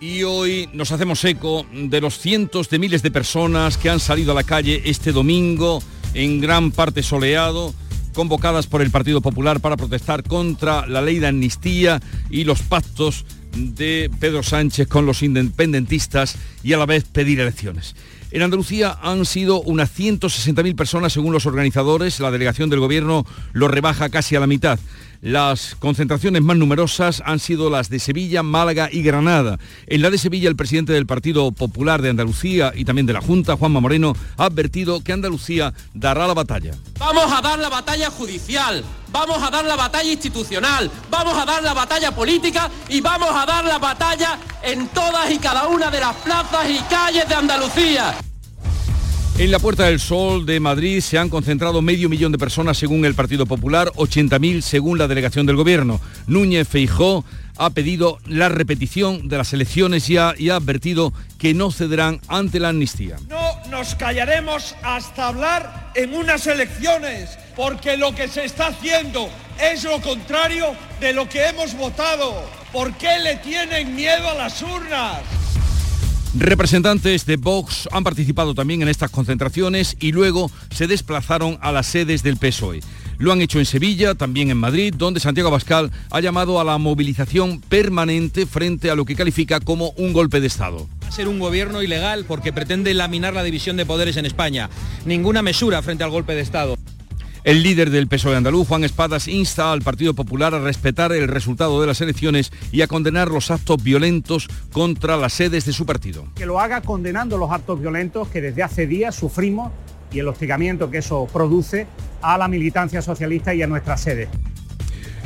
y 0.00 0.22
hoy 0.22 0.68
nos 0.72 0.92
hacemos 0.92 1.24
eco 1.24 1.66
de 1.72 2.00
los 2.00 2.18
cientos 2.18 2.68
de 2.68 2.78
miles 2.78 3.02
de 3.02 3.10
personas 3.10 3.76
que 3.76 3.90
han 3.90 4.00
salido 4.00 4.32
a 4.32 4.34
la 4.34 4.44
calle 4.44 4.82
este 4.84 5.12
domingo, 5.12 5.82
en 6.14 6.40
gran 6.40 6.70
parte 6.70 7.02
soleado, 7.02 7.74
convocadas 8.14 8.66
por 8.66 8.82
el 8.82 8.90
Partido 8.90 9.20
Popular 9.20 9.60
para 9.60 9.76
protestar 9.76 10.22
contra 10.22 10.86
la 10.86 11.02
ley 11.02 11.18
de 11.18 11.28
amnistía 11.28 12.00
y 12.30 12.44
los 12.44 12.62
pactos 12.62 13.24
de 13.56 14.10
Pedro 14.20 14.42
Sánchez 14.42 14.88
con 14.88 15.06
los 15.06 15.22
independentistas 15.22 16.36
y 16.62 16.72
a 16.72 16.78
la 16.78 16.86
vez 16.86 17.04
pedir 17.04 17.40
elecciones. 17.40 17.96
En 18.30 18.42
Andalucía 18.42 18.98
han 19.02 19.24
sido 19.24 19.62
unas 19.62 19.90
160.000 19.98 20.76
personas 20.76 21.14
según 21.14 21.32
los 21.32 21.46
organizadores. 21.46 22.20
La 22.20 22.30
delegación 22.30 22.68
del 22.68 22.80
gobierno 22.80 23.24
lo 23.52 23.68
rebaja 23.68 24.10
casi 24.10 24.36
a 24.36 24.40
la 24.40 24.46
mitad. 24.46 24.78
Las 25.20 25.74
concentraciones 25.74 26.42
más 26.42 26.56
numerosas 26.56 27.22
han 27.26 27.40
sido 27.40 27.70
las 27.70 27.90
de 27.90 27.98
Sevilla, 27.98 28.44
Málaga 28.44 28.88
y 28.92 29.02
Granada. 29.02 29.58
En 29.88 30.00
la 30.00 30.10
de 30.10 30.18
Sevilla, 30.18 30.48
el 30.48 30.54
presidente 30.54 30.92
del 30.92 31.06
Partido 31.06 31.50
Popular 31.50 32.02
de 32.02 32.10
Andalucía 32.10 32.72
y 32.74 32.84
también 32.84 33.06
de 33.06 33.14
la 33.14 33.20
Junta, 33.20 33.56
Juanma 33.56 33.80
Moreno, 33.80 34.14
ha 34.36 34.44
advertido 34.44 35.02
que 35.02 35.12
Andalucía 35.12 35.74
dará 35.92 36.28
la 36.28 36.34
batalla. 36.34 36.72
Vamos 37.00 37.32
a 37.32 37.40
dar 37.40 37.58
la 37.58 37.68
batalla 37.68 38.10
judicial, 38.10 38.84
vamos 39.10 39.42
a 39.42 39.50
dar 39.50 39.64
la 39.64 39.74
batalla 39.74 40.12
institucional, 40.12 40.88
vamos 41.10 41.36
a 41.36 41.44
dar 41.44 41.64
la 41.64 41.74
batalla 41.74 42.14
política 42.14 42.70
y 42.88 43.00
vamos 43.00 43.30
a 43.32 43.44
dar 43.44 43.64
la 43.64 43.78
batalla 43.78 44.38
en 44.62 44.86
todas 44.88 45.30
y 45.32 45.38
cada 45.38 45.66
una 45.66 45.90
de 45.90 45.98
las 45.98 46.14
plazas 46.16 46.70
y 46.70 46.78
calles 46.88 47.28
de 47.28 47.34
Andalucía. 47.34 48.14
En 49.38 49.52
la 49.52 49.60
Puerta 49.60 49.84
del 49.84 50.00
Sol 50.00 50.46
de 50.46 50.58
Madrid 50.58 51.00
se 51.00 51.16
han 51.16 51.28
concentrado 51.28 51.80
medio 51.80 52.08
millón 52.08 52.32
de 52.32 52.38
personas 52.38 52.76
según 52.76 53.04
el 53.04 53.14
Partido 53.14 53.46
Popular, 53.46 53.92
80.000 53.94 54.62
según 54.62 54.98
la 54.98 55.06
delegación 55.06 55.46
del 55.46 55.54
Gobierno. 55.54 56.00
Núñez 56.26 56.66
Feijó 56.66 57.24
ha 57.56 57.70
pedido 57.70 58.18
la 58.26 58.48
repetición 58.48 59.28
de 59.28 59.36
las 59.36 59.52
elecciones 59.52 60.10
y 60.10 60.14
y 60.14 60.50
ha 60.50 60.56
advertido 60.56 61.12
que 61.38 61.54
no 61.54 61.70
cederán 61.70 62.20
ante 62.26 62.58
la 62.58 62.70
amnistía. 62.70 63.16
No 63.28 63.60
nos 63.70 63.94
callaremos 63.94 64.74
hasta 64.82 65.28
hablar 65.28 65.92
en 65.94 66.14
unas 66.14 66.44
elecciones, 66.48 67.38
porque 67.54 67.96
lo 67.96 68.12
que 68.16 68.26
se 68.26 68.44
está 68.44 68.66
haciendo 68.66 69.28
es 69.62 69.84
lo 69.84 70.00
contrario 70.00 70.74
de 70.98 71.12
lo 71.12 71.28
que 71.28 71.46
hemos 71.46 71.76
votado. 71.76 72.44
¿Por 72.72 72.92
qué 72.94 73.20
le 73.22 73.36
tienen 73.36 73.94
miedo 73.94 74.30
a 74.30 74.34
las 74.34 74.60
urnas? 74.62 75.22
Representantes 76.36 77.24
de 77.24 77.36
Vox 77.36 77.88
han 77.90 78.04
participado 78.04 78.54
también 78.54 78.82
en 78.82 78.88
estas 78.88 79.10
concentraciones 79.10 79.96
y 79.98 80.12
luego 80.12 80.50
se 80.70 80.86
desplazaron 80.86 81.58
a 81.62 81.72
las 81.72 81.86
sedes 81.86 82.22
del 82.22 82.36
PSOE. 82.36 82.80
Lo 83.16 83.32
han 83.32 83.40
hecho 83.40 83.58
en 83.58 83.64
Sevilla, 83.64 84.14
también 84.14 84.50
en 84.50 84.58
Madrid, 84.58 84.94
donde 84.96 85.20
Santiago 85.20 85.48
Abascal 85.48 85.90
ha 86.10 86.20
llamado 86.20 86.60
a 86.60 86.64
la 86.64 86.78
movilización 86.78 87.60
permanente 87.60 88.46
frente 88.46 88.90
a 88.90 88.94
lo 88.94 89.04
que 89.04 89.16
califica 89.16 89.58
como 89.58 89.90
un 89.96 90.12
golpe 90.12 90.40
de 90.40 90.46
Estado. 90.46 90.86
Va 91.02 91.08
a 91.08 91.12
ser 91.12 91.28
un 91.28 91.38
gobierno 91.38 91.82
ilegal 91.82 92.26
porque 92.26 92.52
pretende 92.52 92.92
laminar 92.94 93.32
la 93.32 93.42
división 93.42 93.76
de 93.76 93.86
poderes 93.86 94.18
en 94.18 94.26
España. 94.26 94.68
Ninguna 95.06 95.42
mesura 95.42 95.82
frente 95.82 96.04
al 96.04 96.10
golpe 96.10 96.34
de 96.34 96.42
Estado. 96.42 96.76
El 97.48 97.62
líder 97.62 97.88
del 97.88 98.08
PSOE 98.08 98.36
andaluz, 98.36 98.68
Juan 98.68 98.84
Espadas, 98.84 99.26
insta 99.26 99.72
al 99.72 99.80
Partido 99.80 100.12
Popular 100.12 100.54
a 100.54 100.58
respetar 100.58 101.12
el 101.12 101.28
resultado 101.28 101.80
de 101.80 101.86
las 101.86 102.02
elecciones 102.02 102.52
y 102.72 102.82
a 102.82 102.86
condenar 102.86 103.28
los 103.28 103.50
actos 103.50 103.82
violentos 103.82 104.48
contra 104.70 105.16
las 105.16 105.32
sedes 105.32 105.64
de 105.64 105.72
su 105.72 105.86
partido. 105.86 106.26
Que 106.34 106.44
lo 106.44 106.60
haga 106.60 106.82
condenando 106.82 107.38
los 107.38 107.50
actos 107.50 107.80
violentos 107.80 108.28
que 108.28 108.42
desde 108.42 108.62
hace 108.62 108.86
días 108.86 109.14
sufrimos 109.14 109.72
y 110.12 110.18
el 110.18 110.28
hostigamiento 110.28 110.90
que 110.90 110.98
eso 110.98 111.26
produce 111.32 111.86
a 112.20 112.36
la 112.36 112.48
militancia 112.48 113.00
socialista 113.00 113.54
y 113.54 113.62
a 113.62 113.66
nuestras 113.66 114.02
sedes. 114.02 114.28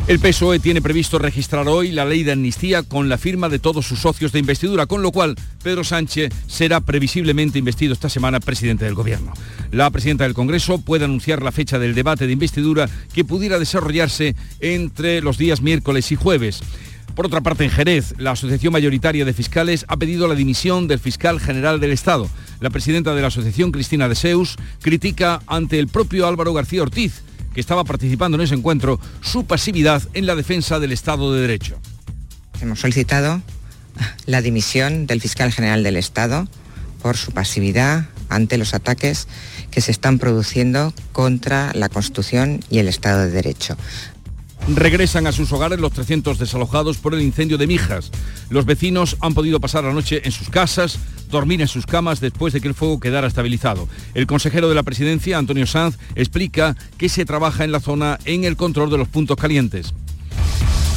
El 0.08 0.18
PSOE 0.18 0.58
tiene 0.58 0.82
previsto 0.82 1.20
registrar 1.20 1.68
hoy 1.68 1.92
la 1.92 2.04
ley 2.04 2.24
de 2.24 2.32
amnistía 2.32 2.82
con 2.82 3.08
la 3.08 3.18
firma 3.18 3.48
de 3.48 3.60
todos 3.60 3.86
sus 3.86 4.00
socios 4.00 4.32
de 4.32 4.40
investidura, 4.40 4.86
con 4.86 5.00
lo 5.00 5.12
cual 5.12 5.36
Pedro 5.62 5.84
Sánchez 5.84 6.32
será 6.48 6.80
previsiblemente 6.80 7.60
investido 7.60 7.92
esta 7.92 8.08
semana 8.08 8.40
presidente 8.40 8.84
del 8.84 8.94
Gobierno. 8.94 9.32
La 9.70 9.88
presidenta 9.90 10.24
del 10.24 10.34
Congreso 10.34 10.78
puede 10.78 11.04
anunciar 11.04 11.40
la 11.40 11.52
fecha 11.52 11.78
del 11.78 11.94
debate 11.94 12.26
de 12.26 12.32
investidura 12.32 12.90
que 13.14 13.24
pudiera 13.24 13.60
desarrollarse 13.60 14.34
entre 14.58 15.22
los 15.22 15.38
días 15.38 15.62
miércoles 15.62 16.10
y 16.10 16.16
jueves. 16.16 16.62
Por 17.14 17.26
otra 17.26 17.40
parte, 17.40 17.62
en 17.62 17.70
Jerez, 17.70 18.14
la 18.18 18.32
Asociación 18.32 18.72
Mayoritaria 18.72 19.24
de 19.24 19.34
Fiscales 19.34 19.84
ha 19.86 19.98
pedido 19.98 20.26
la 20.26 20.34
dimisión 20.34 20.88
del 20.88 20.98
fiscal 20.98 21.38
general 21.38 21.78
del 21.78 21.92
Estado. 21.92 22.28
La 22.60 22.70
presidenta 22.70 23.14
de 23.14 23.20
la 23.20 23.28
asociación, 23.28 23.70
Cristina 23.70 24.08
de 24.08 24.16
Seus, 24.16 24.56
critica 24.80 25.42
ante 25.46 25.78
el 25.78 25.86
propio 25.86 26.26
Álvaro 26.26 26.52
García 26.52 26.82
Ortiz 26.82 27.22
que 27.54 27.60
estaba 27.60 27.84
participando 27.84 28.36
en 28.36 28.42
ese 28.42 28.54
encuentro, 28.54 29.00
su 29.20 29.44
pasividad 29.44 30.02
en 30.14 30.26
la 30.26 30.34
defensa 30.34 30.80
del 30.80 30.92
Estado 30.92 31.32
de 31.32 31.42
Derecho. 31.42 31.78
Hemos 32.60 32.80
solicitado 32.80 33.42
la 34.26 34.40
dimisión 34.40 35.06
del 35.06 35.20
fiscal 35.20 35.52
general 35.52 35.82
del 35.82 35.96
Estado 35.96 36.48
por 37.02 37.16
su 37.16 37.32
pasividad 37.32 38.06
ante 38.28 38.56
los 38.56 38.74
ataques 38.74 39.28
que 39.70 39.80
se 39.80 39.90
están 39.90 40.18
produciendo 40.18 40.94
contra 41.12 41.72
la 41.74 41.88
Constitución 41.88 42.60
y 42.70 42.78
el 42.78 42.88
Estado 42.88 43.22
de 43.22 43.30
Derecho. 43.30 43.76
Regresan 44.68 45.26
a 45.26 45.32
sus 45.32 45.52
hogares 45.52 45.80
los 45.80 45.92
300 45.92 46.38
desalojados 46.38 46.98
por 46.98 47.14
el 47.14 47.22
incendio 47.22 47.58
de 47.58 47.66
Mijas. 47.66 48.12
Los 48.48 48.64
vecinos 48.64 49.16
han 49.20 49.34
podido 49.34 49.58
pasar 49.58 49.82
la 49.82 49.92
noche 49.92 50.22
en 50.24 50.30
sus 50.30 50.50
casas, 50.50 51.00
dormir 51.30 51.60
en 51.60 51.68
sus 51.68 51.84
camas 51.84 52.20
después 52.20 52.52
de 52.52 52.60
que 52.60 52.68
el 52.68 52.74
fuego 52.74 53.00
quedara 53.00 53.26
estabilizado. 53.26 53.88
El 54.14 54.28
consejero 54.28 54.68
de 54.68 54.76
la 54.76 54.84
presidencia, 54.84 55.36
Antonio 55.36 55.66
Sanz, 55.66 55.98
explica 56.14 56.76
que 56.96 57.08
se 57.08 57.24
trabaja 57.24 57.64
en 57.64 57.72
la 57.72 57.80
zona 57.80 58.20
en 58.24 58.44
el 58.44 58.56
control 58.56 58.90
de 58.90 58.98
los 58.98 59.08
puntos 59.08 59.36
calientes. 59.36 59.94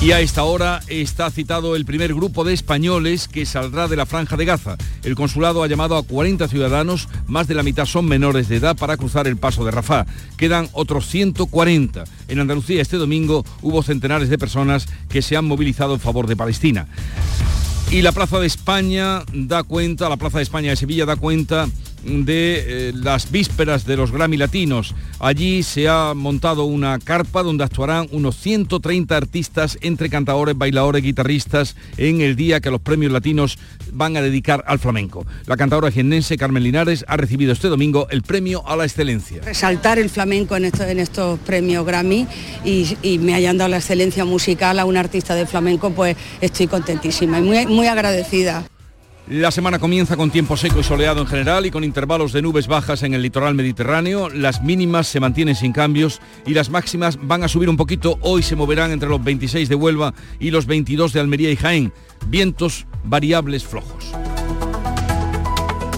Y 0.01 0.11
a 0.11 0.19
esta 0.19 0.43
hora 0.43 0.81
está 0.87 1.31
citado 1.31 1.75
el 1.75 1.85
primer 1.85 2.13
grupo 2.13 2.43
de 2.43 2.53
españoles 2.53 3.27
que 3.27 3.45
saldrá 3.45 3.87
de 3.87 3.95
la 3.95 4.05
franja 4.05 4.37
de 4.37 4.45
Gaza. 4.45 4.77
El 5.03 5.15
consulado 5.15 5.63
ha 5.63 5.67
llamado 5.67 5.97
a 5.97 6.03
40 6.03 6.47
ciudadanos, 6.47 7.07
más 7.25 7.47
de 7.47 7.55
la 7.55 7.63
mitad 7.63 7.85
son 7.85 8.05
menores 8.05 8.47
de 8.47 8.57
edad, 8.57 8.77
para 8.77 8.97
cruzar 8.97 9.25
el 9.25 9.37
paso 9.37 9.65
de 9.65 9.71
Rafah. 9.71 10.05
Quedan 10.37 10.69
otros 10.73 11.07
140. 11.07 12.03
En 12.27 12.39
Andalucía 12.39 12.81
este 12.81 12.97
domingo 12.97 13.43
hubo 13.61 13.81
centenares 13.81 14.29
de 14.29 14.37
personas 14.37 14.85
que 15.09 15.23
se 15.23 15.37
han 15.37 15.45
movilizado 15.45 15.95
en 15.95 15.99
favor 15.99 16.27
de 16.27 16.35
Palestina. 16.35 16.87
Y 17.89 18.01
la 18.01 18.11
Plaza 18.11 18.39
de 18.39 18.47
España 18.47 19.23
da 19.33 19.63
cuenta, 19.63 20.09
la 20.09 20.17
Plaza 20.17 20.37
de 20.37 20.43
España 20.43 20.71
de 20.71 20.75
Sevilla 20.75 21.05
da 21.05 21.15
cuenta 21.15 21.67
de 22.05 22.89
eh, 22.89 22.93
las 22.93 23.31
vísperas 23.31 23.85
de 23.85 23.97
los 23.97 24.11
Grammy 24.11 24.37
Latinos. 24.37 24.93
Allí 25.19 25.63
se 25.63 25.87
ha 25.87 26.13
montado 26.13 26.65
una 26.65 26.99
carpa 26.99 27.43
donde 27.43 27.63
actuarán 27.63 28.07
unos 28.11 28.37
130 28.37 29.15
artistas 29.15 29.77
entre 29.81 30.09
cantadores, 30.09 30.57
bailadores, 30.57 31.01
guitarristas 31.01 31.75
en 31.97 32.21
el 32.21 32.35
día 32.35 32.59
que 32.59 32.69
los 32.69 32.81
premios 32.81 33.11
latinos 33.11 33.57
van 33.91 34.17
a 34.17 34.21
dedicar 34.21 34.63
al 34.67 34.79
flamenco. 34.79 35.25
La 35.47 35.57
cantadora 35.57 35.91
jiennense 35.91 36.37
Carmen 36.37 36.63
Linares 36.63 37.05
ha 37.07 37.17
recibido 37.17 37.53
este 37.53 37.67
domingo 37.67 38.07
el 38.09 38.21
premio 38.21 38.67
a 38.67 38.75
la 38.75 38.85
excelencia. 38.85 39.41
Resaltar 39.43 39.99
el 39.99 40.09
flamenco 40.09 40.55
en, 40.55 40.65
en 40.65 40.99
estos 40.99 41.39
premios 41.39 41.85
Grammy 41.85 42.27
y, 42.63 42.97
y, 43.01 43.17
me 43.17 43.33
hayan 43.33 43.57
dado 43.57 43.69
la 43.69 43.77
excelencia 43.77 44.25
musical 44.25 44.79
a 44.79 44.85
un 44.85 44.97
artista 44.97 45.35
de 45.35 45.45
flamenco, 45.45 45.91
pues 45.91 46.15
estoy 46.41 46.67
contentísima 46.67 47.39
y 47.39 47.41
muy, 47.41 47.65
muy 47.65 47.87
agradecida. 47.87 48.65
La 49.27 49.49
semana 49.49 49.79
comienza 49.79 50.15
con 50.15 50.29
tiempo 50.29 50.55
seco 50.55 50.79
y 50.79 50.83
soleado 50.83 51.21
en 51.21 51.25
general 51.25 51.65
y 51.65 51.71
con 51.71 51.83
intervalos 51.83 52.31
de 52.31 52.43
nubes 52.43 52.67
bajas 52.67 53.01
en 53.01 53.15
el 53.15 53.23
litoral 53.23 53.55
mediterráneo. 53.55 54.29
Las 54.29 54.61
mínimas 54.61 55.07
se 55.07 55.19
mantienen 55.19 55.55
sin 55.55 55.73
cambios 55.73 56.21
y 56.45 56.53
las 56.53 56.69
máximas 56.69 57.17
van 57.19 57.43
a 57.43 57.47
subir 57.47 57.67
un 57.67 57.75
poquito. 57.75 58.19
Hoy 58.21 58.43
se 58.43 58.55
moverán 58.55 58.91
entre 58.91 59.09
los 59.09 59.23
26 59.23 59.67
de 59.67 59.73
Huelva 59.73 60.13
y 60.39 60.51
los 60.51 60.67
22 60.67 61.11
de 61.11 61.21
Almería 61.21 61.49
y 61.49 61.55
Jaén. 61.55 61.91
Vientos 62.27 62.85
variables 63.03 63.63
flojos. 63.63 64.11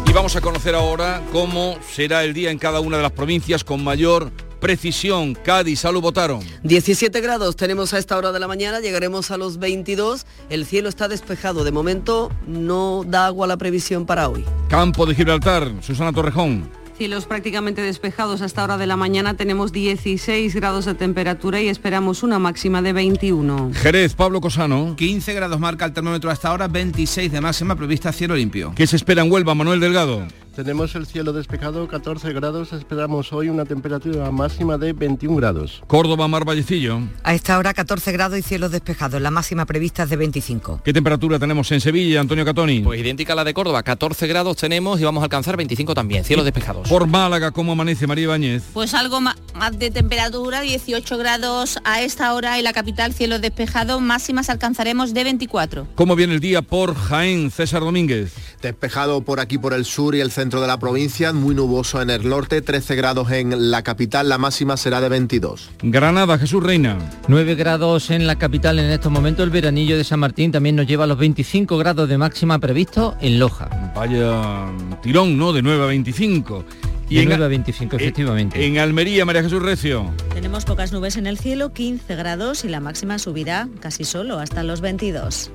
Y 0.06 0.14
vamos 0.14 0.38
a 0.38 0.42
conocer 0.42 0.74
ahora 0.74 1.22
cómo 1.34 1.78
será 1.82 2.24
el 2.24 2.34
día 2.34 2.50
en 2.50 2.60
cada 2.60 2.80
una 2.80 2.96
de 2.96 3.04
las 3.04 3.12
provincias 3.12 3.66
con 3.66 3.84
mayor 3.84 4.32
precisión. 4.60 5.36
Cádiz, 5.36 5.80
salud 5.80 6.02
votaron. 6.02 6.42
17 6.64 7.22
grados 7.22 7.56
tenemos 7.56 7.94
a 7.94 7.98
esta 7.98 8.18
hora 8.18 8.32
de 8.32 8.40
la 8.40 8.48
mañana, 8.48 8.80
llegaremos 8.80 9.32
a 9.32 9.38
los 9.38 9.58
22. 9.58 10.26
El 10.50 10.66
cielo 10.66 10.90
está 10.90 11.08
despejado. 11.08 11.64
De 11.64 11.72
momento 11.72 12.32
no 12.46 13.04
da 13.06 13.26
agua 13.28 13.48
la 13.48 13.58
previsión 13.58 14.06
para 14.06 14.30
hoy. 14.30 14.46
Campo 14.70 15.06
de 15.06 15.16
Gibraltar, 15.16 15.72
Susana 15.82 16.14
Torrejón. 16.14 16.70
Cielos 16.98 17.28
prácticamente 17.28 17.84
despejados 17.84 18.42
hasta 18.42 18.64
hora 18.64 18.76
de 18.78 18.88
la 18.88 18.98
mañana, 18.98 19.36
tenemos 19.36 19.72
16 19.72 20.56
grados 20.56 20.86
de 20.86 20.96
temperatura 20.96 21.62
y 21.62 21.68
esperamos 21.68 22.24
una 22.24 22.40
máxima 22.40 22.82
de 22.82 22.92
21. 22.92 23.70
Jerez, 23.76 24.16
Pablo 24.16 24.42
Cosano. 24.42 24.96
15 24.96 25.32
grados 25.36 25.60
marca 25.60 25.86
el 25.86 25.94
termómetro 25.94 26.32
hasta 26.32 26.50
ahora, 26.50 26.68
26 26.68 27.32
de 27.32 27.40
máxima 27.40 27.76
prevista 27.76 28.12
cielo 28.12 28.36
limpio. 28.36 28.74
¿Qué 28.76 28.88
se 28.88 28.96
espera 28.96 29.22
en 29.22 29.32
Huelva, 29.32 29.54
Manuel 29.54 29.80
Delgado? 29.80 30.26
Tenemos 30.58 30.96
el 30.96 31.06
cielo 31.06 31.34
despejado, 31.34 31.88
14 31.88 32.34
grados, 32.34 32.74
esperamos 32.74 33.32
hoy 33.32 33.50
una 33.50 33.64
temperatura 33.66 34.32
máxima 34.32 34.80
de 34.80 34.92
21 34.92 35.36
grados. 35.36 35.84
Córdoba, 35.86 36.28
Mar 36.28 36.46
Vallecillo. 36.46 37.00
A 37.22 37.36
esta 37.36 37.60
hora 37.60 37.76
14 37.76 38.12
grados 38.12 38.40
y 38.40 38.42
cielo 38.42 38.68
despejado, 38.68 39.20
la 39.20 39.30
máxima 39.30 39.68
prevista 39.68 40.02
es 40.02 40.10
de 40.10 40.16
25. 40.16 40.82
¿Qué 40.84 40.94
temperatura 40.94 41.38
tenemos 41.38 41.72
en 41.72 41.80
Sevilla, 41.80 42.22
Antonio 42.22 42.44
Catoni? 42.44 42.80
Pues 42.80 43.00
idéntica 43.00 43.34
a 43.34 43.36
la 43.36 43.44
de 43.44 43.54
Córdoba, 43.54 43.84
14 43.84 44.26
grados 44.26 44.58
tenemos 44.58 45.00
y 45.00 45.04
vamos 45.04 45.22
a 45.22 45.26
alcanzar 45.26 45.58
25 45.58 45.94
también, 45.94 46.24
cielos 46.24 46.44
despejados. 46.44 46.90
Por 46.90 47.06
Málaga, 47.06 47.52
¿cómo 47.52 47.74
amanece 47.74 48.08
María 48.08 48.30
Bañez? 48.30 48.64
Pues 48.74 48.96
algo 48.96 49.22
más 49.22 49.38
de 49.78 49.92
temperatura, 49.92 50.62
18 50.62 51.18
grados 51.20 51.78
a 51.84 52.02
esta 52.02 52.34
hora 52.34 52.58
en 52.58 52.64
la 52.64 52.74
capital, 52.74 53.14
cielo 53.14 53.38
despejado, 53.38 54.00
máximas 54.00 54.50
alcanzaremos 54.50 55.14
de 55.14 55.24
24. 55.24 55.88
¿Cómo 55.94 56.16
viene 56.16 56.34
el 56.34 56.40
día 56.40 56.64
por 56.64 56.96
Jaén, 56.96 57.52
César 57.52 57.82
Domínguez? 57.82 58.34
Despejado 58.68 59.22
por 59.22 59.40
aquí 59.40 59.58
por 59.58 59.74
el 59.74 59.86
sur 59.86 60.14
y 60.14 60.20
el 60.20 60.30
centro 60.30 60.60
de 60.60 60.68
la 60.68 60.78
provincia, 60.78 61.32
muy 61.32 61.56
nuboso 61.56 62.02
en 62.02 62.10
el 62.10 62.28
norte, 62.28 62.62
13 62.62 62.98
grados 62.98 63.32
en 63.32 63.72
la 63.72 63.82
capital, 63.82 64.28
la 64.28 64.38
máxima 64.38 64.76
será 64.76 65.00
de 65.00 65.08
22. 65.08 65.70
Granada, 65.84 66.38
Jesús 66.38 66.62
Reina. 66.62 66.98
9 67.30 67.56
grados 67.56 68.10
en 68.10 68.28
la 68.28 68.36
capital 68.36 68.78
en 68.80 68.92
estos 68.92 69.10
momentos, 69.10 69.46
el 69.46 69.52
veranillo 69.52 69.96
de 69.96 70.04
San 70.04 70.20
Martín 70.20 70.52
también 70.52 70.76
nos 70.76 70.86
lleva 70.86 71.06
a 71.06 71.08
los 71.08 71.18
25 71.18 71.78
grados 71.78 72.10
de 72.10 72.18
máxima 72.18 72.60
previsto 72.60 73.16
en 73.22 73.40
Loja. 73.40 73.70
Vaya 73.96 74.66
tirón, 75.02 75.38
¿no? 75.38 75.54
De 75.54 75.62
9 75.62 75.84
a 75.84 75.88
25. 75.88 76.66
Y 77.08 77.16
de 77.16 77.22
en, 77.22 77.30
9 77.30 77.46
a 77.46 77.48
25, 77.48 77.96
efectivamente. 77.96 78.66
En, 78.66 78.74
en 78.74 78.80
Almería, 78.80 79.24
María 79.24 79.44
Jesús 79.44 79.64
Recio. 79.64 80.12
Tenemos 80.34 80.66
pocas 80.66 80.92
nubes 80.92 81.16
en 81.16 81.26
el 81.26 81.38
cielo, 81.38 81.72
15 81.72 82.18
grados 82.18 82.66
y 82.66 82.68
la 82.68 82.82
máxima 82.82 83.18
subirá 83.18 83.70
casi 83.80 84.04
solo 84.04 84.40
hasta 84.40 84.62
los 84.64 84.82
22. 84.82 85.52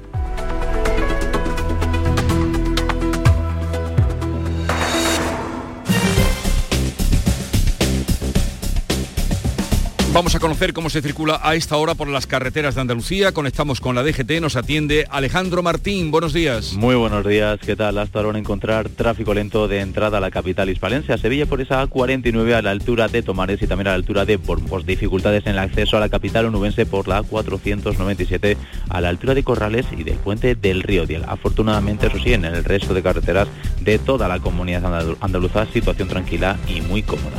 Vamos 10.12 10.34
a 10.34 10.40
conocer 10.40 10.74
cómo 10.74 10.90
se 10.90 11.00
circula 11.00 11.40
a 11.42 11.54
esta 11.54 11.78
hora 11.78 11.94
por 11.94 12.06
las 12.06 12.26
carreteras 12.26 12.74
de 12.74 12.82
Andalucía. 12.82 13.32
Conectamos 13.32 13.80
con 13.80 13.94
la 13.94 14.02
DGT, 14.02 14.42
nos 14.42 14.56
atiende 14.56 15.06
Alejandro 15.08 15.62
Martín. 15.62 16.10
Buenos 16.10 16.34
días. 16.34 16.74
Muy 16.74 16.94
buenos 16.96 17.26
días, 17.26 17.58
¿qué 17.60 17.76
tal? 17.76 17.96
Hasta 17.96 18.20
ahora 18.20 18.38
encontrar 18.38 18.90
tráfico 18.90 19.32
lento 19.32 19.68
de 19.68 19.80
entrada 19.80 20.18
a 20.18 20.20
la 20.20 20.30
capital 20.30 20.68
hispalense, 20.68 21.14
a 21.14 21.18
Sevilla 21.18 21.46
por 21.46 21.62
esa 21.62 21.82
A49 21.82 22.52
a 22.52 22.60
la 22.60 22.72
altura 22.72 23.08
de 23.08 23.22
Tomares 23.22 23.62
y 23.62 23.66
también 23.66 23.86
a 23.86 23.92
la 23.92 23.96
altura 23.96 24.26
de 24.26 24.36
Bormos. 24.36 24.84
Dificultades 24.84 25.46
en 25.46 25.52
el 25.52 25.60
acceso 25.60 25.96
a 25.96 26.00
la 26.00 26.10
capital 26.10 26.44
onubense 26.44 26.84
por 26.84 27.08
la 27.08 27.22
A497 27.22 28.58
a 28.90 29.00
la 29.00 29.08
altura 29.08 29.32
de 29.32 29.42
Corrales 29.42 29.86
y 29.96 30.04
del 30.04 30.16
puente 30.16 30.54
del 30.54 30.82
Río 30.82 31.06
Diel. 31.06 31.24
Afortunadamente, 31.26 32.08
eso 32.08 32.18
sí, 32.22 32.34
en 32.34 32.44
el 32.44 32.64
resto 32.64 32.92
de 32.92 33.02
carreteras 33.02 33.48
de 33.80 33.98
toda 33.98 34.28
la 34.28 34.40
comunidad 34.40 35.16
andaluza, 35.20 35.64
situación 35.72 36.08
tranquila 36.08 36.58
y 36.68 36.82
muy 36.82 37.02
cómoda. 37.02 37.38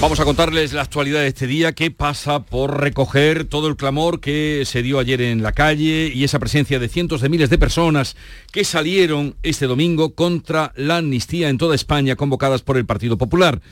Vamos 0.00 0.20
a 0.20 0.24
contarles 0.24 0.72
la 0.74 0.82
actualidad 0.82 1.20
de 1.20 1.28
este 1.28 1.46
día 1.46 1.72
que 1.72 1.90
pasa 1.90 2.40
por 2.44 2.80
recoger 2.80 3.44
todo 3.44 3.68
el 3.68 3.76
clamor 3.76 4.20
que 4.20 4.64
se 4.66 4.82
dio 4.82 4.98
ayer 4.98 5.22
en 5.22 5.42
la 5.42 5.52
calle 5.52 6.10
y 6.14 6.24
esa 6.24 6.38
presencia 6.38 6.78
de 6.78 6.88
cientos 6.88 7.22
de 7.22 7.30
miles 7.30 7.48
de 7.48 7.58
personas 7.58 8.16
que 8.52 8.64
salieron 8.64 9.36
este 9.42 9.66
domingo 9.66 10.14
contra 10.14 10.72
la 10.76 10.98
amnistía 10.98 11.48
en 11.48 11.58
toda 11.58 11.74
España 11.74 12.16
convocadas 12.16 12.60
por 12.60 12.76
el 12.76 12.84
Partido 12.84 13.16
Popular. 13.16 13.62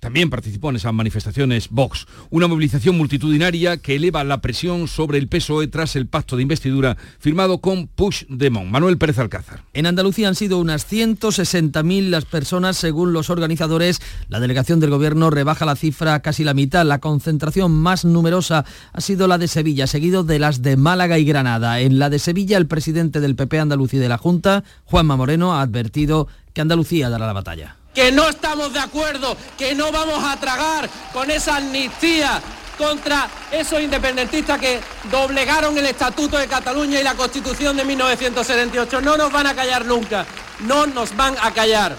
También 0.00 0.30
participó 0.30 0.70
en 0.70 0.76
esas 0.76 0.94
manifestaciones 0.94 1.68
Vox, 1.68 2.06
una 2.30 2.48
movilización 2.48 2.96
multitudinaria 2.96 3.76
que 3.76 3.96
eleva 3.96 4.24
la 4.24 4.40
presión 4.40 4.88
sobre 4.88 5.18
el 5.18 5.28
PSOE 5.28 5.68
tras 5.68 5.94
el 5.94 6.06
pacto 6.06 6.36
de 6.36 6.42
investidura 6.42 6.96
firmado 7.18 7.58
con 7.58 7.86
Puigdemont. 7.86 8.70
Manuel 8.70 8.96
Pérez 8.96 9.18
Alcázar. 9.18 9.62
En 9.74 9.84
Andalucía 9.84 10.28
han 10.28 10.34
sido 10.34 10.58
unas 10.58 10.90
160.000 10.90 12.08
las 12.08 12.24
personas 12.24 12.78
según 12.78 13.12
los 13.12 13.28
organizadores. 13.28 14.00
La 14.28 14.40
delegación 14.40 14.80
del 14.80 14.90
gobierno 14.90 15.28
rebaja 15.28 15.66
la 15.66 15.76
cifra 15.76 16.14
a 16.14 16.20
casi 16.20 16.44
la 16.44 16.54
mitad. 16.54 16.86
La 16.86 16.98
concentración 16.98 17.70
más 17.70 18.06
numerosa 18.06 18.64
ha 18.94 19.00
sido 19.02 19.28
la 19.28 19.36
de 19.36 19.48
Sevilla, 19.48 19.86
seguido 19.86 20.24
de 20.24 20.38
las 20.38 20.62
de 20.62 20.78
Málaga 20.78 21.18
y 21.18 21.26
Granada. 21.26 21.80
En 21.80 21.98
la 21.98 22.08
de 22.08 22.18
Sevilla, 22.18 22.56
el 22.56 22.66
presidente 22.66 23.20
del 23.20 23.36
PP 23.36 23.60
Andalucía 23.60 23.98
y 23.98 24.02
de 24.02 24.08
la 24.08 24.18
Junta, 24.18 24.64
Juanma 24.84 25.16
Moreno, 25.16 25.54
ha 25.54 25.60
advertido 25.60 26.26
que 26.54 26.62
Andalucía 26.62 27.10
dará 27.10 27.26
la 27.26 27.32
batalla 27.34 27.79
que 27.94 28.12
no 28.12 28.28
estamos 28.28 28.72
de 28.72 28.80
acuerdo, 28.80 29.36
que 29.58 29.74
no 29.74 29.90
vamos 29.90 30.22
a 30.24 30.36
tragar 30.36 30.88
con 31.12 31.30
esa 31.30 31.56
amnistía 31.56 32.40
contra 32.78 33.28
esos 33.52 33.80
independentistas 33.80 34.58
que 34.58 34.80
doblegaron 35.10 35.76
el 35.76 35.86
Estatuto 35.86 36.38
de 36.38 36.46
Cataluña 36.46 36.98
y 36.98 37.04
la 37.04 37.14
Constitución 37.14 37.76
de 37.76 37.84
1978. 37.84 39.00
No 39.02 39.16
nos 39.18 39.30
van 39.30 39.46
a 39.46 39.54
callar 39.54 39.84
nunca, 39.84 40.24
no 40.60 40.86
nos 40.86 41.14
van 41.14 41.36
a 41.42 41.52
callar. 41.52 41.94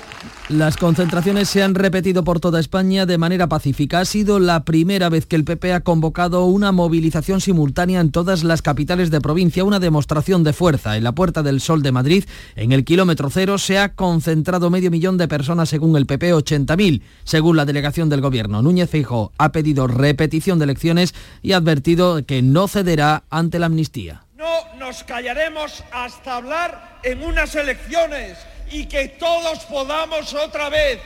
Las 0.51 0.75
concentraciones 0.75 1.47
se 1.47 1.63
han 1.63 1.75
repetido 1.75 2.25
por 2.25 2.41
toda 2.41 2.59
España 2.59 3.05
de 3.05 3.17
manera 3.17 3.47
pacífica. 3.47 4.01
Ha 4.01 4.05
sido 4.05 4.37
la 4.37 4.65
primera 4.65 5.07
vez 5.07 5.25
que 5.25 5.37
el 5.37 5.45
PP 5.45 5.71
ha 5.71 5.79
convocado 5.79 6.43
una 6.43 6.73
movilización 6.73 7.39
simultánea 7.39 8.01
en 8.01 8.11
todas 8.11 8.43
las 8.43 8.61
capitales 8.61 9.11
de 9.11 9.21
provincia, 9.21 9.63
una 9.63 9.79
demostración 9.79 10.43
de 10.43 10.51
fuerza. 10.51 10.97
En 10.97 11.05
la 11.05 11.13
Puerta 11.13 11.41
del 11.41 11.61
Sol 11.61 11.81
de 11.81 11.93
Madrid, 11.93 12.25
en 12.57 12.73
el 12.73 12.83
kilómetro 12.83 13.29
cero, 13.29 13.57
se 13.57 13.79
ha 13.79 13.95
concentrado 13.95 14.69
medio 14.69 14.91
millón 14.91 15.17
de 15.17 15.29
personas 15.29 15.69
según 15.69 15.95
el 15.95 16.05
PP, 16.05 16.33
80.000, 16.33 17.01
según 17.23 17.55
la 17.55 17.63
delegación 17.63 18.09
del 18.09 18.19
Gobierno. 18.19 18.61
Núñez 18.61 18.89
Feijóo 18.89 19.31
ha 19.37 19.53
pedido 19.53 19.87
repetición 19.87 20.59
de 20.59 20.65
elecciones 20.65 21.15
y 21.41 21.53
ha 21.53 21.57
advertido 21.57 22.25
que 22.25 22.41
no 22.41 22.67
cederá 22.67 23.23
ante 23.29 23.57
la 23.57 23.67
amnistía. 23.67 24.25
No 24.35 24.51
nos 24.77 25.05
callaremos 25.05 25.81
hasta 25.93 26.35
hablar 26.35 26.99
en 27.03 27.23
unas 27.23 27.55
elecciones 27.55 28.37
y 28.71 28.85
que 28.85 29.09
todos 29.09 29.59
podamos 29.65 30.33
otra 30.33 30.69
vez 30.69 30.99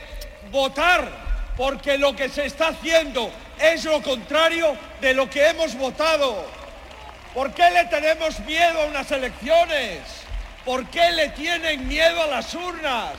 votar, 0.50 1.10
porque 1.56 1.98
lo 1.98 2.14
que 2.14 2.28
se 2.28 2.46
está 2.46 2.68
haciendo 2.68 3.30
es 3.60 3.84
lo 3.84 4.02
contrario 4.02 4.76
de 5.00 5.14
lo 5.14 5.28
que 5.28 5.48
hemos 5.48 5.76
votado. 5.76 6.44
¿Por 7.34 7.52
qué 7.52 7.64
le 7.70 7.84
tenemos 7.86 8.38
miedo 8.46 8.80
a 8.80 8.86
unas 8.86 9.10
elecciones? 9.10 10.00
¿Por 10.64 10.86
qué 10.86 11.12
le 11.14 11.28
tienen 11.30 11.86
miedo 11.86 12.22
a 12.22 12.26
las 12.26 12.54
urnas? 12.54 13.12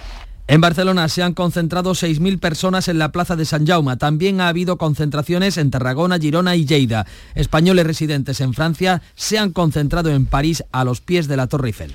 En 0.50 0.62
Barcelona 0.62 1.10
se 1.10 1.24
han 1.24 1.34
concentrado 1.34 1.92
6.000 1.92 2.40
personas 2.40 2.88
en 2.88 3.00
la 3.00 3.12
plaza 3.12 3.36
de 3.36 3.44
San 3.44 3.68
Jaume. 3.68 3.98
También 3.98 4.40
ha 4.40 4.48
habido 4.48 4.78
concentraciones 4.78 5.58
en 5.58 5.72
Tarragona, 5.72 6.20
Girona 6.20 6.56
y 6.56 6.66
Lleida. 6.66 7.06
Españoles 7.36 7.86
residentes 7.86 8.40
en 8.40 8.54
Francia 8.54 9.02
se 9.16 9.38
han 9.38 9.52
concentrado 9.52 10.10
en 10.10 10.26
París 10.26 10.64
a 10.72 10.86
los 10.86 11.02
pies 11.02 11.28
de 11.28 11.36
la 11.36 11.48
Torre 11.48 11.68
Eiffel. 11.68 11.94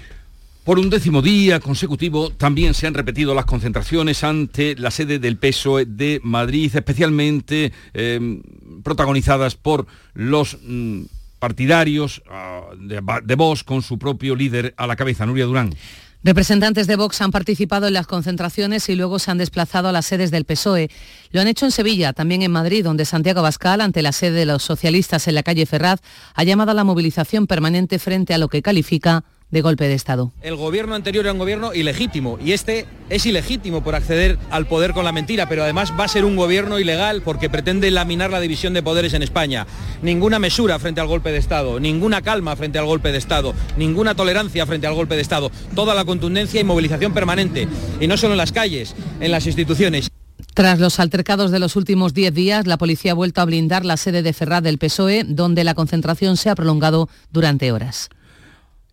Por 0.65 0.79
un 0.79 0.91
décimo 0.91 1.23
día 1.23 1.59
consecutivo 1.59 2.31
también 2.31 2.73
se 2.75 2.87
han 2.87 2.95
repetido 2.95 3.35
las 3.35 3.47
concentraciones 3.47 4.23
ante 4.23 4.77
la 4.77 4.93
sede 4.93 5.19
del 5.19 5.37
PSOE 5.37 5.87
de 5.87 6.21
Madrid, 6.23 6.71
especialmente 6.73 7.73
eh, 7.95 8.41
protagonizadas 8.85 9.57
por 9.57 9.89
los 10.15 10.59
mm, 10.63 11.03
partidarios 11.41 12.23
uh, 12.29 12.77
de, 12.77 13.03
de 13.25 13.35
Vox 13.35 13.65
con 13.65 13.83
su 13.83 13.99
propio 13.99 14.37
líder 14.37 14.73
a 14.77 14.87
la 14.87 14.95
cabeza, 14.95 15.27
Nuria 15.27 15.47
Durán. 15.47 15.75
Representantes 16.23 16.87
de 16.87 16.95
Vox 16.95 17.21
han 17.21 17.33
participado 17.33 17.89
en 17.89 17.95
las 17.95 18.07
concentraciones 18.07 18.89
y 18.89 18.95
luego 18.95 19.19
se 19.19 19.33
han 19.33 19.39
desplazado 19.39 19.89
a 19.89 19.93
las 19.93 20.07
sedes 20.07 20.31
del 20.31 20.45
PSOE. 20.45 20.89
Lo 21.33 21.41
han 21.41 21.49
hecho 21.49 21.65
en 21.65 21.73
Sevilla, 21.73 22.13
también 22.13 22.43
en 22.43 22.53
Madrid, 22.53 22.85
donde 22.85 23.05
Santiago 23.05 23.41
Abascal, 23.41 23.81
ante 23.81 24.03
la 24.03 24.13
sede 24.13 24.39
de 24.39 24.47
los 24.47 24.63
socialistas 24.63 25.27
en 25.27 25.35
la 25.35 25.43
calle 25.43 25.67
Ferraz, 25.67 25.99
ha 26.37 26.45
llamado 26.45 26.71
a 26.71 26.75
la 26.75 26.85
movilización 26.85 27.49
permanente 27.49 27.99
frente 27.99 28.35
a 28.35 28.39
lo 28.39 28.47
que 28.47 28.63
califica 28.63 29.25
de 29.53 29.61
golpe 29.61 29.87
de 29.87 29.95
Estado. 29.95 30.33
El 30.41 30.57
gobierno 30.57 30.97
anterior 30.97 31.25
era 31.25 31.33
un 31.33 31.39
gobierno 31.39 31.73
ilegítimo 31.75 32.39
y 32.45 32.53
este 32.53 32.87
es 33.11 33.27
ilegítimo 33.27 33.85
por 33.85 33.95
acceder 33.95 34.39
al 34.51 34.67
poder 34.67 34.95
con 34.95 35.05
la 35.05 35.13
mentira, 35.13 35.49
pero 35.49 35.63
además 35.63 35.93
va 35.99 36.05
a 36.05 36.09
ser 36.09 36.25
un 36.25 36.35
gobierno 36.35 36.79
ilegal 36.81 37.23
porque 37.23 37.51
pretende 37.51 37.91
laminar 37.91 38.31
la 38.31 38.41
división 38.41 38.73
de 38.73 38.83
poderes 38.83 39.13
en 39.13 39.23
España. 39.23 39.67
Ninguna 40.01 40.39
mesura 40.39 40.79
frente 40.79 41.01
al 41.01 41.07
golpe 41.07 41.31
de 41.31 41.39
Estado, 41.39 41.79
ninguna 41.79 42.23
calma 42.23 42.57
frente 42.57 42.79
al 42.79 42.87
golpe 42.87 43.13
de 43.13 43.19
Estado, 43.19 43.55
ninguna 43.77 44.15
tolerancia 44.15 44.67
frente 44.67 44.87
al 44.87 44.95
golpe 44.95 45.15
de 45.15 45.23
Estado, 45.23 45.53
toda 45.75 45.95
la 45.95 46.07
contundencia 46.07 46.61
y 46.61 46.65
movilización 46.65 47.13
permanente, 47.13 47.69
y 48.01 48.07
no 48.07 48.17
solo 48.17 48.33
en 48.33 48.39
las 48.39 48.53
calles, 48.53 48.97
en 49.21 49.31
las 49.31 49.47
instituciones. 49.47 50.09
Tras 50.55 50.81
los 50.81 50.99
altercados 50.99 51.51
de 51.51 51.59
los 51.59 51.77
últimos 51.77 52.15
10 52.15 52.35
días, 52.35 52.67
la 52.67 52.79
policía 52.79 53.13
ha 53.13 53.15
vuelto 53.15 53.41
a 53.41 53.45
blindar 53.45 53.85
la 53.85 53.97
sede 53.97 54.23
de 54.23 54.33
Ferraz 54.33 54.63
del 54.63 54.79
PSOE, 54.79 55.25
donde 55.27 55.65
la 55.65 55.75
concentración 55.75 56.37
se 56.37 56.51
ha 56.51 56.55
prolongado 56.55 57.09
durante 57.31 57.73
horas. 57.73 58.11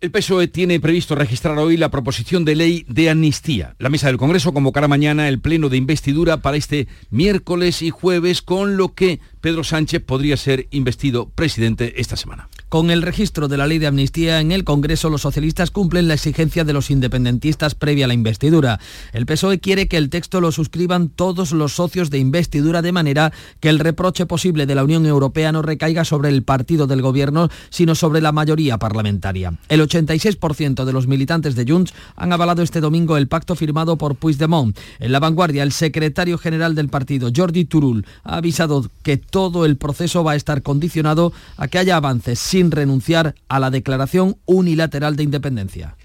El 0.02 0.12
PSOE 0.12 0.48
tiene 0.48 0.80
previsto 0.80 1.14
registrar 1.14 1.58
hoy 1.58 1.76
la 1.76 1.90
proposición 1.90 2.46
de 2.46 2.54
ley 2.54 2.86
de 2.88 3.10
amnistía. 3.10 3.74
La 3.78 3.90
mesa 3.90 4.06
del 4.06 4.16
Congreso 4.16 4.54
convocará 4.54 4.88
mañana 4.88 5.28
el 5.28 5.40
pleno 5.40 5.68
de 5.68 5.76
investidura 5.76 6.38
para 6.38 6.56
este 6.56 6.88
miércoles 7.10 7.82
y 7.82 7.90
jueves, 7.90 8.40
con 8.40 8.78
lo 8.78 8.94
que 8.94 9.20
Pedro 9.40 9.64
Sánchez 9.64 10.02
podría 10.04 10.36
ser 10.36 10.66
investido 10.70 11.28
presidente 11.28 12.00
esta 12.00 12.16
semana. 12.16 12.48
Con 12.68 12.90
el 12.90 13.02
registro 13.02 13.48
de 13.48 13.56
la 13.56 13.66
ley 13.66 13.78
de 13.78 13.88
amnistía 13.88 14.40
en 14.40 14.52
el 14.52 14.62
Congreso, 14.62 15.10
los 15.10 15.22
socialistas 15.22 15.72
cumplen 15.72 16.06
la 16.06 16.14
exigencia 16.14 16.62
de 16.62 16.72
los 16.72 16.90
independentistas 16.90 17.74
previa 17.74 18.04
a 18.04 18.08
la 18.08 18.14
investidura. 18.14 18.78
El 19.12 19.26
PSOE 19.26 19.58
quiere 19.58 19.88
que 19.88 19.96
el 19.96 20.08
texto 20.08 20.40
lo 20.40 20.52
suscriban 20.52 21.08
todos 21.08 21.50
los 21.52 21.72
socios 21.72 22.10
de 22.10 22.18
investidura 22.18 22.82
de 22.82 22.92
manera 22.92 23.32
que 23.58 23.70
el 23.70 23.80
reproche 23.80 24.26
posible 24.26 24.66
de 24.66 24.74
la 24.74 24.84
Unión 24.84 25.04
Europea 25.06 25.50
no 25.50 25.62
recaiga 25.62 26.04
sobre 26.04 26.28
el 26.28 26.44
partido 26.44 26.86
del 26.86 27.02
gobierno, 27.02 27.48
sino 27.70 27.94
sobre 27.94 28.20
la 28.20 28.30
mayoría 28.30 28.78
parlamentaria. 28.78 29.54
El 29.68 29.80
86% 29.80 30.84
de 30.84 30.92
los 30.92 31.06
militantes 31.06 31.56
de 31.56 31.64
Junts 31.66 31.94
han 32.14 32.32
avalado 32.32 32.62
este 32.62 32.80
domingo 32.80 33.16
el 33.16 33.26
pacto 33.26 33.56
firmado 33.56 33.96
por 33.96 34.14
Puigdemont. 34.14 34.78
En 35.00 35.12
la 35.12 35.18
vanguardia, 35.18 35.62
el 35.62 35.72
secretario 35.72 36.38
general 36.38 36.74
del 36.74 36.88
partido, 36.88 37.30
Jordi 37.34 37.64
Turul, 37.64 38.06
ha 38.22 38.36
avisado 38.36 38.88
que 39.02 39.16
todo 39.30 39.64
el 39.64 39.76
proceso 39.76 40.24
va 40.24 40.32
a 40.32 40.36
estar 40.36 40.62
condicionado 40.62 41.32
a 41.56 41.68
que 41.68 41.78
haya 41.78 41.96
avances 41.96 42.38
sin 42.38 42.70
renunciar 42.70 43.34
a 43.48 43.60
la 43.60 43.70
declaración 43.70 44.36
unilateral 44.46 45.16
de 45.16 45.22
independencia. 45.22 45.96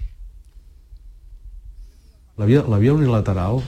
La 2.36 2.44
via, 2.44 2.64
la 2.68 2.78
via 2.78 2.92
unilateral 2.92 3.62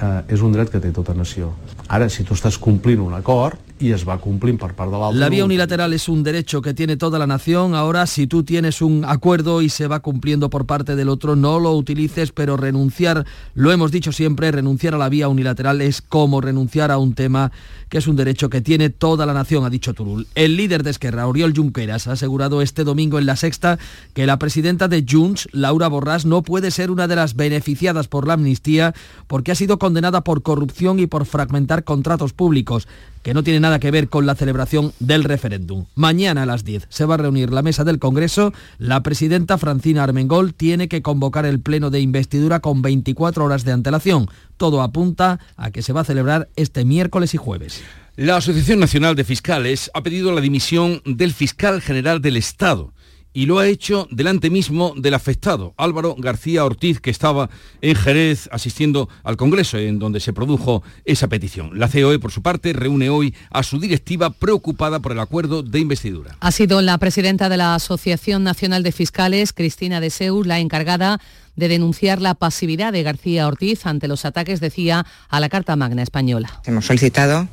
eh, 0.00 0.22
és 0.28 0.42
un 0.44 0.52
dret 0.52 0.70
que 0.70 0.80
té 0.80 0.92
tota 0.92 1.14
nació. 1.16 1.52
Ara, 1.88 2.08
si 2.12 2.24
tu 2.28 2.36
estàs 2.36 2.58
complint 2.60 3.00
un 3.00 3.14
acord 3.16 3.71
y 3.82 3.90
es 3.90 4.06
va 4.06 4.16
cumplint 4.22 4.60
per 4.60 4.72
part 4.78 4.92
de 4.92 4.98
l'altre... 4.98 5.18
La 5.18 5.28
vía 5.28 5.44
unilateral 5.44 5.92
es 5.92 6.08
un 6.08 6.22
derecho 6.22 6.62
que 6.62 6.72
tiene 6.72 6.96
toda 6.96 7.18
la 7.18 7.26
nación. 7.26 7.74
Ahora, 7.74 8.06
si 8.06 8.28
tú 8.28 8.44
tienes 8.44 8.80
un 8.80 9.04
acuerdo 9.04 9.60
y 9.60 9.68
se 9.68 9.88
va 9.88 10.00
cumpliendo 10.00 10.50
por 10.50 10.66
parte 10.66 10.94
del 10.94 11.08
otro, 11.08 11.34
no 11.34 11.58
lo 11.58 11.72
utilices, 11.72 12.30
pero 12.30 12.56
renunciar, 12.56 13.26
lo 13.54 13.72
hemos 13.72 13.90
dicho 13.90 14.12
siempre, 14.12 14.52
renunciar 14.52 14.94
a 14.94 14.98
la 14.98 15.08
vía 15.08 15.28
unilateral 15.28 15.80
es 15.80 16.00
como 16.00 16.40
renunciar 16.40 16.92
a 16.92 16.98
un 16.98 17.14
tema 17.14 17.50
que 17.88 17.98
es 17.98 18.06
un 18.06 18.16
derecho 18.16 18.48
que 18.48 18.62
tiene 18.62 18.88
toda 18.88 19.26
la 19.26 19.34
nación, 19.34 19.64
ha 19.64 19.70
dicho 19.70 19.92
Turul. 19.92 20.26
El 20.34 20.56
líder 20.56 20.82
de 20.82 20.90
Esquerra, 20.90 21.26
Oriol 21.26 21.52
Junqueras, 21.54 22.06
ha 22.06 22.12
asegurado 22.12 22.62
este 22.62 22.84
domingo 22.84 23.18
en 23.18 23.26
la 23.26 23.36
sexta 23.36 23.78
que 24.14 24.26
la 24.26 24.38
presidenta 24.38 24.88
de 24.88 25.04
Junts, 25.06 25.48
Laura 25.52 25.90
Borràs, 25.90 26.24
no 26.24 26.42
puede 26.42 26.70
ser 26.70 26.90
una 26.90 27.06
de 27.06 27.16
las 27.16 27.36
beneficiadas 27.36 28.08
por 28.08 28.26
la 28.26 28.34
amnistía 28.34 28.94
porque 29.26 29.52
ha 29.52 29.56
sido 29.56 29.78
condenada 29.78 30.22
por 30.22 30.42
corrupción 30.42 31.00
y 31.00 31.06
por 31.06 31.26
fragmentar 31.26 31.84
contratos 31.84 32.32
públicos 32.32 32.88
que 33.22 33.34
no 33.34 33.42
tiene 33.42 33.60
nada 33.60 33.71
que 33.78 33.90
ver 33.90 34.08
con 34.08 34.26
la 34.26 34.34
celebración 34.34 34.92
del 34.98 35.24
referéndum. 35.24 35.86
Mañana 35.94 36.42
a 36.42 36.46
las 36.46 36.64
10 36.64 36.86
se 36.88 37.04
va 37.04 37.14
a 37.14 37.18
reunir 37.18 37.52
la 37.52 37.62
mesa 37.62 37.84
del 37.84 37.98
Congreso. 37.98 38.52
La 38.78 39.02
presidenta 39.02 39.58
Francina 39.58 40.02
Armengol 40.02 40.54
tiene 40.54 40.88
que 40.88 41.02
convocar 41.02 41.46
el 41.46 41.60
pleno 41.60 41.90
de 41.90 42.00
investidura 42.00 42.60
con 42.60 42.82
24 42.82 43.44
horas 43.44 43.64
de 43.64 43.72
antelación. 43.72 44.26
Todo 44.56 44.82
apunta 44.82 45.40
a 45.56 45.70
que 45.70 45.82
se 45.82 45.92
va 45.92 46.02
a 46.02 46.04
celebrar 46.04 46.48
este 46.56 46.84
miércoles 46.84 47.34
y 47.34 47.38
jueves. 47.38 47.82
La 48.16 48.36
Asociación 48.36 48.78
Nacional 48.78 49.16
de 49.16 49.24
Fiscales 49.24 49.90
ha 49.94 50.02
pedido 50.02 50.32
la 50.32 50.40
dimisión 50.40 51.00
del 51.04 51.32
fiscal 51.32 51.80
general 51.80 52.20
del 52.20 52.36
Estado 52.36 52.92
y 53.32 53.46
lo 53.46 53.58
ha 53.58 53.66
hecho 53.66 54.06
delante 54.10 54.50
mismo 54.50 54.94
del 54.96 55.14
afectado, 55.14 55.74
Álvaro 55.76 56.14
García 56.18 56.64
Ortiz, 56.64 57.00
que 57.00 57.10
estaba 57.10 57.48
en 57.80 57.94
Jerez 57.94 58.48
asistiendo 58.52 59.08
al 59.24 59.36
Congreso, 59.36 59.78
en 59.78 59.98
donde 59.98 60.20
se 60.20 60.32
produjo 60.32 60.82
esa 61.04 61.28
petición. 61.28 61.78
La 61.78 61.88
COE, 61.88 62.18
por 62.18 62.30
su 62.30 62.42
parte, 62.42 62.72
reúne 62.72 63.08
hoy 63.10 63.34
a 63.50 63.62
su 63.62 63.78
directiva 63.78 64.30
preocupada 64.30 65.00
por 65.00 65.12
el 65.12 65.20
acuerdo 65.20 65.62
de 65.62 65.80
investidura. 65.80 66.36
Ha 66.40 66.52
sido 66.52 66.80
la 66.82 66.98
presidenta 66.98 67.48
de 67.48 67.56
la 67.56 67.74
Asociación 67.74 68.44
Nacional 68.44 68.82
de 68.82 68.92
Fiscales, 68.92 69.52
Cristina 69.52 70.00
de 70.00 70.10
Seus, 70.10 70.46
la 70.46 70.60
encargada 70.60 71.20
de 71.56 71.68
denunciar 71.68 72.20
la 72.20 72.34
pasividad 72.34 72.92
de 72.92 73.02
García 73.02 73.46
Ortiz 73.46 73.86
ante 73.86 74.08
los 74.08 74.24
ataques, 74.24 74.60
decía, 74.60 75.06
a 75.28 75.40
la 75.40 75.48
Carta 75.48 75.76
Magna 75.76 76.02
Española. 76.02 76.60
Hemos 76.64 76.86
solicitado 76.86 77.48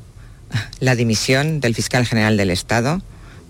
la 0.80 0.96
dimisión 0.96 1.60
del 1.60 1.74
fiscal 1.74 2.06
general 2.06 2.36
del 2.36 2.50
Estado 2.50 3.02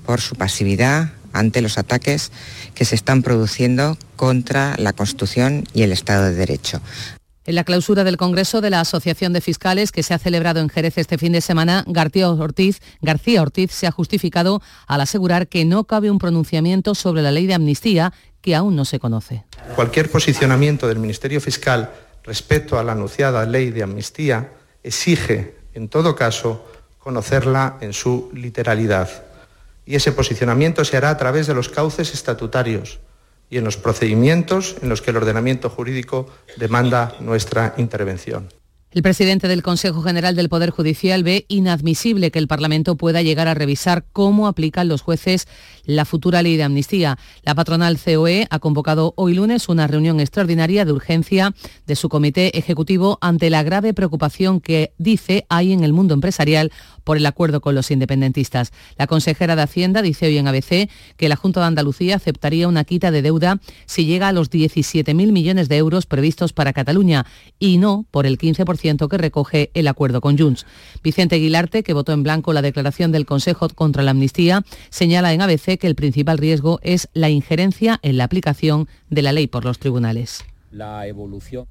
por 0.05 0.21
su 0.21 0.35
pasividad 0.35 1.13
ante 1.33 1.63
los 1.63 1.79
ataques 1.79 2.33
que 2.75 2.85
se 2.85 2.95
están 2.95 3.23
produciendo 3.23 3.97
contra 4.17 4.75
la 4.79 4.93
Constitución 4.93 5.65
y 5.73 5.83
el 5.83 5.93
Estado 5.93 6.25
de 6.25 6.35
Derecho. 6.35 6.81
En 7.47 7.55
la 7.55 7.65
clausura 7.65 8.05
del 8.05 8.17
Congreso 8.17 8.61
de 8.61 8.71
la 8.71 8.81
Asociación 8.81 9.33
de 9.33 9.41
Fiscales 9.41 9.93
que 9.93 10.03
se 10.03 10.13
ha 10.13 10.19
celebrado 10.19 10.61
en 10.61 10.69
Jerez 10.69 10.99
este 10.99 11.19
fin 11.19 11.33
de 11.33 11.41
semana, 11.41 11.85
García 11.87 12.31
Ortiz, 12.31 12.81
García 13.01 13.43
Ortiz 13.43 13.73
se 13.73 13.87
ha 13.87 13.91
justificado 13.91 14.61
al 14.87 15.01
asegurar 15.01 15.49
que 15.49 15.65
no 15.65 15.85
cabe 15.85 16.11
un 16.11 16.19
pronunciamiento 16.19 16.95
sobre 16.95 17.23
la 17.23 17.33
ley 17.33 17.47
de 17.47 17.55
amnistía 17.55 18.13
que 18.43 18.55
aún 18.55 18.77
no 18.77 18.85
se 18.85 18.99
conoce. 18.99 19.45
Cualquier 19.75 20.11
posicionamiento 20.11 20.87
del 20.87 20.99
Ministerio 20.99 21.41
Fiscal 21.41 21.91
respecto 22.25 22.79
a 22.79 22.85
la 22.85 22.93
anunciada 22.93 23.45
ley 23.47 23.71
de 23.71 23.83
amnistía 23.83 24.53
exige, 24.83 25.57
en 25.75 25.89
todo 25.89 26.15
caso, 26.15 26.67
conocerla 26.99 27.79
en 27.81 27.95
su 27.95 28.31
literalidad 28.35 29.09
y 29.91 29.97
ese 29.97 30.13
posicionamiento 30.13 30.85
se 30.85 30.97
hará 30.97 31.11
a 31.11 31.17
través 31.17 31.49
de 31.49 31.55
los 31.55 31.69
cauces 31.69 32.15
estatutarios 32.15 33.01
y 33.51 33.59
en 33.59 33.65
los 33.65 33.77
procedimientos 33.77 34.77
en 34.83 34.89
los 34.89 35.03
que 35.03 35.11
el 35.11 35.17
ordenamiento 35.17 35.69
jurídico 35.69 36.29
demanda 36.57 37.17
nuestra 37.19 37.75
intervención. 37.77 38.49
El 38.93 39.03
presidente 39.03 39.47
del 39.47 39.63
Consejo 39.63 40.03
General 40.03 40.35
del 40.35 40.49
Poder 40.49 40.71
Judicial 40.71 41.23
ve 41.23 41.45
inadmisible 41.47 42.33
que 42.33 42.41
el 42.41 42.49
Parlamento 42.49 42.97
pueda 42.97 43.23
llegar 43.23 43.47
a 43.47 43.55
revisar 43.55 44.05
cómo 44.13 44.49
aplican 44.49 44.89
los 44.89 45.01
jueces 45.01 45.47
la 45.85 46.05
futura 46.05 46.43
ley 46.43 46.57
de 46.57 46.65
amnistía. 46.65 47.17
La 47.45 47.55
patronal 47.55 47.99
COE 48.05 48.49
ha 48.51 48.59
convocado 48.59 49.15
hoy 49.17 49.35
lunes 49.35 49.69
una 49.69 49.87
reunión 49.87 50.19
extraordinaria 50.19 50.85
de 50.85 50.93
urgencia 50.93 51.55
de 51.87 51.95
su 51.95 52.09
comité 52.09 52.59
ejecutivo 52.59 53.19
ante 53.21 53.49
la 53.49 53.63
grave 53.63 53.95
preocupación 53.95 54.61
que 54.61 54.93
dice 54.99 55.47
hay 55.49 55.73
en 55.73 55.85
el 55.85 55.93
mundo 55.93 56.15
empresarial 56.15 56.73
por 57.11 57.17
el 57.17 57.27
acuerdo 57.27 57.61
con 57.61 57.75
los 57.75 57.91
independentistas. 57.91 58.71
La 58.97 59.09
consejera 59.09 59.57
de 59.57 59.63
Hacienda 59.63 60.01
dice 60.01 60.27
hoy 60.27 60.39
en 60.39 60.47
ABC 60.47 60.89
que 61.17 61.29
la 61.29 61.35
Junta 61.35 61.59
de 61.59 61.67
Andalucía 61.67 62.15
aceptaría 62.15 62.69
una 62.69 62.85
quita 62.85 63.11
de 63.11 63.21
deuda 63.21 63.59
si 63.85 64.07
llega 64.07 64.29
a 64.29 64.33
los 64.33 64.49
17.000 64.49 65.33
millones 65.33 65.69
de 65.69 65.77
euros 65.77 66.07
previstos 66.07 66.53
para 66.53 66.73
Cataluña 66.73 67.27
y 67.59 67.79
no 67.79 68.07
por 68.13 68.27
el 68.27 68.39
15% 68.39 69.09
que 69.09 69.19
recoge 69.19 69.73
el 69.75 69.89
acuerdo 69.89 70.21
con 70.21 70.39
Junts. 70.39 70.67
Vicente 71.03 71.35
Aguilarte, 71.35 71.83
que 71.83 71.95
votó 71.95 72.13
en 72.13 72.23
blanco 72.23 72.53
la 72.53 72.63
declaración 72.63 73.11
del 73.11 73.27
Consejo 73.27 73.69
contra 73.71 74.05
la 74.05 74.13
amnistía, 74.13 74.63
señala 74.91 75.33
en 75.33 75.43
ABC 75.43 75.81
que 75.81 75.89
el 75.89 75.97
principal 75.97 76.39
riesgo 76.39 76.79
es 76.85 77.09
la 77.13 77.29
injerencia 77.29 77.99
en 78.03 78.19
la 78.19 78.23
aplicación 78.23 78.87
de 79.09 79.23
la 79.23 79.33
ley 79.33 79.49
por 79.49 79.65
los 79.65 79.81
tribunales. 79.81 80.45
La 80.71 81.09
evolución 81.09 81.67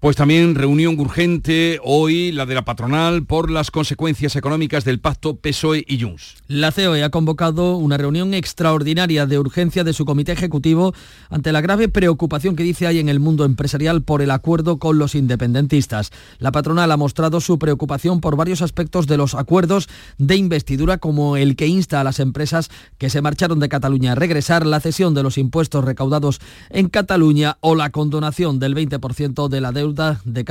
pues 0.00 0.16
también 0.16 0.54
reunión 0.54 0.98
urgente 0.98 1.78
hoy, 1.84 2.32
la 2.32 2.46
de 2.46 2.54
la 2.54 2.64
patronal, 2.64 3.26
por 3.26 3.50
las 3.50 3.70
consecuencias 3.70 4.34
económicas 4.34 4.82
del 4.82 4.98
pacto 4.98 5.36
PSOE 5.36 5.84
y 5.86 6.00
Junts. 6.00 6.36
La 6.48 6.72
COE 6.72 7.04
ha 7.04 7.10
convocado 7.10 7.76
una 7.76 7.98
reunión 7.98 8.32
extraordinaria 8.32 9.26
de 9.26 9.38
urgencia 9.38 9.84
de 9.84 9.92
su 9.92 10.06
comité 10.06 10.32
ejecutivo 10.32 10.94
ante 11.28 11.52
la 11.52 11.60
grave 11.60 11.90
preocupación 11.90 12.56
que 12.56 12.62
dice 12.62 12.86
hay 12.86 12.98
en 12.98 13.10
el 13.10 13.20
mundo 13.20 13.44
empresarial 13.44 14.00
por 14.00 14.22
el 14.22 14.30
acuerdo 14.30 14.78
con 14.78 14.98
los 14.98 15.14
independentistas. 15.14 16.12
La 16.38 16.50
patronal 16.50 16.90
ha 16.90 16.96
mostrado 16.96 17.42
su 17.42 17.58
preocupación 17.58 18.22
por 18.22 18.36
varios 18.36 18.62
aspectos 18.62 19.06
de 19.06 19.18
los 19.18 19.34
acuerdos 19.34 19.90
de 20.16 20.36
investidura, 20.36 20.96
como 20.96 21.36
el 21.36 21.56
que 21.56 21.66
insta 21.66 22.00
a 22.00 22.04
las 22.04 22.20
empresas 22.20 22.70
que 22.96 23.10
se 23.10 23.20
marcharon 23.20 23.60
de 23.60 23.68
Cataluña 23.68 24.12
a 24.12 24.14
regresar, 24.14 24.64
la 24.64 24.80
cesión 24.80 25.12
de 25.12 25.22
los 25.22 25.36
impuestos 25.36 25.84
recaudados 25.84 26.40
en 26.70 26.88
Cataluña 26.88 27.58
o 27.60 27.74
la 27.74 27.90
condonación 27.90 28.58
del 28.58 28.74
20% 28.74 29.48
de 29.48 29.60
la 29.60 29.72
deuda 29.72 29.89
de 30.24 30.44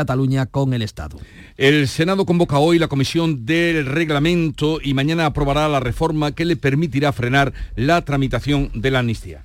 con 0.48 0.74
el 0.74 0.82
Estado. 0.82 1.18
El 1.58 1.88
Senado 1.88 2.26
convoca 2.26 2.60
hoy 2.60 2.80
la 2.80 2.88
comisión 2.88 3.46
del 3.46 3.86
reglamento 3.86 4.80
y 4.82 4.94
mañana 4.94 5.26
aprobará 5.26 5.68
la 5.68 5.80
reforma 5.80 6.32
que 6.32 6.46
le 6.46 6.56
permitirá 6.56 7.12
frenar 7.12 7.54
la 7.76 8.04
tramitación 8.04 8.72
de 8.74 8.92
la 8.92 9.00
amnistía. 9.00 9.44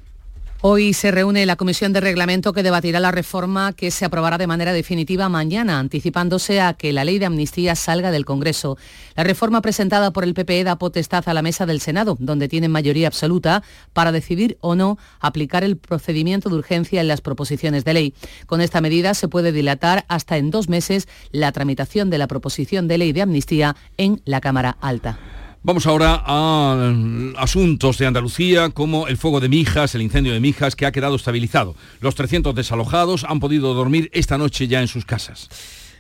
Hoy 0.67 0.95
se 0.95 1.11
reúne 1.11 1.45
la 1.45 1.57
Comisión 1.57 1.93
de 1.93 2.01
Reglamento 2.01 2.55
que 2.55 2.63
debatirá 2.63 2.99
la 2.99 3.11
reforma 3.11 3.75
que 3.75 3.91
se 3.91 4.07
aprobará 4.07 4.39
de 4.39 4.47
manera 4.47 4.73
definitiva 4.73 5.29
mañana, 5.29 5.79
anticipándose 5.79 6.63
a 6.63 6.73
que 6.73 6.95
la 6.95 7.05
ley 7.05 7.19
de 7.19 7.27
amnistía 7.27 7.75
salga 7.75 8.11
del 8.11 8.25
Congreso. 8.25 8.79
La 9.15 9.25
reforma 9.25 9.61
presentada 9.61 10.11
por 10.11 10.25
el 10.25 10.33
PPE 10.33 10.65
da 10.65 10.79
potestad 10.79 11.29
a 11.29 11.35
la 11.35 11.43
mesa 11.43 11.67
del 11.67 11.83
Senado, 11.83 12.17
donde 12.19 12.49
tienen 12.49 12.71
mayoría 12.71 13.09
absoluta, 13.09 13.63
para 13.93 14.11
decidir 14.11 14.57
o 14.63 14.75
no 14.75 14.97
aplicar 15.21 15.65
el 15.65 15.77
procedimiento 15.77 16.49
de 16.49 16.57
urgencia 16.57 17.03
en 17.03 17.09
las 17.09 17.21
proposiciones 17.21 17.85
de 17.85 17.93
ley. 17.93 18.15
Con 18.47 18.63
esta 18.63 18.81
medida 18.81 19.13
se 19.13 19.29
puede 19.29 19.53
dilatar 19.53 20.07
hasta 20.09 20.39
en 20.39 20.51
dos 20.51 20.71
meses 20.71 21.09
la 21.31 21.53
tramitación 21.53 22.09
de 22.09 22.17
la 22.17 22.27
proposición 22.27 22.89
de 22.89 22.97
ley 22.97 23.13
de 23.13 23.21
amnistía 23.21 23.77
en 23.99 24.23
la 24.25 24.41
Cámara 24.41 24.79
Alta. 24.81 25.19
Vamos 25.67 25.87
ahora 25.87 26.23
a 26.27 26.93
mm, 26.93 27.37
asuntos 27.39 27.97
de 27.97 28.05
Andalucía 28.05 28.69
como 28.69 29.09
el 29.09 29.17
fuego 29.17 29.41
de 29.41 29.49
Mijas, 29.49 29.95
el 29.95 30.03
incendio 30.03 30.35
de 30.35 30.39
Mijas 30.39 30.77
que 30.77 30.85
ha 30.85 30.93
quedado 30.93 31.17
estabilizado. 31.17 31.75
Los 32.03 32.15
300 32.15 32.55
desalojados 32.55 33.25
han 33.25 33.41
podido 33.41 33.73
dormir 33.73 34.11
esta 34.13 34.37
noche 34.37 34.69
ya 34.69 34.83
en 34.83 34.89
sus 34.89 35.07
casas. 35.07 35.49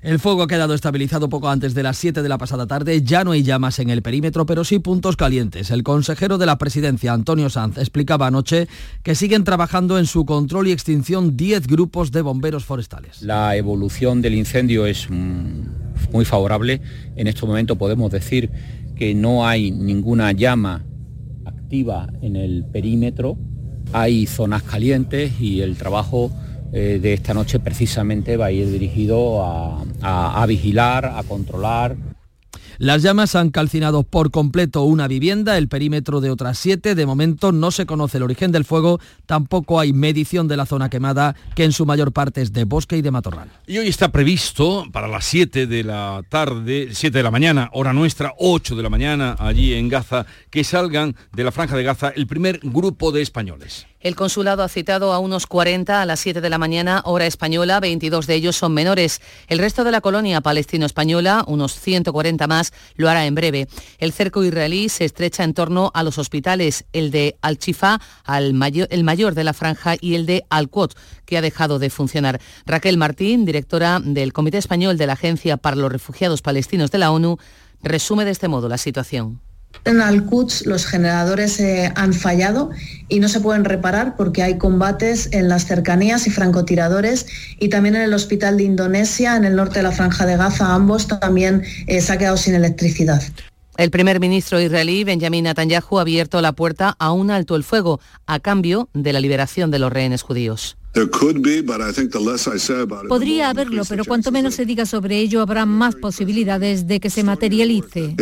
El 0.02 0.18
fuego 0.18 0.42
ha 0.42 0.46
quedado 0.46 0.74
estabilizado 0.74 1.30
poco 1.30 1.48
antes 1.48 1.72
de 1.72 1.82
las 1.82 1.96
7 1.96 2.20
de 2.20 2.28
la 2.28 2.36
pasada 2.36 2.66
tarde. 2.66 3.00
Ya 3.00 3.24
no 3.24 3.30
hay 3.30 3.42
llamas 3.42 3.78
en 3.78 3.88
el 3.88 4.02
perímetro, 4.02 4.44
pero 4.44 4.64
sí 4.64 4.80
puntos 4.80 5.16
calientes. 5.16 5.70
El 5.70 5.82
consejero 5.82 6.36
de 6.36 6.44
la 6.44 6.58
presidencia, 6.58 7.14
Antonio 7.14 7.48
Sanz, 7.48 7.78
explicaba 7.78 8.26
anoche 8.26 8.68
que 9.02 9.14
siguen 9.14 9.44
trabajando 9.44 9.98
en 9.98 10.04
su 10.04 10.26
control 10.26 10.68
y 10.68 10.72
extinción 10.72 11.38
10 11.38 11.68
grupos 11.68 12.12
de 12.12 12.20
bomberos 12.20 12.66
forestales. 12.66 13.22
La 13.22 13.56
evolución 13.56 14.20
del 14.20 14.34
incendio 14.34 14.84
es 14.84 15.08
mm, 15.08 16.12
muy 16.12 16.26
favorable. 16.26 16.82
En 17.16 17.28
este 17.28 17.46
momento 17.46 17.76
podemos 17.76 18.10
decir 18.10 18.50
que 18.96 19.14
no 19.14 19.46
hay 19.46 19.70
ninguna 19.70 20.32
llama 20.32 20.84
activa 21.44 22.08
en 22.22 22.36
el 22.36 22.64
perímetro, 22.64 23.36
hay 23.92 24.26
zonas 24.26 24.62
calientes 24.62 25.40
y 25.40 25.60
el 25.60 25.76
trabajo 25.76 26.30
eh, 26.72 26.98
de 27.00 27.12
esta 27.12 27.34
noche 27.34 27.60
precisamente 27.60 28.36
va 28.36 28.46
a 28.46 28.52
ir 28.52 28.70
dirigido 28.70 29.42
a 29.42 30.44
vigilar, 30.46 31.06
a 31.06 31.22
controlar 31.22 32.13
las 32.78 33.02
llamas 33.02 33.34
han 33.34 33.50
calcinado 33.50 34.02
por 34.02 34.30
completo 34.30 34.82
una 34.82 35.08
vivienda, 35.08 35.58
el 35.58 35.68
perímetro 35.68 36.20
de 36.20 36.30
otras 36.30 36.58
siete. 36.58 36.94
De 36.94 37.06
momento 37.06 37.52
no 37.52 37.70
se 37.70 37.86
conoce 37.86 38.18
el 38.18 38.22
origen 38.22 38.52
del 38.52 38.64
fuego, 38.64 39.00
tampoco 39.26 39.80
hay 39.80 39.92
medición 39.92 40.48
de 40.48 40.56
la 40.56 40.66
zona 40.66 40.90
quemada, 40.90 41.34
que 41.54 41.64
en 41.64 41.72
su 41.72 41.86
mayor 41.86 42.12
parte 42.12 42.42
es 42.42 42.52
de 42.52 42.64
bosque 42.64 42.96
y 42.96 43.02
de 43.02 43.10
matorral. 43.10 43.48
Y 43.66 43.78
hoy 43.78 43.88
está 43.88 44.10
previsto 44.10 44.86
para 44.92 45.08
las 45.08 45.24
7 45.24 45.66
de 45.66 45.84
la 45.84 46.22
tarde, 46.28 46.88
7 46.92 47.16
de 47.16 47.22
la 47.22 47.30
mañana, 47.30 47.70
hora 47.72 47.92
nuestra, 47.92 48.32
8 48.38 48.76
de 48.76 48.82
la 48.82 48.90
mañana, 48.90 49.36
allí 49.38 49.74
en 49.74 49.88
Gaza, 49.88 50.26
que 50.50 50.64
salgan 50.64 51.16
de 51.32 51.44
la 51.44 51.52
franja 51.52 51.76
de 51.76 51.82
Gaza 51.82 52.10
el 52.10 52.26
primer 52.26 52.60
grupo 52.62 53.12
de 53.12 53.22
españoles. 53.22 53.86
El 54.04 54.16
consulado 54.16 54.62
ha 54.62 54.68
citado 54.68 55.14
a 55.14 55.18
unos 55.18 55.46
40 55.46 56.02
a 56.02 56.04
las 56.04 56.20
7 56.20 56.42
de 56.42 56.50
la 56.50 56.58
mañana, 56.58 57.00
hora 57.06 57.24
española, 57.24 57.80
22 57.80 58.26
de 58.26 58.34
ellos 58.34 58.54
son 58.54 58.74
menores. 58.74 59.22
El 59.48 59.58
resto 59.58 59.82
de 59.82 59.90
la 59.90 60.02
colonia 60.02 60.42
palestino-española, 60.42 61.42
unos 61.46 61.80
140 61.80 62.46
más, 62.46 62.74
lo 62.96 63.08
hará 63.08 63.24
en 63.24 63.34
breve. 63.34 63.66
El 63.96 64.12
cerco 64.12 64.44
israelí 64.44 64.90
se 64.90 65.06
estrecha 65.06 65.42
en 65.42 65.54
torno 65.54 65.90
a 65.94 66.02
los 66.02 66.18
hospitales, 66.18 66.84
el 66.92 67.10
de 67.10 67.38
Al-Chifa, 67.40 67.98
el 68.28 68.52
mayor 68.52 69.34
de 69.34 69.44
la 69.44 69.54
franja, 69.54 69.94
y 69.98 70.16
el 70.16 70.26
de 70.26 70.44
Al-Quot, 70.50 70.94
que 71.24 71.38
ha 71.38 71.40
dejado 71.40 71.78
de 71.78 71.88
funcionar. 71.88 72.42
Raquel 72.66 72.98
Martín, 72.98 73.46
directora 73.46 74.00
del 74.04 74.34
Comité 74.34 74.58
Español 74.58 74.98
de 74.98 75.06
la 75.06 75.14
Agencia 75.14 75.56
para 75.56 75.76
los 75.76 75.90
Refugiados 75.90 76.42
Palestinos 76.42 76.90
de 76.90 76.98
la 76.98 77.10
ONU, 77.10 77.38
resume 77.82 78.26
de 78.26 78.32
este 78.32 78.48
modo 78.48 78.68
la 78.68 78.76
situación. 78.76 79.40
En 79.84 80.00
Al-Quds 80.00 80.66
los 80.66 80.86
generadores 80.86 81.60
eh, 81.60 81.92
han 81.94 82.14
fallado 82.14 82.70
y 83.08 83.20
no 83.20 83.28
se 83.28 83.40
pueden 83.40 83.64
reparar 83.64 84.16
porque 84.16 84.42
hay 84.42 84.56
combates 84.56 85.28
en 85.32 85.48
las 85.48 85.66
cercanías 85.66 86.26
y 86.26 86.30
francotiradores 86.30 87.26
y 87.58 87.68
también 87.68 87.96
en 87.96 88.02
el 88.02 88.14
hospital 88.14 88.56
de 88.56 88.64
Indonesia, 88.64 89.36
en 89.36 89.44
el 89.44 89.56
norte 89.56 89.80
de 89.80 89.82
la 89.82 89.92
franja 89.92 90.24
de 90.24 90.36
Gaza, 90.36 90.74
ambos 90.74 91.06
también 91.06 91.62
eh, 91.86 92.00
se 92.00 92.12
ha 92.12 92.18
quedado 92.18 92.36
sin 92.36 92.54
electricidad. 92.54 93.22
El 93.76 93.90
primer 93.90 94.20
ministro 94.20 94.60
israelí, 94.60 95.02
Benjamin 95.02 95.44
Netanyahu, 95.44 95.98
ha 95.98 96.02
abierto 96.02 96.40
la 96.40 96.52
puerta 96.52 96.94
a 96.98 97.10
un 97.10 97.32
alto 97.32 97.56
el 97.56 97.64
fuego 97.64 98.00
a 98.24 98.38
cambio 98.38 98.88
de 98.94 99.12
la 99.12 99.20
liberación 99.20 99.72
de 99.72 99.80
los 99.80 99.92
rehenes 99.92 100.22
judíos. 100.22 100.76
Podría 103.08 103.50
haberlo, 103.50 103.82
pero 103.88 104.04
cuanto 104.04 104.30
menos 104.30 104.54
se 104.54 104.64
diga 104.64 104.86
sobre 104.86 105.18
ello, 105.18 105.40
habrá 105.40 105.66
más 105.66 105.96
posibilidades 105.96 106.86
de 106.86 107.00
que 107.00 107.10
se 107.10 107.24
materialice 107.24 108.14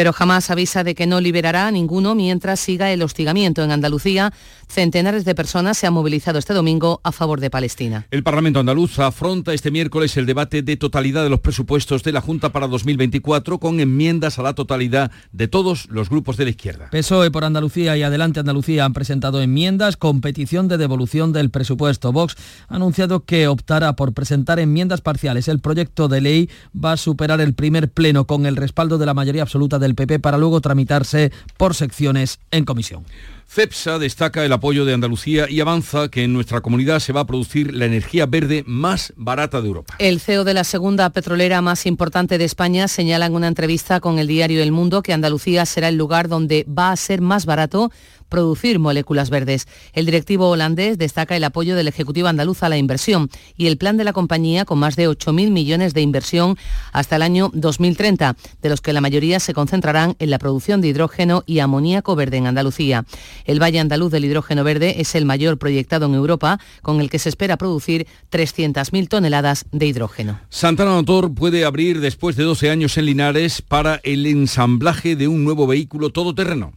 pero 0.00 0.14
jamás 0.14 0.50
avisa 0.50 0.82
de 0.82 0.94
que 0.94 1.06
no 1.06 1.20
liberará 1.20 1.66
a 1.66 1.70
ninguno 1.70 2.14
mientras 2.14 2.58
siga 2.58 2.90
el 2.90 3.02
hostigamiento. 3.02 3.62
En 3.62 3.70
Andalucía, 3.70 4.32
centenares 4.66 5.26
de 5.26 5.34
personas 5.34 5.76
se 5.76 5.86
han 5.86 5.92
movilizado 5.92 6.38
este 6.38 6.54
domingo 6.54 7.02
a 7.04 7.12
favor 7.12 7.38
de 7.38 7.50
Palestina. 7.50 8.06
El 8.10 8.22
Parlamento 8.22 8.60
andaluz 8.60 8.98
afronta 8.98 9.52
este 9.52 9.70
miércoles 9.70 10.16
el 10.16 10.24
debate 10.24 10.62
de 10.62 10.78
totalidad 10.78 11.22
de 11.22 11.28
los 11.28 11.40
presupuestos 11.40 12.02
de 12.02 12.12
la 12.12 12.22
Junta 12.22 12.50
para 12.50 12.66
2024 12.66 13.58
con 13.58 13.78
enmiendas 13.78 14.38
a 14.38 14.42
la 14.42 14.54
totalidad 14.54 15.10
de 15.32 15.48
todos 15.48 15.86
los 15.90 16.08
grupos 16.08 16.38
de 16.38 16.44
la 16.44 16.50
izquierda. 16.50 16.88
PSOE 16.90 17.30
por 17.30 17.44
Andalucía 17.44 17.94
y 17.98 18.02
Adelante 18.02 18.40
Andalucía 18.40 18.86
han 18.86 18.94
presentado 18.94 19.42
enmiendas 19.42 19.98
con 19.98 20.22
petición 20.22 20.66
de 20.66 20.78
devolución 20.78 21.34
del 21.34 21.50
presupuesto. 21.50 22.10
Vox 22.10 22.36
ha 22.68 22.76
anunciado 22.76 23.26
que 23.26 23.48
optará 23.48 23.96
por 23.96 24.14
presentar 24.14 24.60
enmiendas 24.60 25.02
parciales. 25.02 25.46
El 25.48 25.60
proyecto 25.60 26.08
de 26.08 26.22
ley 26.22 26.50
va 26.74 26.92
a 26.92 26.96
superar 26.96 27.42
el 27.42 27.52
primer 27.52 27.90
pleno 27.90 28.26
con 28.26 28.46
el 28.46 28.56
respaldo 28.56 28.96
de 28.96 29.04
la 29.04 29.12
mayoría 29.12 29.42
absoluta 29.42 29.78
del 29.78 29.89
PP 29.94 30.20
para 30.20 30.38
luego 30.38 30.60
tramitarse 30.60 31.32
por 31.56 31.74
secciones 31.74 32.38
en 32.50 32.64
comisión. 32.64 33.04
CEPSA 33.52 33.98
destaca 33.98 34.44
el 34.44 34.52
apoyo 34.52 34.84
de 34.84 34.94
Andalucía 34.94 35.50
y 35.50 35.58
avanza 35.58 36.08
que 36.08 36.22
en 36.22 36.32
nuestra 36.32 36.60
comunidad 36.60 37.00
se 37.00 37.12
va 37.12 37.22
a 37.22 37.26
producir 37.26 37.74
la 37.74 37.86
energía 37.86 38.26
verde 38.26 38.62
más 38.64 39.12
barata 39.16 39.60
de 39.60 39.66
Europa. 39.66 39.96
El 39.98 40.20
CEO 40.20 40.44
de 40.44 40.54
la 40.54 40.62
segunda 40.62 41.10
petrolera 41.10 41.60
más 41.60 41.84
importante 41.84 42.38
de 42.38 42.44
España 42.44 42.86
señala 42.86 43.26
en 43.26 43.34
una 43.34 43.48
entrevista 43.48 43.98
con 43.98 44.20
el 44.20 44.28
diario 44.28 44.62
El 44.62 44.70
Mundo 44.70 45.02
que 45.02 45.12
Andalucía 45.12 45.66
será 45.66 45.88
el 45.88 45.96
lugar 45.96 46.28
donde 46.28 46.64
va 46.68 46.92
a 46.92 46.96
ser 46.96 47.22
más 47.22 47.44
barato 47.44 47.90
producir 48.30 48.78
moléculas 48.78 49.28
verdes. 49.28 49.68
El 49.92 50.06
directivo 50.06 50.48
holandés 50.48 50.96
destaca 50.96 51.36
el 51.36 51.44
apoyo 51.44 51.76
del 51.76 51.88
Ejecutivo 51.88 52.28
andaluz 52.28 52.62
a 52.62 52.70
la 52.70 52.78
inversión 52.78 53.28
y 53.58 53.66
el 53.66 53.76
plan 53.76 53.98
de 53.98 54.04
la 54.04 54.14
compañía 54.14 54.64
con 54.64 54.78
más 54.78 54.96
de 54.96 55.08
8.000 55.08 55.50
millones 55.50 55.92
de 55.92 56.00
inversión 56.00 56.56
hasta 56.92 57.16
el 57.16 57.22
año 57.22 57.50
2030, 57.52 58.36
de 58.62 58.68
los 58.70 58.80
que 58.80 58.94
la 58.94 59.02
mayoría 59.02 59.40
se 59.40 59.52
concentrarán 59.52 60.16
en 60.18 60.30
la 60.30 60.38
producción 60.38 60.80
de 60.80 60.88
hidrógeno 60.88 61.42
y 61.44 61.58
amoníaco 61.58 62.16
verde 62.16 62.38
en 62.38 62.46
Andalucía. 62.46 63.04
El 63.44 63.62
Valle 63.62 63.80
Andaluz 63.80 64.10
del 64.10 64.24
Hidrógeno 64.24 64.64
Verde 64.64 65.00
es 65.00 65.14
el 65.14 65.24
mayor 65.24 65.58
proyectado 65.58 66.06
en 66.06 66.14
Europa, 66.14 66.58
con 66.82 67.00
el 67.00 67.10
que 67.10 67.18
se 67.18 67.28
espera 67.28 67.56
producir 67.56 68.06
300.000 68.30 69.08
toneladas 69.08 69.66
de 69.72 69.86
hidrógeno. 69.86 70.40
Santana 70.48 70.92
Motor 70.92 71.34
puede 71.34 71.64
abrir 71.64 72.00
después 72.00 72.36
de 72.36 72.44
12 72.44 72.70
años 72.70 72.96
en 72.98 73.06
Linares 73.06 73.62
para 73.62 74.00
el 74.02 74.26
ensamblaje 74.26 75.16
de 75.16 75.28
un 75.28 75.44
nuevo 75.44 75.66
vehículo 75.66 76.10
todoterreno. 76.10 76.72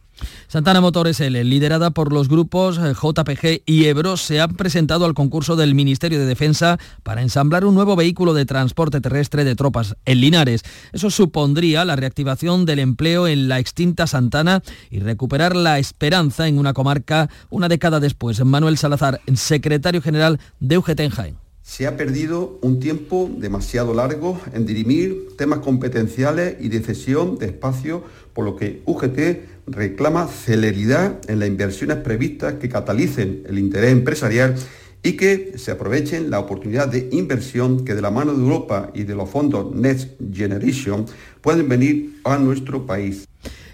Santana 0.48 0.80
Motores 0.80 1.20
L, 1.20 1.42
liderada 1.44 1.90
por 1.90 2.12
los 2.12 2.28
grupos 2.28 2.78
eh, 2.78 2.94
JPG 2.94 3.62
y 3.66 3.86
Ebro, 3.86 4.16
se 4.16 4.40
han 4.40 4.54
presentado 4.54 5.04
al 5.04 5.14
concurso 5.14 5.56
del 5.56 5.74
Ministerio 5.74 6.18
de 6.18 6.26
Defensa 6.26 6.78
para 7.02 7.22
ensamblar 7.22 7.64
un 7.64 7.74
nuevo 7.74 7.96
vehículo 7.96 8.34
de 8.34 8.46
transporte 8.46 9.00
terrestre 9.00 9.44
de 9.44 9.54
tropas 9.54 9.96
en 10.04 10.20
Linares. 10.20 10.62
Eso 10.92 11.10
supondría 11.10 11.84
la 11.84 11.96
reactivación 11.96 12.64
del 12.66 12.78
empleo 12.78 13.26
en 13.26 13.48
la 13.48 13.58
extinta 13.58 14.06
Santana 14.06 14.62
y 14.90 15.00
recuperar 15.00 15.56
la 15.56 15.78
esperanza 15.78 16.48
en 16.48 16.58
una 16.58 16.72
comarca 16.72 17.28
una 17.50 17.68
década 17.68 18.00
después. 18.00 18.44
Manuel 18.44 18.78
Salazar, 18.78 19.20
secretario 19.34 20.02
general 20.02 20.40
de 20.60 20.78
UGT 20.78 21.00
en 21.00 21.10
Jaén. 21.10 21.43
Se 21.64 21.86
ha 21.86 21.96
perdido 21.96 22.58
un 22.60 22.78
tiempo 22.78 23.28
demasiado 23.38 23.94
largo 23.94 24.38
en 24.52 24.66
dirimir 24.66 25.28
temas 25.38 25.60
competenciales 25.60 26.56
y 26.60 26.68
de 26.68 26.80
cesión 26.80 27.38
de 27.38 27.46
espacio, 27.46 28.04
por 28.34 28.44
lo 28.44 28.54
que 28.54 28.82
UGT 28.84 29.66
reclama 29.66 30.26
celeridad 30.28 31.18
en 31.26 31.38
las 31.38 31.48
inversiones 31.48 31.96
previstas 31.96 32.56
que 32.60 32.68
catalicen 32.68 33.44
el 33.48 33.58
interés 33.58 33.92
empresarial 33.92 34.56
y 35.02 35.12
que 35.12 35.54
se 35.56 35.70
aprovechen 35.70 36.28
la 36.28 36.38
oportunidad 36.38 36.86
de 36.86 37.08
inversión 37.12 37.86
que 37.86 37.94
de 37.94 38.02
la 38.02 38.10
mano 38.10 38.34
de 38.34 38.42
Europa 38.42 38.90
y 38.92 39.04
de 39.04 39.14
los 39.14 39.30
fondos 39.30 39.74
Next 39.74 40.10
Generation 40.34 41.06
pueden 41.40 41.66
venir 41.66 42.20
a 42.24 42.36
nuestro 42.36 42.84
país. 42.84 43.26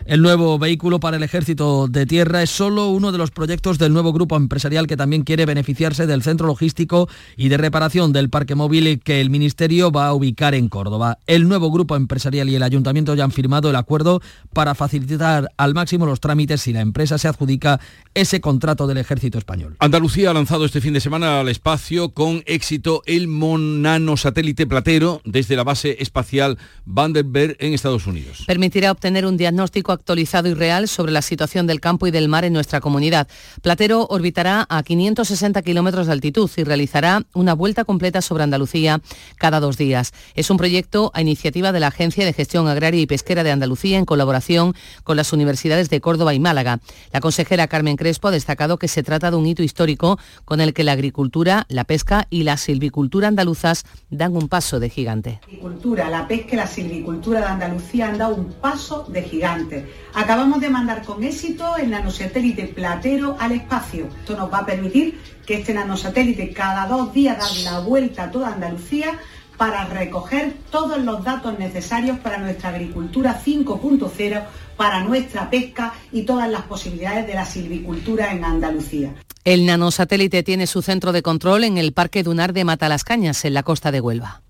El 0.07 0.23
nuevo 0.23 0.59
vehículo 0.59 0.99
para 0.99 1.19
el 1.19 1.23
ejército 1.23 1.87
de 1.87 2.07
tierra 2.07 2.43
es 2.43 2.51
solo 2.51 2.89
uno 2.89 3.13
de 3.13 3.19
los 3.19 3.31
proyectos 3.31 3.79
del 3.79 3.93
nuevo 3.93 4.13
grupo 4.13 4.37
empresarial 4.37 4.87
que 4.87 4.97
también 4.97 5.23
quiere 5.23 5.45
beneficiarse 5.45 6.07
del 6.07 6.23
centro 6.23 6.47
logístico 6.47 7.09
y 7.37 7.49
de 7.49 7.59
reparación 7.59 8.13
del 8.13 8.31
parque 8.31 8.55
móvil 8.55 9.01
que 9.01 9.21
el 9.21 9.29
Ministerio 9.29 9.93
va 9.93 10.07
a 10.07 10.15
ubicar 10.15 10.55
en 10.55 10.69
Córdoba. 10.69 11.19
El 11.27 11.49
nuevo 11.49 11.71
grupo 11.71 11.97
empresarial 11.97 12.49
y 12.49 12.55
el 12.55 12.63
ayuntamiento 12.63 13.15
ya 13.15 13.25
han 13.25 13.31
firmado 13.31 13.69
el 13.69 13.77
acuerdo 13.77 14.23
para 14.55 14.75
facilitar 14.75 15.51
al 15.59 15.75
máximo 15.75 16.07
los 16.07 16.21
trámites 16.21 16.63
si 16.63 16.73
la 16.73 16.81
empresa 16.81 17.19
se 17.19 17.29
adjudica 17.29 17.79
ese 18.15 18.41
contrato 18.41 18.87
del 18.87 18.99
ejército 18.99 19.39
español. 19.39 19.77
Andalucía 19.81 20.31
ha 20.31 20.35
lanzado 20.35 20.65
este 20.65 20.81
fin 20.81 20.95
de 20.95 21.01
semana 21.01 21.41
al 21.41 21.49
espacio 21.49 22.11
con 22.11 22.43
éxito 22.47 23.03
el 23.05 23.29
monano 23.29 24.17
satélite 24.17 24.67
platero 24.67 25.21
desde 25.25 25.57
la 25.57 25.65
base 25.65 25.97
espacial 26.01 26.59
Vandenberg 26.87 27.57
en 27.61 27.75
Estados 27.75 28.07
Unidos. 28.07 28.45
Permitirá 28.47 28.91
obtener 28.91 29.27
un 29.27 29.37
diagnóstico 29.37 29.90
actualizado 29.93 30.49
y 30.49 30.55
real 30.55 30.89
sobre 30.89 31.13
la 31.13 31.23
situación 31.23 31.67
del 31.67 31.81
campo 31.81 32.07
y 32.07 32.11
del 32.11 32.29
mar 32.29 32.45
en 32.45 32.53
nuestra 32.53 32.81
comunidad. 32.81 33.29
Platero 33.63 34.07
orbitará 34.09 34.67
a 34.69 34.83
560 34.83 35.63
kilómetros 35.63 36.07
de 36.07 36.13
altitud 36.13 36.51
y 36.57 36.65
realizará 36.65 37.25
una 37.35 37.55
vuelta 37.55 37.85
completa 37.85 38.23
sobre 38.23 38.45
Andalucía 38.45 39.01
cada 39.37 39.61
dos 39.61 39.77
días. 39.77 40.13
Es 40.35 40.51
un 40.51 40.57
proyecto 40.57 41.11
a 41.15 41.21
iniciativa 41.21 41.73
de 41.73 41.81
la 41.81 41.89
Agencia 41.89 42.25
de 42.25 42.33
Gestión 42.33 42.69
Agraria 42.69 43.01
y 43.01 43.07
Pesquera 43.07 43.43
de 43.43 43.51
Andalucía 43.51 43.99
en 43.99 44.05
colaboración 44.05 44.75
con 45.05 45.17
las 45.17 45.33
universidades 45.33 45.91
de 45.91 46.01
Córdoba 46.01 46.35
y 46.35 46.41
Málaga. 46.41 46.81
La 47.13 47.21
consejera 47.21 47.69
Carmen 47.69 47.97
Crespo 47.97 48.29
ha 48.29 48.33
destacado 48.33 48.79
que 48.79 48.89
se 48.89 49.03
trata 49.03 49.31
de 49.31 49.37
un 49.37 49.47
hito 49.47 49.63
histórico 49.63 50.19
con 50.45 50.61
el 50.61 50.75
que 50.75 50.85
la 50.85 50.93
agricultura, 50.93 51.67
la 51.69 51.85
pesca 51.85 52.27
y 52.31 52.43
la 52.43 52.57
silvicultura 52.57 53.29
andaluzas 53.29 53.85
dan 54.11 54.37
un 54.37 54.49
paso 54.49 54.81
de 54.81 54.91
gigante. 54.91 55.41
La 55.41 55.47
agricultura, 55.47 56.11
la 56.11 56.29
pesca 56.29 56.53
y 56.53 56.57
la 56.57 56.67
silvicultura 56.67 57.41
de 57.41 57.47
Andalucía 57.47 58.09
han 58.09 58.19
dado 58.19 58.35
un 58.35 58.53
paso 58.53 59.07
de 59.09 59.23
gigante. 59.23 59.80
Acabamos 60.15 60.61
de 60.61 60.71
mandar 60.71 61.03
con 61.03 61.23
éxito 61.25 61.77
el 61.77 61.91
nanosatélite 61.91 62.69
Platero 62.69 63.37
al 63.39 63.53
espacio. 63.53 64.09
Esto 64.21 64.37
nos 64.37 64.53
va 64.53 64.59
a 64.59 64.67
permitir 64.67 65.21
que 65.47 65.55
este 65.55 65.75
nanosatélite 65.75 66.53
cada 66.53 66.87
dos 66.87 67.13
días 67.13 67.39
da 67.39 67.73
la 67.73 67.79
vuelta 67.81 68.25
a 68.25 68.31
toda 68.31 68.53
Andalucía 68.55 69.19
para 69.57 69.85
recoger 69.85 70.55
todos 70.71 70.99
los 71.05 71.23
datos 71.23 71.59
necesarios 71.59 72.19
para 72.21 72.39
nuestra 72.39 72.71
agricultura 72.71 73.39
5.0, 73.45 74.45
para 74.79 75.05
nuestra 75.05 75.51
pesca 75.51 75.93
y 76.13 76.23
todas 76.23 76.49
las 76.49 76.63
posibilidades 76.63 77.27
de 77.27 77.35
la 77.35 77.45
silvicultura 77.45 78.33
en 78.33 78.43
Andalucía. 78.43 79.15
El 79.45 79.67
nanosatélite 79.67 80.43
tiene 80.43 80.67
su 80.67 80.81
centro 80.81 81.13
de 81.13 81.23
control 81.23 81.65
en 81.65 81.77
el 81.77 81.93
Parque 81.93 82.23
Dunar 82.23 82.53
de 82.53 82.65
Matalascañas, 82.65 83.45
en 83.45 83.53
la 83.53 83.63
costa 83.63 83.91
de 83.91 84.01
Huelva. 84.01 84.41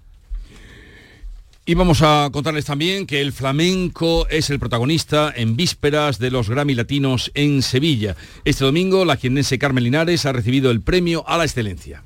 Y 1.70 1.74
vamos 1.74 2.02
a 2.02 2.30
contarles 2.32 2.64
también 2.64 3.06
que 3.06 3.20
el 3.20 3.32
flamenco 3.32 4.26
es 4.28 4.50
el 4.50 4.58
protagonista 4.58 5.32
en 5.36 5.54
vísperas 5.54 6.18
de 6.18 6.32
los 6.32 6.50
Grammy 6.50 6.74
Latinos 6.74 7.30
en 7.34 7.62
Sevilla. 7.62 8.16
Este 8.44 8.64
domingo 8.64 9.04
la 9.04 9.16
jiennense 9.16 9.56
Carmen 9.56 9.84
Linares 9.84 10.26
ha 10.26 10.32
recibido 10.32 10.72
el 10.72 10.80
premio 10.80 11.22
a 11.28 11.38
la 11.38 11.44
excelencia. 11.44 12.02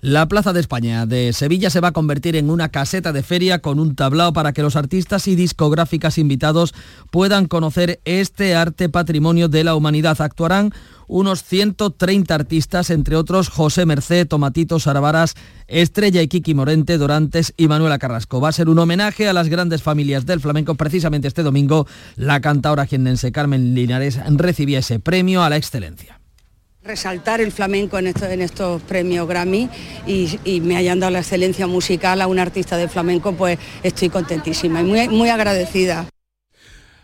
La 0.00 0.28
Plaza 0.28 0.52
de 0.52 0.60
España 0.60 1.06
de 1.06 1.32
Sevilla 1.32 1.70
se 1.70 1.80
va 1.80 1.88
a 1.88 1.92
convertir 1.92 2.36
en 2.36 2.50
una 2.50 2.68
caseta 2.68 3.12
de 3.12 3.24
feria 3.24 3.58
con 3.58 3.80
un 3.80 3.96
tablao 3.96 4.32
para 4.32 4.52
que 4.52 4.62
los 4.62 4.76
artistas 4.76 5.26
y 5.26 5.34
discográficas 5.34 6.18
invitados 6.18 6.72
puedan 7.10 7.48
conocer 7.48 7.98
este 8.04 8.54
arte 8.54 8.88
patrimonio 8.88 9.48
de 9.48 9.64
la 9.64 9.74
humanidad. 9.74 10.20
Actuarán 10.20 10.72
unos 11.08 11.42
130 11.42 12.32
artistas, 12.32 12.90
entre 12.90 13.16
otros 13.16 13.48
José 13.48 13.86
Merced, 13.86 14.28
Tomatito 14.28 14.78
Saravaras, 14.78 15.34
Estrella 15.66 16.22
y 16.22 16.28
Kiki 16.28 16.54
Morente, 16.54 16.96
Dorantes 16.96 17.52
y 17.56 17.66
Manuela 17.66 17.98
Carrasco. 17.98 18.40
Va 18.40 18.50
a 18.50 18.52
ser 18.52 18.68
un 18.68 18.78
homenaje 18.78 19.28
a 19.28 19.32
las 19.32 19.48
grandes 19.48 19.82
familias 19.82 20.26
del 20.26 20.38
flamenco. 20.38 20.76
Precisamente 20.76 21.26
este 21.26 21.42
domingo, 21.42 21.88
la 22.14 22.40
cantadora 22.40 22.86
jiennense 22.86 23.32
Carmen 23.32 23.74
Linares 23.74 24.20
recibía 24.28 24.78
ese 24.78 25.00
premio 25.00 25.42
a 25.42 25.50
la 25.50 25.56
excelencia 25.56 26.17
resaltar 26.82 27.40
el 27.40 27.52
flamenco 27.52 27.98
en 27.98 28.08
estos, 28.08 28.28
en 28.28 28.40
estos 28.40 28.82
premios 28.82 29.28
Grammy 29.28 29.68
y, 30.06 30.60
me 30.60 30.76
hayan 30.76 31.00
dado 31.00 31.12
la 31.12 31.20
excelencia 31.20 31.66
musical 31.66 32.20
a 32.20 32.26
un 32.26 32.38
artista 32.38 32.76
de 32.76 32.88
flamenco, 32.88 33.32
pues 33.34 33.58
estoy 33.82 34.08
contentísima 34.08 34.80
y 34.80 34.84
muy, 34.84 35.08
muy 35.08 35.28
agradecida. 35.28 36.06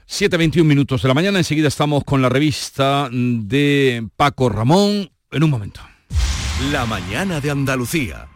7.21 0.08 0.64
minutos 0.64 1.02
de 1.02 1.08
la 1.08 1.14
mañana, 1.14 1.38
enseguida 1.38 1.68
estamos 1.68 2.04
con 2.04 2.20
la 2.20 2.28
revista 2.28 3.08
de 3.10 4.06
Paco 4.16 4.48
Ramón 4.48 5.10
en 5.30 5.42
un 5.42 5.50
momento. 5.50 5.80
La 6.70 6.86
mañana 6.86 7.40
de 7.40 7.50
Andalucía. 7.50 8.28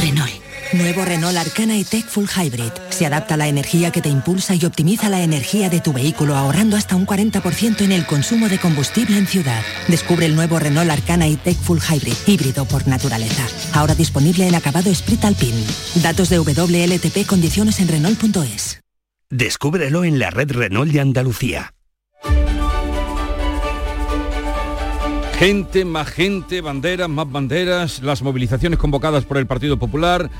Renault. 0.00 0.31
Nuevo 0.74 1.04
Renault 1.04 1.36
Arcana 1.36 1.76
y 1.76 1.84
Tech 1.84 2.06
Full 2.06 2.26
Hybrid. 2.26 2.72
Se 2.88 3.04
adapta 3.04 3.34
a 3.34 3.36
la 3.36 3.48
energía 3.48 3.90
que 3.90 4.00
te 4.00 4.08
impulsa 4.08 4.54
y 4.54 4.64
optimiza 4.64 5.08
la 5.08 5.22
energía 5.22 5.68
de 5.68 5.80
tu 5.80 5.92
vehículo 5.92 6.34
ahorrando 6.34 6.76
hasta 6.76 6.96
un 6.96 7.06
40% 7.06 7.82
en 7.82 7.92
el 7.92 8.06
consumo 8.06 8.48
de 8.48 8.58
combustible 8.58 9.18
en 9.18 9.26
ciudad. 9.26 9.62
Descubre 9.88 10.26
el 10.26 10.34
nuevo 10.34 10.58
Renault 10.58 10.90
Arcana 10.90 11.28
y 11.28 11.36
Tech 11.36 11.56
Full 11.56 11.78
Hybrid, 11.78 12.14
híbrido 12.26 12.64
por 12.64 12.88
naturaleza. 12.88 13.46
Ahora 13.74 13.94
disponible 13.94 14.46
en 14.46 14.54
acabado 14.54 14.92
Sprit 14.94 15.24
Alpine. 15.24 15.62
Datos 15.96 16.30
de 16.30 16.38
WLTP, 16.38 17.26
condiciones 17.26 17.78
en 17.80 17.88
Renault.es. 17.88 18.80
Descúbrelo 19.28 20.04
en 20.04 20.18
la 20.18 20.30
red 20.30 20.50
Renault 20.50 20.92
de 20.92 21.00
Andalucía. 21.00 21.74
Gente, 25.38 25.84
más 25.84 26.08
gente, 26.08 26.60
banderas, 26.60 27.08
más 27.08 27.30
banderas, 27.30 28.00
las 28.00 28.22
movilizaciones 28.22 28.78
convocadas 28.78 29.24
por 29.24 29.38
el 29.38 29.46
Partido 29.48 29.76
Popular, 29.76 30.30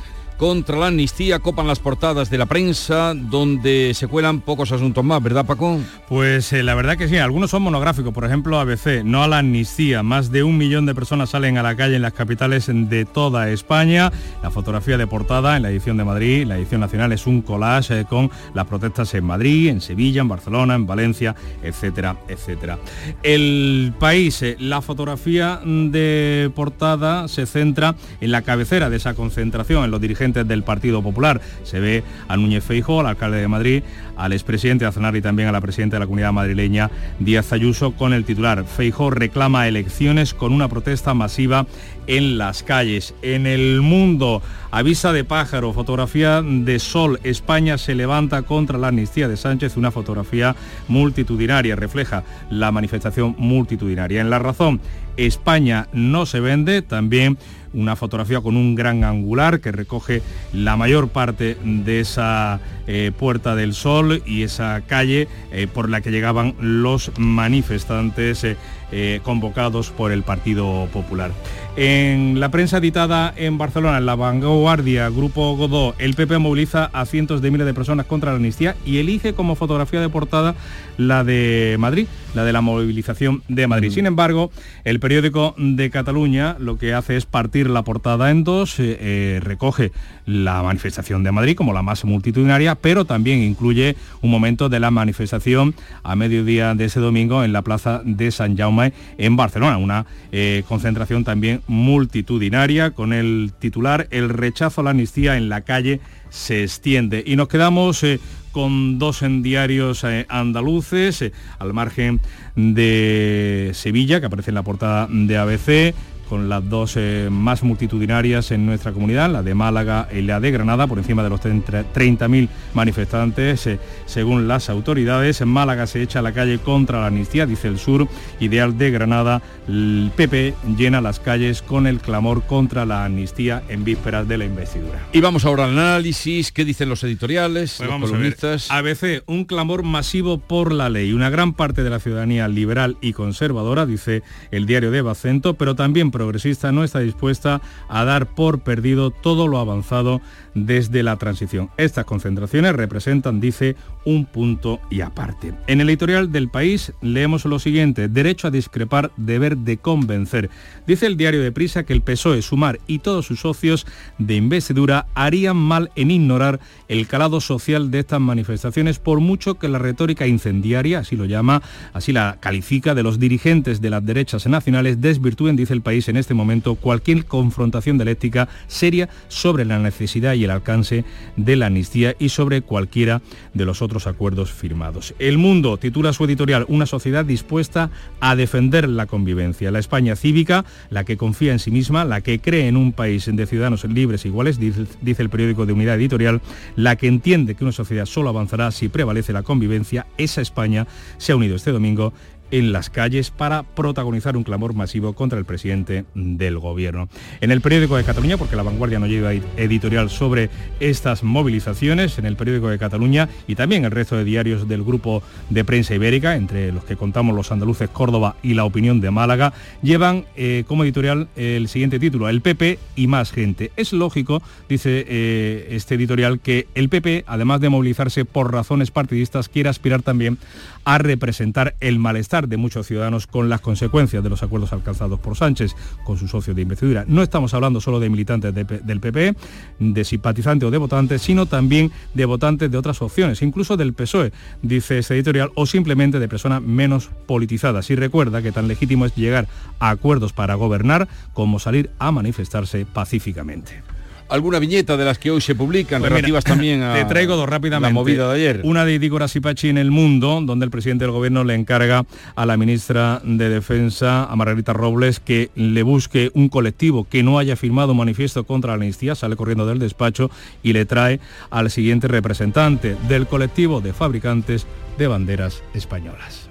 contra 0.43 0.77
la 0.77 0.89
amnistía 0.89 1.39
copan 1.39 1.69
las 1.69 1.79
portadas 1.79 2.29
de 2.29 2.37
la 2.37 2.47
prensa 2.47 3.15
donde 3.15 3.93
se 3.95 4.09
cuelan 4.09 4.41
pocos 4.41 4.73
asuntos 4.73 5.05
más, 5.05 5.23
¿verdad 5.23 5.47
Paco? 5.47 5.79
Pues 6.09 6.53
eh, 6.53 6.65
la 6.65 6.75
verdad 6.75 6.97
que 6.97 7.07
sí, 7.07 7.17
algunos 7.17 7.53
son 7.53 7.63
monográficos, 7.63 8.13
por 8.13 8.25
ejemplo 8.25 8.59
ABC, 8.59 9.05
no 9.05 9.23
a 9.23 9.29
la 9.29 9.39
amnistía, 9.39 10.03
más 10.03 10.33
de 10.33 10.43
un 10.43 10.59
millón 10.59 10.85
de 10.85 10.97
personas 10.97 11.31
salen 11.31 11.59
a 11.59 11.63
la 11.63 11.77
calle 11.77 11.95
en 11.95 12.03
las 12.03 12.13
capitales 12.13 12.69
de 12.69 13.05
toda 13.05 13.51
España, 13.51 14.11
la 14.43 14.51
fotografía 14.51 14.99
de 14.99 15.07
portada 15.07 15.57
en 15.57 15.63
la 15.63 15.71
edición 15.71 15.97
de 15.97 16.03
Madrid, 16.03 16.45
la 16.45 16.59
edición 16.59 16.81
nacional 16.81 17.13
es 17.13 17.29
un 17.29 17.43
collage 17.43 18.01
eh, 18.01 18.05
con 18.05 18.29
las 18.53 18.67
protestas 18.67 19.15
en 19.15 19.23
Madrid, 19.23 19.69
en 19.69 19.81
Sevilla, 19.81 20.23
en 20.23 20.29
Barcelona, 20.29 20.75
en 20.75 20.89
Valencia, 20.89 21.37
etcétera, 21.63 22.17
etcétera. 22.27 22.81
El 23.23 23.95
país, 23.97 24.43
eh, 24.43 24.57
la 24.59 24.83
fotografía 24.83 25.61
de 25.65 26.51
portada 26.53 27.29
se 27.29 27.47
centra 27.47 27.95
en 28.21 28.33
la 28.33 28.43
cabecera 28.43 28.91
de 28.91 28.97
esa 28.97 29.15
concentración, 29.15 29.85
en 29.85 29.93
los 29.93 30.01
dirigentes 30.01 30.32
del 30.33 30.63
Partido 30.63 31.03
Popular. 31.03 31.41
Se 31.63 31.81
ve 31.81 32.03
a 32.29 32.37
Núñez 32.37 32.65
Feijóo, 32.65 33.01
al 33.01 33.07
alcalde 33.07 33.41
de 33.41 33.49
Madrid, 33.49 33.83
al 34.17 34.33
expresidente 34.33 34.85
de 34.85 34.89
Aznar 34.89 35.17
y 35.17 35.23
también 35.23 35.49
a 35.49 35.53
la 35.53 35.61
presidenta 35.61 35.97
de 35.97 36.01
la 36.01 36.07
comunidad 36.07 36.33
madrileña, 36.33 36.91
Díaz 37.19 37.53
Ayuso, 37.53 37.93
con 37.93 38.13
el 38.13 38.25
titular. 38.25 38.65
Feijóo 38.65 39.11
reclama 39.11 39.69
elecciones 39.69 40.35
con 40.35 40.53
una 40.53 40.69
protesta 40.69 41.15
masiva 41.15 41.67
en 42.07 42.39
las 42.39 42.63
calles. 42.63 43.15
En 43.23 43.47
el 43.47 43.81
mundo, 43.81 44.43
avisa 44.71 45.13
de 45.13 45.25
pájaro, 45.25 45.73
fotografía 45.73 46.43
de 46.43 46.79
sol. 46.79 47.21
España 47.23 47.79
se 47.79 47.95
levanta 47.95 48.43
contra 48.43 48.79
la 48.79 48.89
amnistía 48.89 49.29
de 49.29 49.37
Sánchez, 49.37 49.77
una 49.77 49.91
fotografía 49.91 50.57
multitudinaria, 50.89 51.77
refleja 51.77 52.25
la 52.51 52.73
manifestación 52.73 53.35
multitudinaria. 53.39 54.21
En 54.21 54.31
la 54.31 54.39
razón, 54.39 54.81
España 55.17 55.89
no 55.93 56.27
se 56.27 56.41
vende, 56.41 56.83
también 56.83 57.39
una 57.75 57.97
fotografía 57.97 58.41
con 58.41 58.57
un 58.57 58.75
gran 58.75 59.05
angular 59.05 59.61
que 59.61 59.73
recoge 59.73 60.23
la 60.53 60.77
mayor 60.77 61.09
parte 61.09 61.57
de 61.65 62.01
esa 62.01 62.61
eh, 62.95 63.11
Puerta 63.11 63.57
del 63.57 63.73
Sol 63.73 64.23
y 64.27 64.43
esa 64.43 64.83
calle 64.83 65.27
eh, 65.51 65.67
por 65.67 65.89
la 65.89 66.03
que 66.03 66.11
llegaban 66.11 66.55
los 66.61 67.11
manifestantes 67.17 68.45
eh, 68.45 69.21
convocados 69.23 69.89
por 69.89 70.13
el 70.13 70.25
Partido 70.25 70.87
Popular. 70.93 71.31
En 71.75 72.39
la 72.39 72.51
prensa 72.51 72.77
editada 72.77 73.33
en 73.35 73.57
Barcelona, 73.57 73.97
en 73.97 74.05
la 74.05 74.15
vanguardia, 74.15 75.09
Grupo 75.09 75.57
Godó, 75.57 75.95
el 75.97 76.13
PP 76.13 76.37
moviliza 76.37 76.91
a 76.93 77.07
cientos 77.07 77.41
de 77.41 77.51
miles 77.51 77.67
de 77.67 77.73
personas 77.73 78.05
contra 78.05 78.33
la 78.33 78.37
amnistía 78.37 78.77
y 78.85 78.99
elige 78.99 79.33
como 79.33 79.57
fotografía 79.57 80.03
de 80.03 80.11
portada 80.11 80.55
la 80.99 81.25
de 81.25 81.77
Madrid, 81.79 82.07
la 82.35 82.45
de 82.45 82.53
la 82.53 82.61
movilización 82.61 83.43
de 83.49 83.67
Madrid. 83.67 83.89
Mm. 83.89 83.95
Sin 83.95 84.05
embargo, 84.05 84.51
el 84.85 85.01
periódico 85.01 85.55
de 85.57 85.89
Cataluña 85.89 86.57
lo 86.59 86.77
que 86.77 86.93
hace 86.93 87.17
es 87.17 87.25
partir 87.25 87.71
la 87.71 87.85
portada 87.85 88.31
en 88.31 88.45
dos, 88.45 88.77
recoge 88.77 89.93
la 90.27 90.63
manifestación 90.63 91.25
de 91.25 91.33
Madrid 91.33 91.57
como 91.57 91.73
la 91.73 91.81
más 91.81 92.05
multitudinaria, 92.05 92.75
pero 92.83 93.07
también 93.07 93.43
incluye 93.43 93.97
un 94.21 94.31
momento 94.31 94.69
de 94.69 94.81
la 94.81 94.91
manifestación 94.91 95.75
a 96.03 96.17
mediodía 96.17 96.75
de 96.75 96.85
ese 96.85 97.01
domingo 97.01 97.45
en 97.45 97.53
la 97.53 97.63
plaza 97.63 98.03
de 98.05 98.31
San 98.31 98.57
Jaume 98.57 98.93
en 99.17 99.37
Barcelona, 99.37 99.79
una 99.79 100.05
eh, 100.33 100.65
concentración 100.69 101.25
también 101.25 101.63
multitudinaria 101.67 102.91
con 102.91 103.13
el 103.13 103.53
titular 103.59 104.09
El 104.11 104.29
rechazo 104.29 104.81
a 104.81 104.85
la 104.85 104.91
amnistía 104.91 105.37
en 105.37 105.49
la 105.49 105.63
calle 105.63 106.01
se 106.29 106.65
extiende. 106.65 107.23
Y 107.27 107.37
nos 107.37 107.49
quedamos 107.49 108.03
eh, 108.03 108.19
con 108.53 108.99
dos 108.99 109.23
en 109.23 109.43
diarios 109.43 110.05
eh, 110.05 110.27
andaluces, 110.29 111.25
al 111.59 111.73
margen 111.73 112.21
de 112.55 113.71
Sevilla, 113.75 114.21
que 114.21 114.27
aparece 114.27 114.51
en 114.51 114.55
la 114.57 114.63
portada 114.63 115.09
de 115.11 115.37
ABC, 115.37 115.95
con 116.33 116.49
las 116.49 116.67
dos 116.67 116.95
eh, 116.97 117.29
más 117.31 117.63
multitudinarias 117.63 118.53
en 118.53 118.65
nuestra 118.65 118.93
comunidad, 118.93 119.31
la 119.31 119.43
de 119.43 119.55
Málaga 119.55 120.09
y 120.11 120.23
la 120.23 120.41
de 120.41 120.51
Granada, 120.51 120.87
por 120.87 120.97
encima 120.97 121.23
de 121.23 121.29
los 121.29 121.43
30.000 121.43 122.49
manifestantes, 122.73 123.67
eh, 123.67 123.79
según 124.07 124.49
las 124.49 124.71
autoridades. 124.71 125.43
En 125.43 125.49
Málaga 125.49 125.87
se 125.87 126.01
echa 126.01 126.21
a 126.21 126.23
la 126.23 126.33
calle 126.33 126.59
contra 126.59 127.03
la 127.03 127.09
amnistía, 127.09 127.45
dice 127.45 127.69
el 127.69 127.79
sur, 127.79 128.09
ideal 128.41 128.79
de 128.79 128.91
Granada. 128.91 129.43
El 129.69 130.11
PP 130.17 130.55
llena 130.79 131.03
las 131.03 131.21
calles 131.21 131.61
con 131.61 131.87
el 131.87 132.01
clamor 132.01 132.45
contra 132.45 132.87
la 132.87 133.05
amnistía 133.05 133.63
en 133.69 133.85
vísperas 133.85 134.27
de 134.27 134.39
la 134.39 134.47
investidura. 134.47 135.07
Y 135.13 135.21
vamos 135.21 135.45
ahora 135.45 135.65
al 135.65 135.79
análisis, 135.79 136.51
¿qué 136.51 136.65
dicen 136.65 136.89
los 136.89 137.05
editoriales, 137.05 137.75
pues 137.77 137.91
los 137.91 138.01
columnistas? 138.01 138.71
ABC, 138.71 139.23
un 139.27 139.45
clamor 139.45 139.83
masivo 139.83 140.39
por 140.39 140.73
la 140.73 140.89
ley. 140.89 141.13
Una 141.13 141.29
gran 141.29 141.53
parte 141.53 141.83
de 141.83 141.91
la 141.91 142.01
ciudadanía 142.01 142.49
liberal 142.49 142.97
y 143.03 143.13
conservadora, 143.13 143.85
dice 143.85 144.23
el 144.51 144.65
diario 144.65 144.91
de 144.91 145.03
Bacento, 145.03 145.53
pero 145.59 145.75
también 145.75 146.11
progresista 146.23 146.71
no 146.71 146.85
está 146.85 147.01
dispuesta 147.01 147.61
a 147.89 148.05
dar 148.05 148.27
por 148.27 148.61
perdido 148.61 149.11
todo 149.11 149.49
lo 149.49 149.59
avanzado 149.59 150.21
desde 150.55 151.03
la 151.03 151.17
transición. 151.17 151.71
Estas 151.77 152.05
concentraciones 152.05 152.75
representan, 152.75 153.41
dice, 153.41 153.75
un 154.05 154.27
punto 154.27 154.81
y 154.91 155.01
aparte. 155.01 155.55
En 155.67 155.81
el 155.81 155.89
editorial 155.89 156.31
del 156.31 156.49
país 156.49 156.93
leemos 157.01 157.45
lo 157.45 157.59
siguiente, 157.59 158.09
derecho 158.09 158.49
a 158.49 158.51
discrepar, 158.51 159.11
deber 159.17 159.57
de 159.57 159.79
convencer. 159.79 160.51
Dice 160.87 161.07
el 161.07 161.17
diario 161.17 161.43
de 161.43 161.53
Prisa 161.53 161.85
que 161.85 161.93
el 161.93 162.03
PSOE, 162.03 162.43
Sumar 162.43 162.79
y 162.87 163.01
todos 163.01 163.27
sus 163.27 163.41
socios 163.41 163.87
de 164.19 164.37
investidura 164.37 165.07
harían 165.15 165.57
mal 165.57 165.91
en 165.97 166.11
ignorar 166.11 166.61
el 166.89 167.07
calado 167.07 167.41
social 167.41 167.91
de 167.91 168.01
estas 168.01 168.21
manifestaciones 168.21 168.99
por 168.99 169.21
mucho 169.21 169.59
que 169.59 169.69
la 169.69 169.79
retórica 169.79 170.27
incendiaria, 170.27 171.01
así 171.01 171.17
lo 171.17 171.25
llama, 171.25 171.63
así 171.93 172.13
la 172.13 172.37
califica, 172.41 172.95
de 172.95 173.03
los 173.03 173.19
dirigentes 173.19 173.81
de 173.81 173.91
las 173.91 174.05
derechas 174.05 174.47
nacionales 174.47 175.01
desvirtúen, 175.01 175.57
dice 175.57 175.73
el 175.73 175.83
país 175.83 176.02
en 176.09 176.17
este 176.17 176.35
momento, 176.35 176.75
cualquier 176.75 177.25
confrontación 177.25 177.99
dialéctica 177.99 178.49
seria 178.67 179.09
sobre 179.29 179.65
la 179.65 179.79
necesidad 179.79 180.35
y 180.35 180.45
el 180.45 180.51
alcance 180.51 181.05
de 181.37 181.57
la 181.57 181.67
amnistía 181.67 182.15
y 182.19 182.29
sobre 182.29 182.63
cualquiera 182.63 183.23
de 183.55 183.65
los 183.65 183.83
otros 183.83 184.07
acuerdos 184.07 184.53
firmados. 184.53 185.15
El 185.19 185.39
Mundo 185.39 185.77
titula 185.77 186.13
su 186.13 186.25
editorial 186.25 186.65
Una 186.69 186.87
sociedad 186.87 187.25
dispuesta 187.25 187.91
a 188.21 188.37
defender 188.37 188.89
la 188.89 189.07
convivencia. 189.07 189.71
La 189.71 189.79
España 189.79 190.17
cívica, 190.17 190.65
la 190.91 191.05
que 191.05 191.17
confía 191.17 191.53
en 191.53 191.59
sí 191.59 191.71
misma, 191.71 192.05
la 192.05 192.21
que 192.21 192.41
cree 192.41 192.69
en 192.69 192.77
un 192.77 192.93
país 192.93 193.31
de 193.33 193.47
ciudadanos 193.47 193.85
libres 193.85 194.25
e 194.25 194.29
iguales, 194.29 194.59
dice, 194.59 194.87
dice 195.01 195.23
el 195.23 195.31
periódico 195.31 195.67
de 195.67 195.73
Unidad 195.73 195.97
Editorial, 195.97 196.41
la 196.77 196.97
que 196.97 197.09
entiende 197.09 197.55
que 197.55 197.65
una 197.65 197.73
sociedad 197.73 198.07
solo 198.07 198.31
avanzará 198.31 198.71
si 198.71 198.89
prevalece 198.89 199.33
la 199.33 199.43
convivencia, 199.43 200.07
esa 200.19 200.41
España 200.41 200.87
se 201.19 201.33
ha 201.33 201.37
unido 201.37 201.57
este 201.57 201.73
domingo 201.73 202.13
en 202.53 202.71
las 202.71 202.91
calles 202.91 203.31
para 203.31 203.65
protagonizar 203.65 204.37
un 204.37 204.45
clamor 204.45 204.75
masivo 204.75 205.15
contra 205.15 205.39
el 205.39 205.45
presidente 205.45 206.05
del 206.15 206.59
gobierno. 206.61 207.09
En 207.41 207.51
el 207.51 207.61
periódico 207.61 207.97
de 207.97 208.05
Cataluña, 208.05 208.37
porque 208.37 208.55
la 208.55 208.63
vanguardia 208.63 209.01
no 209.01 209.07
lleva 209.09 209.33
editorial 209.33 210.11
sobre 210.11 210.51
estas 210.79 211.25
movilizaciones, 211.25 212.19
en 212.19 212.27
el 212.27 212.37
periódico 212.37 212.69
de 212.69 212.79
Cataluña 212.79 213.29
y 213.49 213.57
también 213.57 213.85
el 213.85 213.91
resto 213.91 214.17
de 214.17 214.25
diarios 214.25 214.69
del 214.69 214.85
grupo 214.85 215.23
de 215.51 215.65
prensa 215.65 215.95
ibérica, 215.95 216.37
entre 216.37 216.71
los 216.71 216.85
que 216.85 216.97
contamos 216.97 217.35
los 217.35 217.51
andaluces 217.51 217.89
Córdoba 217.89 218.37
y 218.43 218.55
la 218.55 218.65
opinión 218.65 219.01
de 219.01 219.11
Málaga, 219.11 219.55
llevan 219.83 220.27
eh, 220.37 220.65
como 220.67 220.85
editorial 220.85 221.29
el 221.37 221.69
siguiente 221.69 221.99
título, 221.99 222.29
El 222.29 222.43
PP 222.43 222.79
y 222.97 223.07
más 223.07 223.33
gente. 223.33 223.73
Es 223.77 223.93
lógico, 223.93 224.43
dice 224.69 225.05
eh, 225.09 225.69
este 225.71 225.95
editorial, 225.95 226.39
que 226.41 226.67
el 226.75 226.91
PP, 226.91 227.25
además 227.27 227.61
de 227.61 227.71
movilizarse 227.71 228.25
por 228.27 228.53
razones 228.53 228.91
partidistas, 228.91 229.49
quiere 229.49 229.71
aspirar 229.71 230.03
también 230.03 230.39
a 230.85 230.99
representar 230.99 231.75
el 231.81 231.99
malestar 231.99 232.49
de 232.49 232.57
muchos 232.57 232.87
ciudadanos 232.87 233.27
con 233.27 233.49
las 233.49 233.61
consecuencias 233.61 234.23
de 234.23 234.31
los 234.31 234.43
acuerdos 234.43 234.73
alcanzados 234.73 235.21
por 235.21 235.37
Sánchez 235.37 235.75
con 236.05 236.19
sus 236.19 236.31
socios 236.31 236.57
de 236.57 236.63
investidura. 236.63 237.05
No 237.07 237.23
estamos 237.23 237.55
hablando 237.55 237.81
solo 237.81 238.01
de 238.01 238.11
militantes 238.11 238.55
del 238.55 239.01
PP, 239.01 239.37
de 239.79 240.05
simpatizantes 240.05 240.67
o 240.67 240.71
de 240.71 240.79
votantes, 240.79 241.23
sino 241.23 241.47
también 241.47 241.93
de 242.15 242.25
votantes 242.25 242.71
de 242.71 242.79
otras 242.79 243.01
opciones, 243.03 243.43
incluso 243.43 243.77
del 243.77 243.95
PSOE, 243.95 244.33
dice 244.63 244.99
este 244.99 245.15
editorial, 245.15 245.51
o 245.55 245.67
simplemente 245.67 246.19
de 246.19 246.29
personas 246.29 246.63
menos 246.63 247.11
politizadas. 247.27 247.91
Y 247.91 247.95
recuerda 247.95 248.43
que 248.43 248.53
tan 248.53 248.69
legítimo 248.69 249.07
es 249.07 249.15
llegar 249.15 249.49
a 249.79 249.91
acuerdos 249.91 250.33
para 250.33 250.55
gobernar 250.55 251.09
como 251.33 251.59
salir 251.59 251.91
a 251.99 252.11
manifestarse 252.13 252.87
pacíficamente 252.87 253.92
alguna 254.33 254.59
viñeta 254.59 254.97
de 254.97 255.05
las 255.05 255.19
que 255.19 255.31
hoy 255.31 255.41
se 255.41 255.55
publican, 255.55 256.01
pues 256.01 256.11
relativas 256.11 256.45
también 256.45 256.83
a 256.83 256.95
te 256.95 257.05
traigo 257.05 257.37
dos 257.37 257.49
rápidamente. 257.49 257.93
la 257.93 257.95
movida 257.95 258.29
de 258.29 258.35
ayer. 258.35 258.61
Una 258.65 258.85
de 258.85 258.95
Igor 258.95 259.23
Asipachi 259.23 259.69
en 259.69 259.79
El 259.79 259.91
Mundo, 259.91 260.41
donde 260.43 260.65
el 260.65 260.71
presidente 260.71 261.05
del 261.05 261.13
gobierno 261.13 261.45
le 261.45 261.55
encarga 261.55 262.05
a 262.35 262.47
la 262.47 262.57
ministra 262.57 263.21
de 263.25 263.49
Defensa, 263.49 264.25
a 264.25 264.37
Margarita 264.37 264.73
Robles, 264.73 265.21
que 265.21 265.51
le 265.55 265.83
busque 265.83 266.31
un 266.35 266.49
colectivo 266.49 267.07
que 267.09 267.23
no 267.23 267.39
haya 267.39 267.57
firmado 267.57 267.93
un 267.93 267.99
manifiesto 267.99 268.45
contra 268.45 268.71
la 268.71 268.75
amnistía, 268.75 269.15
sale 269.15 269.37
corriendo 269.37 269.67
del 269.67 269.79
despacho 269.79 270.31
y 270.63 270.73
le 270.73 270.85
trae 270.85 271.21
al 271.51 271.71
siguiente 271.71 272.09
representante 272.09 272.97
del 273.09 273.27
colectivo 273.27 273.81
de 273.81 273.93
fabricantes 273.93 274.67
de 274.99 275.07
banderas 275.07 275.63
españolas. 275.75 276.49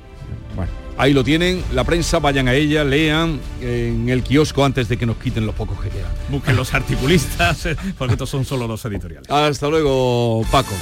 Bueno. 0.56 0.81
Ahí 0.98 1.14
lo 1.14 1.24
tienen, 1.24 1.64
la 1.74 1.84
prensa, 1.84 2.20
vayan 2.20 2.48
a 2.48 2.54
ella, 2.54 2.84
lean 2.84 3.40
en 3.62 4.10
el 4.10 4.24
kiosco 4.24 4.64
antes 4.64 4.88
de 4.88 4.98
que 4.98 5.06
nos 5.06 5.18
quiten 5.18 5.46
los 5.46 5.56
pocos 5.56 5.80
que 5.82 5.90
quedan. 5.90 6.12
Busquen 6.30 6.56
los 6.56 6.74
articulistas, 6.74 7.68
porque 7.98 8.14
estos 8.14 8.30
son 8.30 8.46
solo 8.46 8.68
los 8.68 8.84
editoriales. 8.86 9.30
Hasta 9.30 9.68
luego, 9.68 10.46
Paco. 10.52 10.74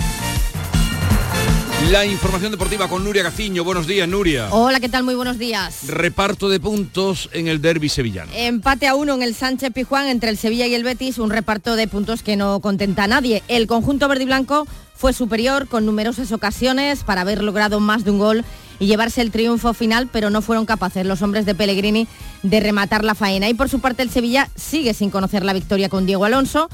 La 1.91 2.05
información 2.05 2.51
deportiva 2.51 2.87
con 2.87 3.03
Nuria 3.03 3.23
Gaciño. 3.23 3.63
Buenos 3.63 3.87
días, 3.87 4.07
Nuria. 4.07 4.49
Hola, 4.51 4.79
¿qué 4.79 4.89
tal? 4.89 5.03
Muy 5.03 5.15
buenos 5.15 5.39
días. 5.39 5.87
Reparto 5.87 6.47
de 6.47 6.59
puntos 6.59 7.29
en 7.33 7.47
el 7.47 7.61
derby 7.61 7.89
sevillano. 7.89 8.31
Empate 8.35 8.87
a 8.87 8.93
uno 8.93 9.15
en 9.15 9.23
el 9.23 9.33
Sánchez 9.33 9.71
Pijuán 9.73 10.07
entre 10.07 10.29
el 10.29 10.37
Sevilla 10.37 10.67
y 10.67 10.75
el 10.75 10.83
Betis, 10.83 11.17
un 11.17 11.31
reparto 11.31 11.75
de 11.75 11.87
puntos 11.87 12.21
que 12.21 12.35
no 12.35 12.59
contenta 12.59 13.05
a 13.05 13.07
nadie. 13.07 13.41
El 13.47 13.65
conjunto 13.65 14.07
verde 14.07 14.23
y 14.23 14.27
blanco 14.27 14.67
fue 14.93 15.13
superior 15.13 15.67
con 15.67 15.85
numerosas 15.85 16.31
ocasiones 16.31 17.03
para 17.03 17.21
haber 17.21 17.41
logrado 17.41 17.79
más 17.79 18.03
de 18.03 18.11
un 18.11 18.19
gol 18.19 18.45
y 18.79 18.87
llevarse 18.87 19.21
el 19.21 19.31
triunfo 19.31 19.73
final, 19.73 20.07
pero 20.11 20.29
no 20.29 20.41
fueron 20.41 20.65
capaces 20.65 21.05
los 21.05 21.21
hombres 21.21 21.45
de 21.45 21.55
Pellegrini 21.55 22.07
de 22.43 22.59
rematar 22.59 23.03
la 23.03 23.15
faena. 23.15 23.49
Y 23.49 23.53
por 23.53 23.69
su 23.69 23.79
parte 23.79 24.03
el 24.03 24.09
Sevilla 24.09 24.49
sigue 24.55 24.93
sin 24.93 25.09
conocer 25.09 25.43
la 25.43 25.53
victoria 25.53 25.89
con 25.89 26.05
Diego 26.05 26.25
Alonso. 26.25 26.69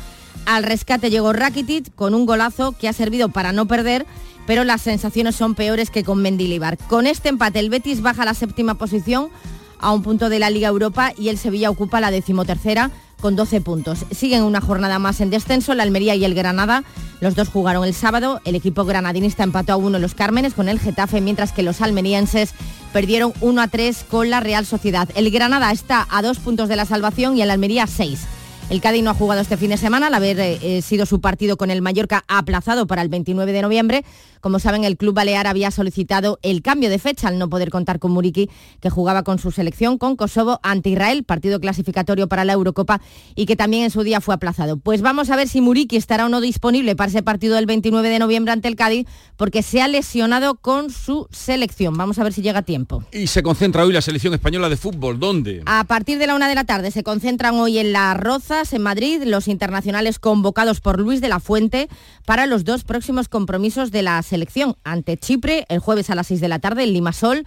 Al 0.45 0.63
rescate 0.63 1.09
llegó 1.09 1.33
Rakitic 1.33 1.93
con 1.95 2.13
un 2.13 2.25
golazo 2.25 2.73
que 2.73 2.87
ha 2.87 2.93
servido 2.93 3.29
para 3.29 3.51
no 3.51 3.67
perder, 3.67 4.05
pero 4.45 4.63
las 4.63 4.81
sensaciones 4.81 5.35
son 5.35 5.55
peores 5.55 5.89
que 5.89 6.03
con 6.03 6.21
Mendilibar. 6.21 6.77
Con 6.77 7.07
este 7.07 7.29
empate 7.29 7.59
el 7.59 7.69
Betis 7.69 8.01
baja 8.01 8.21
a 8.21 8.25
la 8.25 8.33
séptima 8.33 8.75
posición 8.75 9.29
a 9.79 9.91
un 9.91 10.03
punto 10.03 10.29
de 10.29 10.39
la 10.39 10.49
Liga 10.49 10.67
Europa 10.67 11.13
y 11.17 11.29
el 11.29 11.37
Sevilla 11.37 11.69
ocupa 11.69 11.99
la 11.99 12.11
decimotercera 12.11 12.91
con 13.21 13.35
12 13.35 13.61
puntos. 13.61 14.05
Siguen 14.11 14.43
una 14.43 14.61
jornada 14.61 14.99
más 14.99 15.21
en 15.21 15.29
descenso, 15.29 15.73
la 15.73 15.83
Almería 15.83 16.15
y 16.15 16.25
el 16.25 16.35
Granada. 16.35 16.83
Los 17.21 17.35
dos 17.35 17.49
jugaron 17.49 17.85
el 17.85 17.93
sábado. 17.93 18.41
El 18.45 18.55
equipo 18.55 18.85
granadinista 18.85 19.43
empató 19.43 19.73
a 19.73 19.77
uno 19.77 19.97
en 19.97 20.01
los 20.01 20.15
Cármenes 20.15 20.53
con 20.53 20.69
el 20.69 20.79
Getafe, 20.79 21.21
mientras 21.21 21.51
que 21.51 21.63
los 21.63 21.81
almerienses 21.81 22.53
perdieron 22.93 23.33
1 23.41 23.61
a 23.61 23.67
3 23.67 24.05
con 24.09 24.29
la 24.29 24.39
Real 24.39 24.65
Sociedad. 24.65 25.09
El 25.15 25.31
Granada 25.31 25.71
está 25.71 26.07
a 26.09 26.21
dos 26.21 26.39
puntos 26.39 26.69
de 26.69 26.75
la 26.75 26.85
salvación 26.85 27.37
y 27.37 27.41
el 27.41 27.51
Almería 27.51 27.83
a 27.83 27.87
seis. 27.87 28.21
El 28.67 28.81
Cádiz 28.81 29.03
no 29.03 29.11
ha 29.11 29.13
jugado 29.13 29.41
este 29.41 29.57
fin 29.57 29.69
de 29.69 29.77
semana 29.77 30.07
al 30.07 30.13
haber 30.15 30.39
eh, 30.39 30.81
sido 30.81 31.05
su 31.05 31.21
partido 31.21 31.55
con 31.55 31.69
el 31.69 31.83
Mallorca 31.83 32.23
aplazado 32.27 32.87
para 32.87 33.03
el 33.03 33.09
29 33.09 33.51
de 33.51 33.61
noviembre. 33.61 34.03
Como 34.41 34.57
saben, 34.57 34.83
el 34.83 34.97
club 34.97 35.13
balear 35.13 35.45
había 35.45 35.69
solicitado 35.69 36.39
el 36.41 36.63
cambio 36.63 36.89
de 36.89 36.97
fecha 36.97 37.27
al 37.27 37.37
no 37.37 37.47
poder 37.47 37.69
contar 37.69 37.99
con 37.99 38.11
Muriqui, 38.11 38.49
que 38.81 38.89
jugaba 38.89 39.21
con 39.21 39.37
su 39.37 39.51
selección 39.51 39.99
con 39.99 40.15
Kosovo 40.15 40.59
ante 40.63 40.89
Israel, 40.89 41.23
partido 41.23 41.59
clasificatorio 41.59 42.27
para 42.27 42.43
la 42.43 42.53
Eurocopa 42.53 43.01
y 43.35 43.45
que 43.45 43.55
también 43.55 43.83
en 43.83 43.91
su 43.91 44.01
día 44.01 44.19
fue 44.19 44.33
aplazado. 44.33 44.77
Pues 44.77 45.01
vamos 45.01 45.29
a 45.29 45.35
ver 45.35 45.47
si 45.47 45.61
Muriqui 45.61 45.95
estará 45.95 46.25
o 46.25 46.29
no 46.29 46.41
disponible 46.41 46.95
para 46.95 47.09
ese 47.09 47.21
partido 47.21 47.55
del 47.55 47.67
29 47.67 48.09
de 48.09 48.17
noviembre 48.17 48.51
ante 48.51 48.67
el 48.67 48.75
Cádiz, 48.75 49.05
porque 49.37 49.61
se 49.61 49.81
ha 49.81 49.87
lesionado 49.87 50.55
con 50.55 50.89
su 50.89 51.27
selección. 51.31 51.95
Vamos 51.97 52.17
a 52.17 52.23
ver 52.23 52.33
si 52.33 52.41
llega 52.41 52.59
a 52.59 52.63
tiempo. 52.63 53.03
Y 53.11 53.27
se 53.27 53.43
concentra 53.43 53.85
hoy 53.85 53.93
la 53.93 54.01
selección 54.01 54.33
española 54.33 54.69
de 54.69 54.77
fútbol. 54.77 55.19
¿Dónde? 55.19 55.61
A 55.67 55.83
partir 55.83 56.17
de 56.17 56.25
la 56.25 56.35
una 56.35 56.49
de 56.49 56.55
la 56.55 56.63
tarde 56.63 56.89
se 56.89 57.03
concentran 57.03 57.55
hoy 57.55 57.77
en 57.77 57.93
La 57.93 58.15
Roza 58.15 58.54
en 58.55 58.81
Madrid, 58.81 59.21
los 59.25 59.49
internacionales 59.49 60.17
convocados 60.17 60.79
por 60.79 60.97
Luis 60.97 61.19
de 61.19 61.27
la 61.27 61.41
Fuente 61.41 61.89
para 62.25 62.45
los 62.45 62.63
dos 62.63 62.85
próximos 62.85 63.27
compromisos 63.27 63.91
de 63.91 64.01
la 64.01 64.21
selección 64.23 64.77
ante 64.85 65.17
Chipre 65.17 65.65
el 65.67 65.79
jueves 65.79 66.09
a 66.09 66.15
las 66.15 66.27
6 66.27 66.39
de 66.39 66.47
la 66.47 66.59
tarde 66.59 66.83
en 66.83 66.93
Limasol 66.93 67.45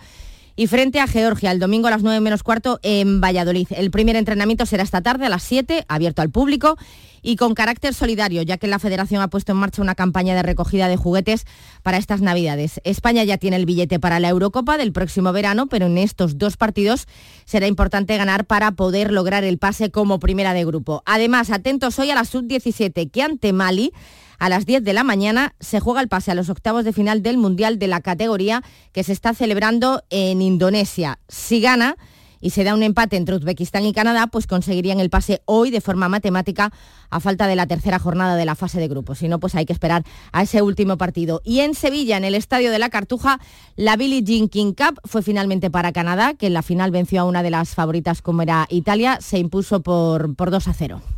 y 0.58 0.66
frente 0.66 0.98
a 0.98 1.06
Georgia 1.06 1.52
el 1.52 1.60
domingo 1.60 1.86
a 1.86 1.92
las 1.92 2.02
9 2.02 2.18
menos 2.18 2.42
cuarto 2.42 2.80
en 2.82 3.20
Valladolid. 3.20 3.68
El 3.70 3.92
primer 3.92 4.16
entrenamiento 4.16 4.66
será 4.66 4.82
esta 4.82 5.02
tarde 5.02 5.24
a 5.24 5.28
las 5.28 5.44
7, 5.44 5.84
abierto 5.86 6.20
al 6.20 6.30
público 6.30 6.76
y 7.22 7.36
con 7.36 7.54
carácter 7.54 7.94
solidario, 7.94 8.42
ya 8.42 8.58
que 8.58 8.66
la 8.66 8.80
Federación 8.80 9.22
ha 9.22 9.28
puesto 9.28 9.52
en 9.52 9.58
marcha 9.58 9.82
una 9.82 9.94
campaña 9.94 10.34
de 10.34 10.42
recogida 10.42 10.88
de 10.88 10.96
juguetes 10.96 11.46
para 11.84 11.96
estas 11.96 12.22
Navidades. 12.22 12.80
España 12.82 13.22
ya 13.22 13.38
tiene 13.38 13.54
el 13.54 13.66
billete 13.66 14.00
para 14.00 14.18
la 14.18 14.30
Eurocopa 14.30 14.78
del 14.78 14.92
próximo 14.92 15.32
verano, 15.32 15.68
pero 15.68 15.86
en 15.86 15.96
estos 15.96 16.38
dos 16.38 16.56
partidos 16.56 17.06
será 17.44 17.68
importante 17.68 18.16
ganar 18.16 18.44
para 18.44 18.72
poder 18.72 19.12
lograr 19.12 19.44
el 19.44 19.58
pase 19.58 19.92
como 19.92 20.18
primera 20.18 20.54
de 20.54 20.64
grupo. 20.64 21.04
Además, 21.06 21.50
atentos 21.50 22.00
hoy 22.00 22.10
a 22.10 22.16
la 22.16 22.24
sub-17, 22.24 23.12
que 23.12 23.22
ante 23.22 23.52
Mali 23.52 23.92
a 24.38 24.48
las 24.48 24.66
10 24.66 24.84
de 24.84 24.92
la 24.92 25.04
mañana 25.04 25.54
se 25.60 25.80
juega 25.80 26.00
el 26.00 26.08
pase 26.08 26.30
a 26.30 26.34
los 26.34 26.48
octavos 26.48 26.84
de 26.84 26.92
final 26.92 27.22
del 27.22 27.38
Mundial 27.38 27.78
de 27.78 27.88
la 27.88 28.00
categoría 28.00 28.62
que 28.92 29.04
se 29.04 29.12
está 29.12 29.34
celebrando 29.34 30.02
en 30.10 30.42
Indonesia. 30.42 31.18
Si 31.28 31.60
gana 31.60 31.96
y 32.40 32.50
se 32.50 32.64
da 32.64 32.74
un 32.74 32.82
empate 32.82 33.16
entre 33.16 33.34
Uzbekistán 33.34 33.84
y 33.84 33.92
Canadá, 33.92 34.28
pues 34.28 34.46
conseguirían 34.46 35.00
el 35.00 35.10
pase 35.10 35.42
hoy 35.44 35.70
de 35.70 35.80
forma 35.80 36.08
matemática 36.08 36.72
a 37.10 37.20
falta 37.20 37.46
de 37.46 37.56
la 37.56 37.66
tercera 37.66 37.98
jornada 37.98 38.36
de 38.36 38.44
la 38.44 38.54
fase 38.54 38.78
de 38.78 38.88
grupos. 38.88 39.18
Si 39.18 39.28
no, 39.28 39.40
pues 39.40 39.54
hay 39.54 39.66
que 39.66 39.72
esperar 39.72 40.04
a 40.32 40.42
ese 40.42 40.62
último 40.62 40.96
partido. 40.96 41.40
Y 41.44 41.60
en 41.60 41.74
Sevilla, 41.74 42.16
en 42.16 42.24
el 42.24 42.34
Estadio 42.34 42.70
de 42.70 42.78
la 42.78 42.90
Cartuja, 42.90 43.40
la 43.76 43.96
Billie 43.96 44.22
Jean 44.22 44.48
King 44.48 44.72
Cup 44.72 45.00
fue 45.04 45.22
finalmente 45.22 45.70
para 45.70 45.92
Canadá, 45.92 46.34
que 46.34 46.46
en 46.46 46.54
la 46.54 46.62
final 46.62 46.90
venció 46.90 47.22
a 47.22 47.24
una 47.24 47.42
de 47.42 47.50
las 47.50 47.74
favoritas 47.74 48.22
como 48.22 48.42
era 48.42 48.66
Italia, 48.70 49.18
se 49.20 49.38
impuso 49.38 49.82
por, 49.82 50.34
por 50.36 50.50
2 50.50 50.68
a 50.68 50.74
0. 50.74 51.17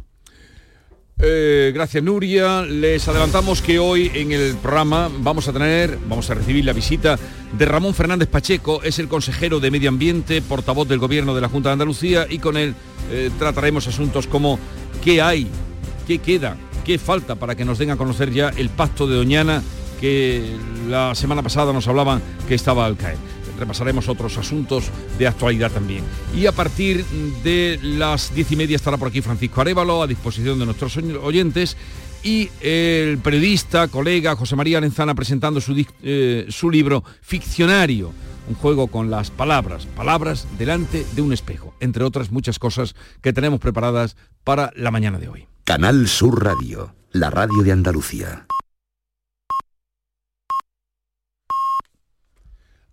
Eh, 1.23 1.71
gracias 1.75 2.03
Nuria. 2.03 2.63
Les 2.63 3.07
adelantamos 3.07 3.61
que 3.61 3.79
hoy 3.79 4.11
en 4.15 4.33
el 4.33 4.57
programa 4.57 5.11
vamos 5.19 5.49
a 5.49 5.53
tener, 5.53 5.99
vamos 6.09 6.31
a 6.31 6.35
recibir 6.35 6.65
la 6.65 6.73
visita 6.73 7.19
de 7.53 7.65
Ramón 7.67 7.95
Fernández 7.95 8.29
Pacheco, 8.29 8.83
es 8.83 8.99
el 8.99 9.09
consejero 9.09 9.61
de 9.61 9.71
Medio 9.71 9.91
Ambiente, 9.91 10.41
portavoz 10.41 10.89
del 10.89 10.99
Gobierno 10.99 11.35
de 11.35 11.43
la 11.43 11.49
Junta 11.49 11.69
de 11.69 11.75
Andalucía 11.75 12.27
y 12.29 12.39
con 12.39 12.57
él 12.57 12.75
eh, 13.11 13.31
trataremos 13.39 13.87
asuntos 13.87 14.27
como 14.27 14.59
qué 15.05 15.21
hay, 15.21 15.47
qué 16.07 16.19
queda, 16.19 16.57
qué 16.87 16.99
falta 16.99 17.35
para 17.35 17.55
que 17.55 17.67
nos 17.67 17.79
den 17.79 17.91
a 17.91 17.97
conocer 17.97 18.33
ya 18.33 18.49
el 18.57 18.71
pacto 18.71 19.07
de 19.07 19.17
Doñana 19.17 19.63
que 20.01 20.57
la 20.89 21.15
semana 21.15 21.43
pasada 21.43 21.75
nos 21.75 21.87
hablaban 21.87 22.23
que 22.49 22.55
estaba 22.55 22.87
al 22.87 22.97
caer 22.97 23.19
repasaremos 23.61 24.09
otros 24.09 24.37
asuntos 24.37 24.91
de 25.19 25.29
actualidad 25.29 25.71
también. 25.71 26.03
Y 26.35 26.47
a 26.47 26.53
partir 26.53 27.05
de 27.45 27.79
las 27.83 28.35
diez 28.35 28.51
y 28.51 28.57
media 28.57 28.77
estará 28.77 28.97
por 28.97 29.09
aquí 29.09 29.21
Francisco 29.21 29.61
Arevalo 29.61 30.03
a 30.03 30.07
disposición 30.07 30.59
de 30.59 30.67
nuestros 30.67 30.97
oyentes 30.97 31.77
y 32.23 32.51
el 32.61 33.19
periodista, 33.19 33.89
colega 33.89 34.37
José 34.37 34.57
María 34.57 34.79
Arenzana 34.79 35.15
presentando 35.15 35.61
su, 35.61 35.87
eh, 36.03 36.47
su 36.49 36.71
libro 36.71 37.03
Ficcionario, 37.23 38.13
un 38.49 38.55
juego 38.55 38.89
con 38.89 39.11
las 39.11 39.31
palabras, 39.31 39.87
palabras 39.87 40.47
delante 40.59 41.07
de 41.15 41.23
un 41.23 41.33
espejo, 41.33 41.75
entre 41.81 42.05
otras 42.05 42.31
muchas 42.31 42.59
cosas 42.59 42.95
que 43.23 43.33
tenemos 43.33 43.61
preparadas 43.61 44.17
para 44.45 44.73
la 44.77 44.91
mañana 44.91 45.19
de 45.19 45.29
hoy. 45.29 45.47
Canal 45.65 46.09
Sur 46.09 46.45
Radio, 46.45 46.95
la 47.13 47.31
radio 47.31 47.63
de 47.63 47.73
Andalucía. 47.73 48.47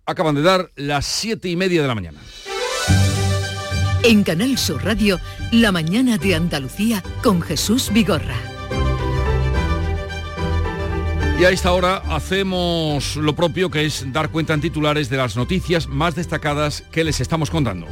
Acaban 0.10 0.36
de 0.36 0.41
dar 0.41 0.72
las 0.78 1.06
siete 1.06 1.50
y 1.50 1.58
media 1.58 1.82
de 1.82 1.88
la 1.89 1.93
mañana. 1.93 2.20
En 4.04 4.24
Canal 4.24 4.58
Sur 4.58 4.86
Radio, 4.86 5.20
la 5.52 5.74
mañana 5.74 6.17
de 6.17 6.34
Andalucía 6.34 7.04
con 7.22 7.41
Jesús 7.41 7.91
Vigorra. 7.91 8.38
Y 11.38 11.43
a 11.43 11.50
esta 11.50 11.74
hora 11.74 11.98
hacemos 12.10 13.17
lo 13.17 13.36
propio 13.36 13.70
que 13.70 13.84
es 13.84 14.06
dar 14.13 14.30
cuenta 14.30 14.54
en 14.54 14.62
titulares 14.62 15.10
de 15.10 15.17
las 15.17 15.36
noticias 15.36 15.88
más 15.88 16.15
destacadas 16.15 16.86
que 16.89 17.04
les 17.04 17.20
estamos 17.20 17.50
contando. 17.50 17.86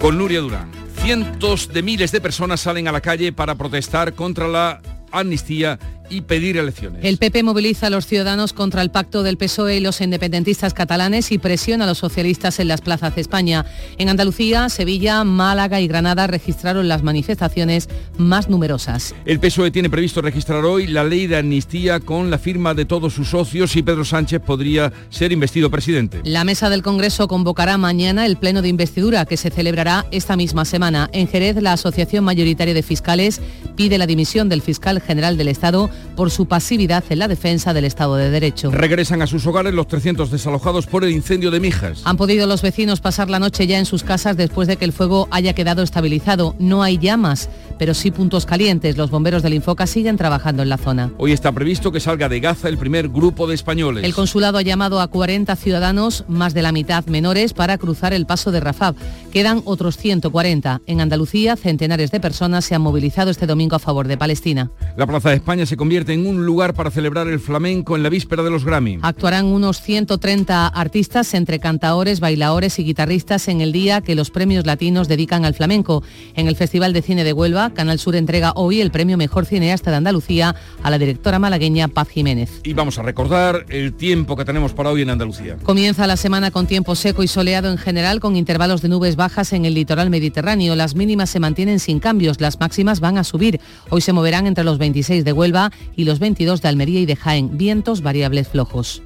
Con 0.00 0.18
Nuria 0.18 0.40
Durán. 0.40 0.68
Cientos 1.00 1.72
de 1.72 1.82
miles 1.84 2.10
de 2.10 2.20
personas 2.20 2.60
salen 2.60 2.88
a 2.88 2.92
la 2.92 3.00
calle 3.00 3.32
para 3.32 3.54
protestar 3.54 4.14
contra 4.14 4.48
la 4.48 4.82
amnistía 5.12 5.78
y 6.10 6.22
pedir 6.22 6.56
elecciones. 6.56 7.04
El 7.04 7.18
PP 7.18 7.42
moviliza 7.42 7.86
a 7.86 7.90
los 7.90 8.06
ciudadanos 8.06 8.52
contra 8.52 8.82
el 8.82 8.90
pacto 8.90 9.22
del 9.22 9.36
PSOE 9.36 9.76
y 9.76 9.80
los 9.80 10.00
independentistas 10.00 10.74
catalanes 10.74 11.32
y 11.32 11.38
presiona 11.38 11.84
a 11.84 11.86
los 11.86 11.98
socialistas 11.98 12.60
en 12.60 12.68
las 12.68 12.80
plazas 12.80 13.14
de 13.14 13.20
España. 13.20 13.64
En 13.98 14.08
Andalucía, 14.08 14.68
Sevilla, 14.68 15.24
Málaga 15.24 15.80
y 15.80 15.88
Granada 15.88 16.26
registraron 16.26 16.88
las 16.88 17.02
manifestaciones 17.02 17.88
más 18.18 18.48
numerosas. 18.48 19.14
El 19.24 19.40
PSOE 19.40 19.70
tiene 19.70 19.90
previsto 19.90 20.20
registrar 20.20 20.64
hoy 20.64 20.86
la 20.86 21.04
ley 21.04 21.26
de 21.26 21.36
amnistía 21.36 22.00
con 22.00 22.30
la 22.30 22.38
firma 22.38 22.74
de 22.74 22.84
todos 22.84 23.14
sus 23.14 23.28
socios 23.28 23.76
y 23.76 23.82
Pedro 23.82 24.04
Sánchez 24.04 24.40
podría 24.40 24.92
ser 25.10 25.32
investido 25.32 25.70
presidente. 25.70 26.20
La 26.24 26.44
mesa 26.44 26.70
del 26.70 26.82
Congreso 26.82 27.28
convocará 27.28 27.78
mañana 27.78 28.26
el 28.26 28.36
pleno 28.36 28.62
de 28.62 28.68
investidura 28.68 29.24
que 29.24 29.36
se 29.36 29.50
celebrará 29.50 30.06
esta 30.10 30.36
misma 30.36 30.64
semana. 30.64 31.08
En 31.12 31.28
Jerez, 31.28 31.56
la 31.60 31.72
Asociación 31.72 32.24
Mayoritaria 32.24 32.74
de 32.74 32.82
Fiscales 32.82 33.40
pide 33.76 33.98
la 33.98 34.06
dimisión 34.06 34.48
del 34.48 34.62
fiscal 34.62 35.00
general 35.00 35.36
del 35.36 35.48
Estado 35.48 35.90
por 36.16 36.30
su 36.30 36.46
pasividad 36.46 37.04
en 37.08 37.18
la 37.18 37.28
defensa 37.28 37.72
del 37.72 37.84
Estado 37.84 38.16
de 38.16 38.30
Derecho. 38.30 38.70
Regresan 38.70 39.22
a 39.22 39.26
sus 39.26 39.46
hogares 39.46 39.74
los 39.74 39.88
300 39.88 40.30
desalojados 40.30 40.86
por 40.86 41.04
el 41.04 41.10
incendio 41.10 41.50
de 41.50 41.60
Mijas. 41.60 42.02
Han 42.04 42.16
podido 42.16 42.46
los 42.46 42.62
vecinos 42.62 43.00
pasar 43.00 43.30
la 43.30 43.38
noche 43.38 43.66
ya 43.66 43.78
en 43.78 43.86
sus 43.86 44.04
casas 44.04 44.36
después 44.36 44.68
de 44.68 44.76
que 44.76 44.84
el 44.84 44.92
fuego 44.92 45.28
haya 45.30 45.52
quedado 45.52 45.82
estabilizado. 45.82 46.54
No 46.58 46.82
hay 46.82 46.98
llamas, 46.98 47.48
pero 47.78 47.94
sí 47.94 48.10
puntos 48.10 48.46
calientes. 48.46 48.96
Los 48.96 49.10
bomberos 49.10 49.42
del 49.42 49.54
Infoca 49.54 49.86
siguen 49.86 50.16
trabajando 50.16 50.62
en 50.62 50.68
la 50.68 50.78
zona. 50.78 51.12
Hoy 51.18 51.32
está 51.32 51.52
previsto 51.52 51.92
que 51.92 52.00
salga 52.00 52.28
de 52.28 52.40
Gaza 52.40 52.68
el 52.68 52.78
primer 52.78 53.08
grupo 53.08 53.46
de 53.46 53.54
españoles. 53.54 54.04
El 54.04 54.14
consulado 54.14 54.58
ha 54.58 54.62
llamado 54.62 55.00
a 55.00 55.08
40 55.08 55.54
ciudadanos, 55.56 56.24
más 56.28 56.54
de 56.54 56.62
la 56.62 56.72
mitad 56.72 57.04
menores, 57.06 57.52
para 57.52 57.78
cruzar 57.78 58.12
el 58.12 58.26
paso 58.26 58.52
de 58.52 58.60
Rafab. 58.60 58.94
Quedan 59.32 59.62
otros 59.64 59.96
140. 59.96 60.80
En 60.86 61.00
Andalucía, 61.00 61.56
centenares 61.56 62.10
de 62.10 62.20
personas 62.20 62.64
se 62.64 62.74
han 62.74 62.82
movilizado 62.82 63.30
este 63.30 63.46
domingo 63.46 63.76
a 63.76 63.80
favor 63.80 64.08
de 64.08 64.16
Palestina. 64.16 64.70
La 64.96 65.06
Plaza 65.06 65.30
de 65.30 65.36
España 65.36 65.66
se 65.66 65.76
convierte 65.84 66.14
en 66.14 66.26
un 66.26 66.46
lugar 66.46 66.72
para 66.72 66.90
celebrar 66.90 67.28
el 67.28 67.38
flamenco 67.38 67.94
en 67.94 68.02
la 68.02 68.08
víspera 68.08 68.42
de 68.42 68.48
los 68.48 68.64
Grammy. 68.64 69.00
Actuarán 69.02 69.44
unos 69.44 69.82
130 69.82 70.66
artistas 70.66 71.34
entre 71.34 71.58
cantaores, 71.58 72.20
bailadores 72.20 72.78
y 72.78 72.84
guitarristas 72.84 73.48
en 73.48 73.60
el 73.60 73.70
día 73.70 74.00
que 74.00 74.14
los 74.14 74.30
premios 74.30 74.64
latinos 74.64 75.08
dedican 75.08 75.44
al 75.44 75.52
flamenco. 75.52 76.02
En 76.36 76.48
el 76.48 76.56
Festival 76.56 76.94
de 76.94 77.02
Cine 77.02 77.22
de 77.22 77.34
Huelva, 77.34 77.74
Canal 77.74 77.98
Sur 77.98 78.16
entrega 78.16 78.54
hoy 78.56 78.80
el 78.80 78.90
premio 78.90 79.18
Mejor 79.18 79.44
Cineasta 79.44 79.90
de 79.90 79.98
Andalucía 79.98 80.54
a 80.82 80.90
la 80.90 80.96
directora 80.96 81.38
malagueña 81.38 81.88
Paz 81.88 82.08
Jiménez. 82.08 82.62
Y 82.64 82.72
vamos 82.72 82.98
a 82.98 83.02
recordar 83.02 83.66
el 83.68 83.92
tiempo 83.92 84.36
que 84.36 84.46
tenemos 84.46 84.72
para 84.72 84.88
hoy 84.88 85.02
en 85.02 85.10
Andalucía. 85.10 85.58
Comienza 85.64 86.06
la 86.06 86.16
semana 86.16 86.50
con 86.50 86.66
tiempo 86.66 86.94
seco 86.94 87.22
y 87.22 87.28
soleado 87.28 87.70
en 87.70 87.76
general, 87.76 88.20
con 88.20 88.36
intervalos 88.36 88.80
de 88.80 88.88
nubes 88.88 89.16
bajas 89.16 89.52
en 89.52 89.66
el 89.66 89.74
litoral 89.74 90.08
mediterráneo. 90.08 90.76
Las 90.76 90.94
mínimas 90.94 91.28
se 91.28 91.40
mantienen 91.40 91.78
sin 91.78 92.00
cambios, 92.00 92.40
las 92.40 92.58
máximas 92.58 93.00
van 93.00 93.18
a 93.18 93.24
subir. 93.24 93.60
Hoy 93.90 94.00
se 94.00 94.14
moverán 94.14 94.46
entre 94.46 94.64
los 94.64 94.78
26 94.78 95.26
de 95.26 95.32
Huelva 95.34 95.72
y 95.96 96.04
los 96.04 96.18
22 96.18 96.62
de 96.62 96.68
Almería 96.68 97.00
y 97.00 97.06
de 97.06 97.16
Jaén, 97.16 97.56
vientos 97.56 98.02
variables 98.02 98.48
flojos. 98.48 99.02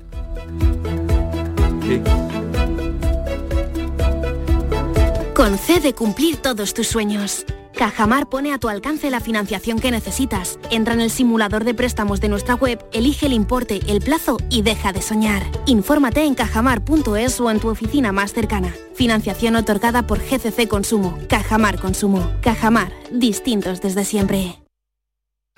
Concede 5.34 5.92
cumplir 5.94 6.36
todos 6.38 6.74
tus 6.74 6.88
sueños. 6.88 7.46
Cajamar 7.78 8.28
pone 8.28 8.52
a 8.52 8.58
tu 8.58 8.68
alcance 8.68 9.08
la 9.08 9.20
financiación 9.20 9.78
que 9.78 9.92
necesitas. 9.92 10.58
Entra 10.72 10.94
en 10.94 11.00
el 11.00 11.12
simulador 11.12 11.62
de 11.62 11.74
préstamos 11.74 12.20
de 12.20 12.28
nuestra 12.28 12.56
web, 12.56 12.84
elige 12.92 13.26
el 13.26 13.32
importe, 13.32 13.80
el 13.86 14.00
plazo 14.00 14.38
y 14.50 14.62
deja 14.62 14.92
de 14.92 15.00
soñar. 15.00 15.44
Infórmate 15.66 16.24
en 16.24 16.34
cajamar.es 16.34 17.40
o 17.40 17.52
en 17.52 17.60
tu 17.60 17.68
oficina 17.68 18.10
más 18.10 18.32
cercana. 18.32 18.74
Financiación 18.94 19.54
otorgada 19.54 20.08
por 20.08 20.18
GCC 20.18 20.66
Consumo. 20.66 21.16
Cajamar 21.28 21.78
Consumo. 21.78 22.28
Cajamar, 22.40 22.92
distintos 23.12 23.80
desde 23.80 24.04
siempre. 24.04 24.67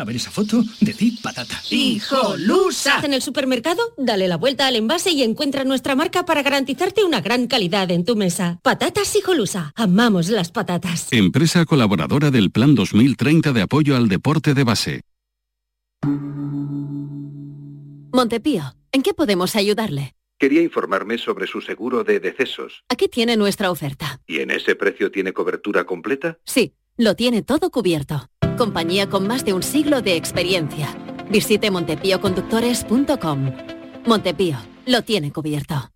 A 0.01 0.05
ver 0.05 0.17
esa 0.17 0.31
foto, 0.31 0.65
de 0.81 0.95
ti 0.95 1.19
patata. 1.23 1.61
¡Hijolusa! 1.69 3.01
En 3.05 3.13
el 3.13 3.21
supermercado, 3.21 3.83
dale 3.99 4.29
la 4.29 4.39
vuelta 4.39 4.67
al 4.67 4.77
envase 4.77 5.11
y 5.11 5.23
encuentra 5.23 5.65
nuestra 5.65 5.95
marca 5.95 6.25
para 6.25 6.43
garantizarte 6.43 7.05
una 7.05 7.21
gran 7.21 7.47
calidad 7.49 7.91
en 7.91 8.07
tu 8.07 8.17
mesa. 8.17 8.61
Patatas 8.63 9.15
Hijolusa. 9.15 9.73
Amamos 9.77 10.31
las 10.31 10.53
patatas. 10.53 11.09
Empresa 11.13 11.67
colaboradora 11.67 12.31
del 12.31 12.51
Plan 12.51 12.75
2030 12.75 13.53
de 13.53 13.61
apoyo 13.61 13.95
al 13.95 14.09
deporte 14.09 14.55
de 14.55 14.65
base. 14.65 15.03
Montepío, 18.11 18.75
¿en 18.93 19.03
qué 19.03 19.13
podemos 19.13 19.55
ayudarle? 19.55 20.15
Quería 20.39 20.63
informarme 20.63 21.19
sobre 21.19 21.47
su 21.47 21.61
seguro 21.61 22.05
de 22.05 22.21
decesos. 22.21 22.85
Aquí 22.89 23.09
tiene 23.09 23.37
nuestra 23.37 23.71
oferta. 23.71 24.23
¿Y 24.27 24.39
en 24.39 24.51
ese 24.51 24.77
precio 24.77 25.11
tiene 25.11 25.35
cobertura 25.35 25.85
completa? 25.85 26.39
Sí, 26.47 26.73
lo 26.97 27.17
tiene 27.17 27.43
todo 27.43 27.71
cubierto 27.71 28.31
compañía 28.61 29.09
con 29.09 29.27
más 29.27 29.43
de 29.47 29.55
un 29.55 29.63
siglo 29.63 30.03
de 30.03 30.17
experiencia. 30.17 30.95
Visite 31.31 31.71
montepíoconductores.com. 31.71 33.53
Montepío, 34.05 34.59
lo 34.85 35.01
tiene 35.01 35.33
cubierto. 35.33 35.91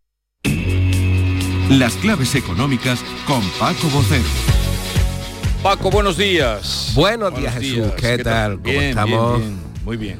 Las 1.68 1.92
claves 1.96 2.35
económicas 2.35 3.05
con 3.27 3.42
Paco 3.61 3.87
Bocero. 3.92 4.24
Paco, 5.62 5.90
buenos 5.90 6.16
días. 6.16 6.92
Buenos, 6.94 7.37
días, 7.37 7.55
Jesús. 7.57 7.92
¿Qué, 7.98 8.16
tal? 8.16 8.59
¿Cómo 8.62 8.81
estamos? 8.81 9.42
muy 9.85 9.98
bien. 9.98 10.18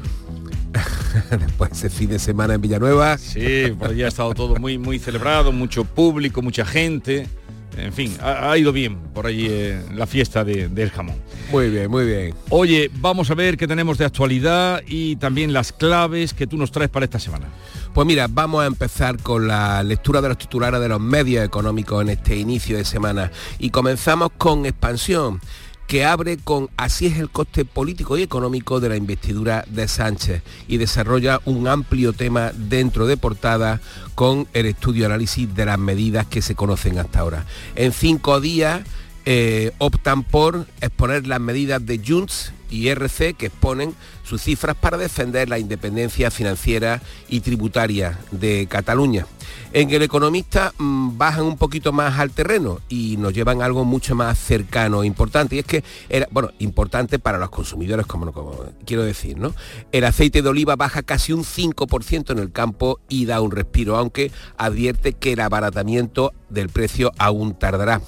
Después 1.31 1.81
de 1.81 1.89
fin 1.89 2.09
de 2.09 2.19
semana 2.19 2.53
en 2.53 2.61
Villanueva. 2.61 3.17
Sí, 3.17 3.73
pues 3.79 3.97
ya 3.97 4.05
ha 4.05 4.09
estado 4.09 4.35
todo 4.35 4.57
muy, 4.57 4.77
muy 4.77 4.99
celebrado, 4.99 5.51
mucho 5.51 5.83
público, 5.83 6.43
mucha 6.43 6.63
gente 6.63 7.27
en 7.77 7.93
fin, 7.93 8.15
ha, 8.21 8.57
ido 8.57 8.71
bien 8.71 8.97
por 9.13 9.27
allí 9.27 9.47
eh, 9.49 9.81
la 9.93 10.07
fiesta 10.07 10.43
del 10.43 10.89
jamón. 10.91 11.15
Muy 11.51 11.69
bien, 11.69 11.89
muy 11.89 12.05
bien. 12.05 12.33
Oye, 12.49 12.89
vamos 12.95 13.29
a 13.31 13.35
ver 13.35 13.57
qué 13.57 13.67
tenemos 13.67 13.97
de 13.97 14.05
actualidad 14.05 14.81
y 14.87 15.15
también 15.17 15.53
las 15.53 15.71
claves 15.71 16.33
que 16.33 16.47
tú 16.47 16.57
nos 16.57 16.71
traes 16.71 16.89
para 16.89 17.05
esta 17.05 17.19
semana. 17.19 17.47
Pues 17.93 18.05
mira, 18.05 18.27
vamos 18.29 18.63
a 18.63 18.67
empezar 18.67 19.17
con 19.21 19.47
la 19.47 19.81
lectura 19.81 20.21
de 20.21 20.27
los 20.27 20.37
titulares 20.37 20.81
de 20.81 20.89
los 20.89 20.99
medios 20.99 21.45
económicos 21.45 22.01
en 22.01 22.09
este 22.09 22.35
inicio 22.35 22.77
de 22.77 22.83
semana. 22.83 23.31
Y 23.57 23.69
comenzamos 23.69 24.31
con 24.37 24.65
expansión 24.65 25.39
que 25.87 26.05
abre 26.05 26.37
con 26.37 26.69
Así 26.77 27.07
es 27.07 27.17
el 27.17 27.29
coste 27.29 27.65
político 27.65 28.17
y 28.17 28.23
económico 28.23 28.79
de 28.79 28.89
la 28.89 28.95
investidura 28.95 29.65
de 29.67 29.87
Sánchez 29.87 30.41
y 30.67 30.77
desarrolla 30.77 31.41
un 31.45 31.67
amplio 31.67 32.13
tema 32.13 32.51
dentro 32.55 33.07
de 33.07 33.17
portada 33.17 33.81
con 34.15 34.47
el 34.53 34.65
estudio 34.65 35.05
análisis 35.05 35.53
de 35.53 35.65
las 35.65 35.79
medidas 35.79 36.25
que 36.25 36.41
se 36.41 36.55
conocen 36.55 36.97
hasta 36.97 37.19
ahora. 37.19 37.45
En 37.75 37.91
cinco 37.91 38.39
días 38.39 38.81
eh, 39.25 39.71
optan 39.77 40.23
por 40.23 40.67
exponer 40.81 41.27
las 41.27 41.39
medidas 41.39 41.85
de 41.85 42.01
Junts 42.05 42.51
y 42.69 42.89
RC 42.89 43.33
que 43.33 43.47
exponen 43.47 43.95
sus 44.23 44.41
cifras 44.41 44.75
para 44.75 44.97
defender 44.97 45.49
la 45.49 45.59
independencia 45.59 46.31
financiera 46.31 47.01
y 47.29 47.41
tributaria 47.41 48.19
de 48.31 48.67
Cataluña. 48.67 49.25
En 49.73 49.89
el 49.89 50.01
economista 50.01 50.73
mm, 50.77 51.17
bajan 51.17 51.45
un 51.45 51.57
poquito 51.57 51.91
más 51.91 52.17
al 52.19 52.31
terreno 52.31 52.79
y 52.89 53.17
nos 53.17 53.33
llevan 53.33 53.61
algo 53.61 53.85
mucho 53.85 54.15
más 54.15 54.37
cercano 54.37 55.03
e 55.03 55.07
importante. 55.07 55.55
Y 55.55 55.59
es 55.59 55.65
que 55.65 55.83
era, 56.09 56.27
bueno, 56.31 56.51
importante 56.59 57.19
para 57.19 57.37
los 57.37 57.49
consumidores, 57.49 58.05
como, 58.05 58.31
como 58.31 58.55
quiero 58.85 59.03
decir, 59.03 59.37
¿no? 59.37 59.53
El 59.91 60.05
aceite 60.05 60.41
de 60.41 60.49
oliva 60.49 60.75
baja 60.75 61.03
casi 61.03 61.33
un 61.33 61.43
5% 61.43 62.31
en 62.31 62.39
el 62.39 62.51
campo 62.51 62.99
y 63.09 63.25
da 63.25 63.41
un 63.41 63.51
respiro, 63.51 63.97
aunque 63.97 64.31
advierte 64.57 65.13
que 65.13 65.33
el 65.33 65.41
abaratamiento 65.41 66.33
del 66.49 66.69
precio 66.69 67.11
aún 67.17 67.57
tardará. 67.57 68.01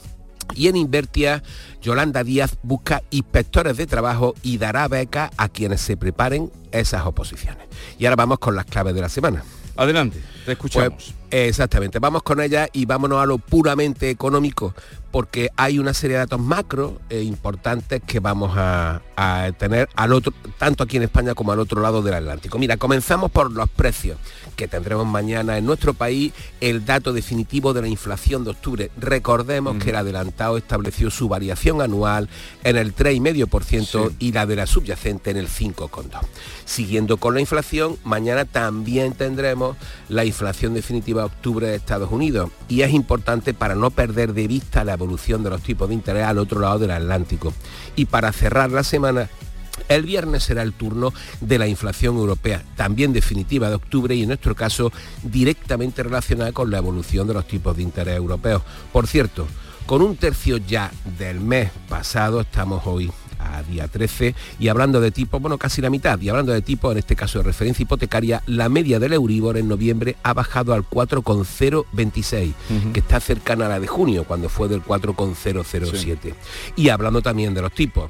Y 0.56 0.68
en 0.68 0.76
Invertia, 0.76 1.44
Yolanda 1.82 2.24
Díaz 2.24 2.58
busca 2.64 3.04
inspectores 3.10 3.78
de 3.78 3.88
trabajo 3.88 4.34
y 4.44 4.58
dará 4.58 4.88
beca 4.88 5.32
a 5.38 5.50
quienes 5.50 5.82
se 5.82 5.98
preparen 5.98 6.52
esas 6.72 7.06
oposiciones. 7.06 7.68
Y 8.00 8.06
ahora 8.06 8.16
vamos 8.16 8.40
con 8.40 8.56
las 8.56 8.66
claves 8.66 8.96
de 8.96 9.02
la 9.02 9.10
semana. 9.10 9.44
Adelante, 9.76 10.20
te 10.48 10.54
escuchamos. 10.54 10.94
Pues, 10.94 11.14
exactamente, 11.30 12.00
vamos 12.00 12.24
con 12.24 12.40
ella 12.40 12.70
y 12.72 12.86
vámonos 12.86 13.22
a 13.22 13.26
lo 13.26 13.38
puramente 13.38 14.10
económico, 14.10 14.74
porque 15.12 15.50
hay 15.58 15.78
una 15.78 15.94
serie 15.94 16.16
de 16.16 16.20
datos 16.20 16.40
macro 16.40 17.02
eh, 17.10 17.22
importantes 17.22 18.02
que 18.08 18.22
vamos 18.22 18.54
a, 18.56 19.02
a, 19.18 19.52
tener 19.58 19.90
al 19.96 20.14
otro, 20.14 20.34
tanto 20.58 20.86
aquí 20.86 20.96
en 20.98 21.04
España 21.04 21.34
como 21.34 21.52
al 21.52 21.60
otro 21.60 21.82
lado 21.82 22.02
del 22.02 22.14
Atlántico. 22.14 22.58
Mira, 22.58 22.78
comenzamos 22.78 23.30
por 23.30 23.52
los 23.52 23.70
precios, 23.70 24.18
que 24.56 24.68
tendremos 24.68 25.06
mañana 25.06 25.58
en 25.58 25.66
nuestro 25.66 25.94
país 25.94 26.34
el 26.62 26.86
dato 26.86 27.14
definitivo 27.14 27.74
de 27.74 27.82
la 27.82 27.88
inflación 27.90 28.44
de 28.44 28.52
octubre. 28.52 28.92
Recordemos 28.98 29.76
mm. 29.76 29.80
que 29.80 29.90
el 29.90 29.98
adelantado 29.98 30.58
estableció 30.58 31.12
su 31.12 31.28
variación 31.28 31.82
anual 31.82 32.30
en 32.64 32.78
el 32.78 32.96
3,5% 32.96 34.10
sí. 34.10 34.16
y 34.20 34.32
la 34.32 34.46
de 34.46 34.56
la 34.56 34.66
subyacente 34.66 35.32
en 35.32 35.38
el 35.38 35.48
5,2%. 35.48 36.22
Siguiendo 36.66 37.18
con 37.18 37.34
la 37.34 37.40
inflación, 37.40 37.98
mañana 38.04 38.46
también 38.46 39.14
tendremos 39.14 39.78
la 40.10 40.26
inflación 40.26 40.37
definitiva 40.74 41.22
de 41.22 41.28
octubre 41.28 41.68
de 41.68 41.76
Estados 41.76 42.12
Unidos 42.12 42.52
y 42.68 42.82
es 42.82 42.92
importante 42.92 43.54
para 43.54 43.76
no 43.76 43.92
perder 43.92 44.34
de 44.34 44.48
vista 44.48 44.84
la 44.84 44.94
evolución 44.94 45.44
de 45.44 45.50
los 45.50 45.62
tipos 45.62 45.88
de 45.88 45.96
interés 45.96 46.26
al 46.26 46.38
otro 46.38 46.60
lado 46.60 46.80
del 46.80 46.92
Atlántico. 46.92 47.54
Y 47.96 48.06
para 48.06 48.32
cerrar 48.32 48.72
la 48.72 48.84
semana, 48.84 49.30
el 49.90 50.04
viernes 50.04 50.44
será 50.44 50.64
el 50.64 50.74
turno 50.74 51.14
de 51.42 51.60
la 51.60 51.68
inflación 51.68 52.18
europea, 52.18 52.64
también 52.76 53.14
definitiva 53.14 53.70
de 53.70 53.76
octubre 53.76 54.16
y 54.16 54.24
en 54.24 54.30
nuestro 54.30 54.56
caso 54.56 54.92
directamente 55.24 56.04
relacionada 56.04 56.52
con 56.52 56.72
la 56.72 56.80
evolución 56.80 57.28
de 57.28 57.34
los 57.34 57.48
tipos 57.48 57.76
de 57.78 57.84
interés 57.84 58.18
europeos. 58.18 58.64
Por 58.92 59.08
cierto, 59.08 59.48
con 59.86 60.02
un 60.02 60.18
tercio 60.18 60.58
ya 60.58 60.92
del 61.18 61.40
mes 61.40 61.72
pasado 61.88 62.42
estamos 62.42 62.82
hoy 62.86 63.12
a 63.56 63.64
día 63.64 63.88
13 63.88 64.36
y 64.60 64.68
hablando 64.68 65.02
de 65.02 65.12
tipo, 65.12 65.40
bueno, 65.40 65.58
casi 65.58 65.82
la 65.82 65.90
mitad, 65.90 66.20
y 66.20 66.30
hablando 66.30 66.52
de 66.54 66.62
tipo, 66.62 66.92
en 66.92 66.98
este 66.98 67.16
caso 67.16 67.40
de 67.40 67.44
referencia 67.44 67.84
hipotecaria, 67.84 68.44
la 68.46 68.70
media 68.70 69.00
del 69.00 69.14
Euribor 69.14 69.58
en 69.58 69.68
noviembre 69.68 70.16
ha 70.24 70.34
bajado 70.34 70.74
al 70.74 70.84
4,026, 70.84 72.50
uh 72.50 72.74
-huh. 72.74 72.92
que 72.92 73.00
está 73.00 73.20
cercana 73.20 73.66
a 73.68 73.70
la 73.70 73.80
de 73.80 73.88
junio, 73.88 74.24
cuando 74.24 74.50
fue 74.50 74.68
del 74.68 74.82
4,007. 74.82 76.30
Sí. 76.30 76.34
Y 76.76 76.90
hablando 76.90 77.22
también 77.22 77.54
de 77.54 77.62
los 77.62 77.72
tipos, 77.72 78.10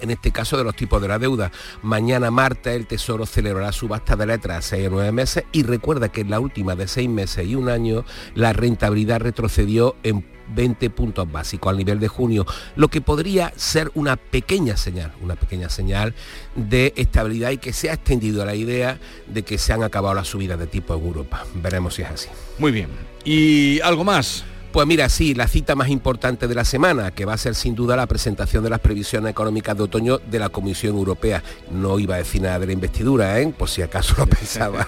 en 0.00 0.10
este 0.10 0.30
caso 0.30 0.56
de 0.56 0.64
los 0.64 0.76
tipos 0.76 1.00
de 1.00 1.08
la 1.08 1.18
deuda. 1.18 1.50
Mañana 1.82 2.30
martes 2.30 2.74
el 2.76 2.86
Tesoro 2.86 3.26
celebrará 3.26 3.72
subasta 3.72 4.16
de 4.16 4.26
letras 4.26 4.58
a 4.58 4.62
6 4.62 4.88
o 4.88 4.90
9 4.90 5.12
meses 5.12 5.44
y 5.52 5.62
recuerda 5.62 6.10
que 6.10 6.22
en 6.22 6.30
la 6.30 6.40
última 6.40 6.76
de 6.76 6.88
6 6.88 7.08
meses 7.08 7.46
y 7.46 7.54
un 7.54 7.68
año 7.68 8.04
la 8.34 8.52
rentabilidad 8.52 9.20
retrocedió 9.20 9.96
en 10.02 10.24
20 10.54 10.90
puntos 10.90 11.30
básicos 11.30 11.70
al 11.70 11.78
nivel 11.78 12.00
de 12.00 12.08
junio, 12.08 12.46
lo 12.76 12.88
que 12.88 13.00
podría 13.00 13.52
ser 13.56 13.90
una 13.94 14.16
pequeña 14.16 14.76
señal, 14.76 15.12
una 15.22 15.36
pequeña 15.36 15.68
señal 15.68 16.14
de 16.56 16.92
estabilidad 16.96 17.50
y 17.50 17.58
que 17.58 17.72
se 17.72 17.90
ha 17.90 17.94
extendido 17.94 18.44
la 18.44 18.54
idea 18.54 18.98
de 19.28 19.42
que 19.42 19.58
se 19.58 19.72
han 19.72 19.82
acabado 19.82 20.14
las 20.14 20.28
subidas 20.28 20.58
de 20.58 20.66
tipo 20.66 20.94
en 20.94 21.04
Europa. 21.04 21.44
Veremos 21.54 21.94
si 21.94 22.02
es 22.02 22.10
así. 22.10 22.28
Muy 22.58 22.72
bien. 22.72 22.88
¿Y 23.24 23.80
algo 23.80 24.04
más? 24.04 24.44
Pues 24.72 24.86
mira, 24.86 25.08
sí, 25.08 25.34
la 25.34 25.48
cita 25.48 25.74
más 25.74 25.88
importante 25.88 26.46
de 26.46 26.54
la 26.54 26.64
semana, 26.64 27.10
que 27.10 27.24
va 27.24 27.32
a 27.32 27.38
ser 27.38 27.56
sin 27.56 27.74
duda 27.74 27.96
la 27.96 28.06
presentación 28.06 28.62
de 28.62 28.70
las 28.70 28.78
previsiones 28.78 29.32
económicas 29.32 29.76
de 29.76 29.82
otoño 29.82 30.18
de 30.18 30.38
la 30.38 30.48
Comisión 30.48 30.96
Europea. 30.96 31.42
No 31.72 31.98
iba 31.98 32.14
a 32.14 32.18
decir 32.18 32.42
nada 32.42 32.60
de 32.60 32.66
la 32.66 32.72
investidura, 32.72 33.40
¿eh? 33.40 33.52
por 33.58 33.68
si 33.68 33.82
acaso 33.82 34.14
lo 34.16 34.26
pensaba. 34.28 34.86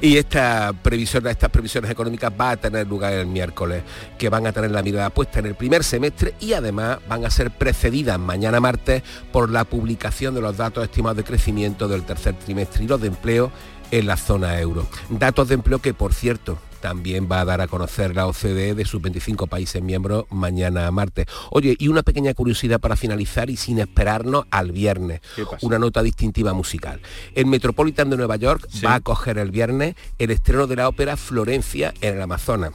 y 0.00 0.16
esta 0.16 0.72
previsión, 0.72 1.26
estas 1.26 1.50
previsiones 1.50 1.90
económicas 1.90 2.32
va 2.40 2.52
a 2.52 2.56
tener 2.56 2.86
lugar 2.86 3.12
el 3.12 3.26
miércoles, 3.26 3.82
que 4.16 4.30
van 4.30 4.46
a 4.46 4.52
tener 4.52 4.70
la 4.70 4.82
mirada 4.82 5.10
puesta 5.10 5.40
en 5.40 5.46
el 5.46 5.56
primer 5.56 5.84
semestre 5.84 6.32
y 6.40 6.54
además 6.54 6.98
van 7.06 7.26
a 7.26 7.30
ser 7.30 7.50
precedidas 7.50 8.18
mañana 8.18 8.60
martes 8.60 9.02
por 9.30 9.50
la 9.50 9.64
publicación 9.64 10.34
de 10.34 10.40
los 10.40 10.56
datos 10.56 10.84
estimados 10.84 11.18
de 11.18 11.24
crecimiento 11.24 11.86
del 11.86 12.04
tercer 12.04 12.34
trimestre 12.36 12.84
y 12.84 12.88
los 12.88 12.98
de 12.98 13.08
empleo 13.08 13.52
en 13.90 14.06
la 14.06 14.16
zona 14.16 14.58
euro. 14.58 14.86
Datos 15.10 15.48
de 15.48 15.54
empleo 15.54 15.80
que, 15.80 15.92
por 15.92 16.14
cierto, 16.14 16.56
también 16.82 17.28
va 17.30 17.40
a 17.40 17.44
dar 17.46 17.60
a 17.62 17.68
conocer 17.68 18.14
la 18.14 18.26
OCDE 18.26 18.74
de 18.74 18.84
sus 18.84 19.00
25 19.00 19.46
países 19.46 19.80
miembros 19.80 20.26
mañana 20.30 20.90
martes. 20.90 21.26
Oye, 21.50 21.76
y 21.78 21.88
una 21.88 22.02
pequeña 22.02 22.34
curiosidad 22.34 22.80
para 22.80 22.96
finalizar 22.96 23.48
y 23.48 23.56
sin 23.56 23.78
esperarnos 23.78 24.44
al 24.50 24.72
viernes. 24.72 25.20
Una 25.62 25.78
nota 25.78 26.02
distintiva 26.02 26.52
musical. 26.52 27.00
El 27.34 27.46
Metropolitan 27.46 28.10
de 28.10 28.16
Nueva 28.16 28.36
York 28.36 28.66
sí. 28.68 28.84
va 28.84 28.96
a 28.96 29.00
coger 29.00 29.38
el 29.38 29.52
viernes 29.52 29.94
el 30.18 30.32
estreno 30.32 30.66
de 30.66 30.76
la 30.76 30.88
ópera 30.88 31.16
Florencia 31.16 31.94
en 32.00 32.16
el 32.16 32.22
Amazonas 32.22 32.72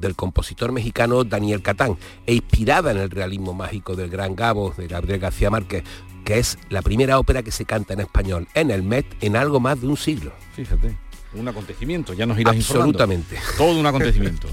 del 0.00 0.16
compositor 0.16 0.72
mexicano 0.72 1.22
Daniel 1.22 1.60
Catán 1.60 1.98
e 2.26 2.32
inspirada 2.32 2.90
en 2.90 2.96
el 2.96 3.10
realismo 3.10 3.52
mágico 3.52 3.94
del 3.94 4.08
Gran 4.08 4.34
Gabo 4.34 4.72
de 4.74 4.88
Gabriel 4.88 5.20
García 5.20 5.50
Márquez, 5.50 5.84
que 6.24 6.38
es 6.38 6.58
la 6.70 6.80
primera 6.80 7.18
ópera 7.18 7.42
que 7.42 7.50
se 7.50 7.66
canta 7.66 7.92
en 7.92 8.00
español 8.00 8.48
en 8.54 8.70
el 8.70 8.82
Met 8.82 9.04
en 9.20 9.36
algo 9.36 9.60
más 9.60 9.82
de 9.82 9.88
un 9.88 9.98
siglo. 9.98 10.32
Fíjate 10.56 11.01
un 11.34 11.48
acontecimiento, 11.48 12.12
ya 12.12 12.26
nos 12.26 12.38
irás 12.38 12.56
Absolutamente. 12.56 13.36
Informando. 13.36 13.64
Todo 13.64 13.80
un 13.80 13.86
acontecimiento. 13.86 14.48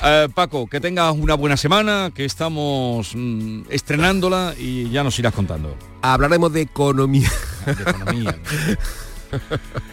Uh, 0.00 0.30
Paco, 0.34 0.66
que 0.66 0.80
tengas 0.80 1.14
una 1.14 1.34
buena 1.34 1.56
semana, 1.56 2.10
que 2.14 2.24
estamos 2.24 3.12
mmm, 3.14 3.62
estrenándola 3.70 4.54
y 4.58 4.90
ya 4.90 5.04
nos 5.04 5.18
irás 5.18 5.34
contando. 5.34 5.76
Hablaremos 6.02 6.52
de 6.52 6.62
economía. 6.62 7.30
De 7.66 7.72
economía. 7.72 8.38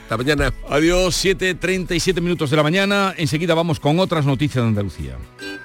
Hasta 0.04 0.18
mañana. 0.18 0.54
Adiós, 0.70 1.24
7.37 1.24 2.22
minutos 2.22 2.50
de 2.50 2.58
la 2.58 2.64
mañana. 2.64 3.14
Enseguida 3.18 3.54
vamos 3.54 3.80
con 3.80 4.00
otras 4.00 4.26
noticias 4.26 4.64
de 4.64 4.68
Andalucía. 4.68 5.18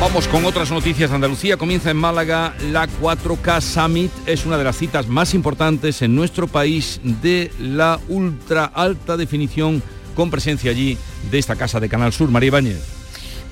Vamos 0.00 0.28
con 0.28 0.44
otras 0.44 0.70
noticias 0.70 1.10
Andalucía. 1.10 1.56
Comienza 1.56 1.90
en 1.90 1.96
Málaga 1.96 2.54
la 2.70 2.86
4K 2.86 3.60
Summit. 3.60 4.12
Es 4.26 4.46
una 4.46 4.56
de 4.56 4.62
las 4.62 4.76
citas 4.76 5.08
más 5.08 5.34
importantes 5.34 6.02
en 6.02 6.14
nuestro 6.14 6.46
país 6.46 7.00
de 7.02 7.50
la 7.58 7.98
ultra 8.08 8.64
alta 8.66 9.16
definición 9.16 9.82
con 10.14 10.30
presencia 10.30 10.70
allí 10.70 10.96
de 11.32 11.38
esta 11.38 11.56
casa 11.56 11.80
de 11.80 11.88
Canal 11.88 12.12
Sur. 12.12 12.30
María 12.30 12.46
Ibáñez. 12.46 12.97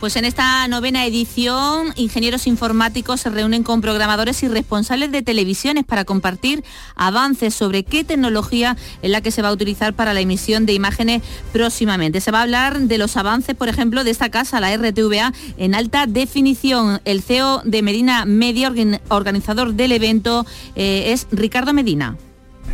Pues 0.00 0.14
en 0.16 0.26
esta 0.26 0.68
novena 0.68 1.06
edición, 1.06 1.94
ingenieros 1.96 2.46
informáticos 2.46 3.22
se 3.22 3.30
reúnen 3.30 3.62
con 3.62 3.80
programadores 3.80 4.42
y 4.42 4.48
responsables 4.48 5.10
de 5.10 5.22
televisiones 5.22 5.84
para 5.84 6.04
compartir 6.04 6.62
avances 6.96 7.54
sobre 7.54 7.82
qué 7.82 8.04
tecnología 8.04 8.76
es 9.00 9.10
la 9.10 9.22
que 9.22 9.30
se 9.30 9.40
va 9.40 9.48
a 9.48 9.52
utilizar 9.52 9.94
para 9.94 10.12
la 10.12 10.20
emisión 10.20 10.66
de 10.66 10.74
imágenes 10.74 11.22
próximamente. 11.50 12.20
Se 12.20 12.30
va 12.30 12.40
a 12.40 12.42
hablar 12.42 12.78
de 12.78 12.98
los 12.98 13.16
avances, 13.16 13.56
por 13.56 13.70
ejemplo, 13.70 14.04
de 14.04 14.10
esta 14.10 14.28
casa, 14.28 14.60
la 14.60 14.76
RTVA, 14.76 15.32
en 15.56 15.74
alta 15.74 16.06
definición. 16.06 17.00
El 17.06 17.22
CEO 17.22 17.62
de 17.64 17.80
Medina 17.80 18.26
Media, 18.26 18.70
organizador 19.08 19.72
del 19.72 19.92
evento, 19.92 20.44
eh, 20.74 21.12
es 21.12 21.26
Ricardo 21.32 21.72
Medina. 21.72 22.18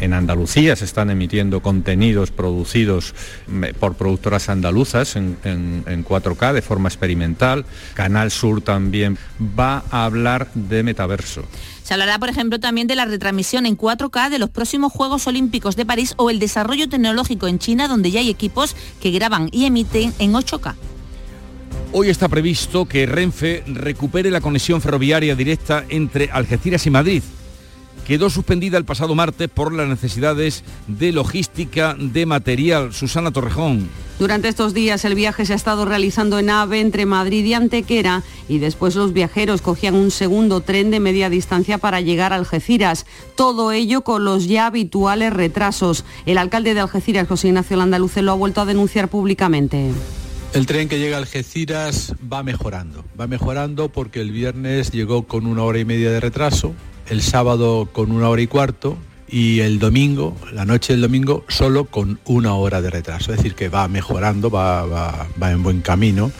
En 0.00 0.12
Andalucía 0.12 0.74
se 0.76 0.84
están 0.84 1.10
emitiendo 1.10 1.60
contenidos 1.60 2.30
producidos 2.30 3.14
por 3.78 3.94
productoras 3.94 4.48
andaluzas 4.48 5.16
en, 5.16 5.36
en, 5.44 5.84
en, 5.86 6.04
4K 6.04 6.52
de 6.52 6.62
forma 6.62 6.88
experimental. 6.88 7.64
Canal 7.94 8.30
Sur 8.30 8.62
también 8.62 9.16
va 9.40 9.84
a 9.90 10.04
hablar 10.04 10.48
de 10.54 10.82
metaverso. 10.82 11.44
Se 11.82 11.94
hablará, 11.94 12.18
por 12.18 12.28
ejemplo, 12.28 12.58
también 12.58 12.86
de 12.86 12.96
la 12.96 13.04
retransmisión 13.04 13.66
en 13.66 13.76
4K 13.76 14.30
de 14.30 14.38
los 14.38 14.50
próximos 14.50 14.92
Juegos 14.92 15.26
Olímpicos 15.26 15.76
de 15.76 15.86
París 15.86 16.14
o 16.16 16.30
el 16.30 16.38
desarrollo 16.38 16.88
tecnológico 16.88 17.48
en 17.48 17.58
China, 17.58 17.88
donde 17.88 18.10
ya 18.10 18.20
hay 18.20 18.30
equipos 18.30 18.76
que 19.00 19.10
graban 19.10 19.48
y 19.52 19.66
emiten 19.66 20.12
en 20.18 20.32
8K. 20.32 20.74
Hoy 21.92 22.08
está 22.08 22.28
previsto 22.28 22.86
que 22.86 23.04
Renfe 23.04 23.62
recupere 23.66 24.30
la 24.30 24.40
conexión 24.40 24.80
ferroviaria 24.80 25.34
directa 25.34 25.84
entre 25.90 26.30
Algeciras 26.32 26.86
y 26.86 26.90
Madrid 26.90 27.22
quedó 28.06 28.30
suspendida 28.30 28.78
el 28.78 28.84
pasado 28.84 29.14
martes 29.14 29.48
por 29.48 29.72
las 29.72 29.88
necesidades 29.88 30.64
de 30.86 31.12
logística 31.12 31.94
de 31.98 32.26
material. 32.26 32.92
Susana 32.92 33.30
Torrejón. 33.30 33.88
Durante 34.18 34.48
estos 34.48 34.72
días 34.74 35.04
el 35.04 35.14
viaje 35.14 35.46
se 35.46 35.52
ha 35.52 35.56
estado 35.56 35.84
realizando 35.84 36.38
en 36.38 36.50
AVE 36.50 36.80
entre 36.80 37.06
Madrid 37.06 37.44
y 37.44 37.54
Antequera 37.54 38.22
y 38.48 38.58
después 38.58 38.94
los 38.94 39.12
viajeros 39.12 39.62
cogían 39.62 39.94
un 39.94 40.10
segundo 40.10 40.60
tren 40.60 40.90
de 40.90 41.00
media 41.00 41.28
distancia 41.28 41.78
para 41.78 42.00
llegar 42.00 42.32
a 42.32 42.36
Algeciras. 42.36 43.06
Todo 43.36 43.72
ello 43.72 44.02
con 44.02 44.24
los 44.24 44.46
ya 44.46 44.66
habituales 44.66 45.32
retrasos. 45.32 46.04
El 46.26 46.38
alcalde 46.38 46.74
de 46.74 46.80
Algeciras, 46.80 47.26
José 47.26 47.48
Ignacio 47.48 47.76
Landaluce, 47.76 48.22
lo 48.22 48.32
ha 48.32 48.36
vuelto 48.36 48.60
a 48.60 48.64
denunciar 48.64 49.08
públicamente. 49.08 49.90
El 50.52 50.66
tren 50.66 50.88
que 50.88 50.98
llega 50.98 51.16
a 51.16 51.20
Algeciras 51.20 52.14
va 52.30 52.42
mejorando, 52.42 53.04
va 53.18 53.26
mejorando 53.26 53.88
porque 53.88 54.20
el 54.20 54.32
viernes 54.32 54.92
llegó 54.92 55.26
con 55.26 55.46
una 55.46 55.62
hora 55.62 55.78
y 55.78 55.86
media 55.86 56.10
de 56.10 56.20
retraso, 56.20 56.74
el 57.08 57.22
sábado 57.22 57.88
con 57.92 58.12
una 58.12 58.28
hora 58.28 58.42
y 58.42 58.46
cuarto 58.46 58.96
y 59.28 59.60
el 59.60 59.78
domingo, 59.78 60.36
la 60.52 60.64
noche 60.64 60.92
del 60.92 61.02
domingo, 61.02 61.44
solo 61.48 61.86
con 61.86 62.20
una 62.26 62.54
hora 62.54 62.82
de 62.82 62.90
retraso. 62.90 63.32
Es 63.32 63.38
decir, 63.38 63.54
que 63.54 63.68
va 63.68 63.88
mejorando, 63.88 64.50
va, 64.50 64.84
va, 64.84 65.26
va 65.42 65.50
en 65.50 65.62
buen 65.62 65.80
camino. 65.80 66.30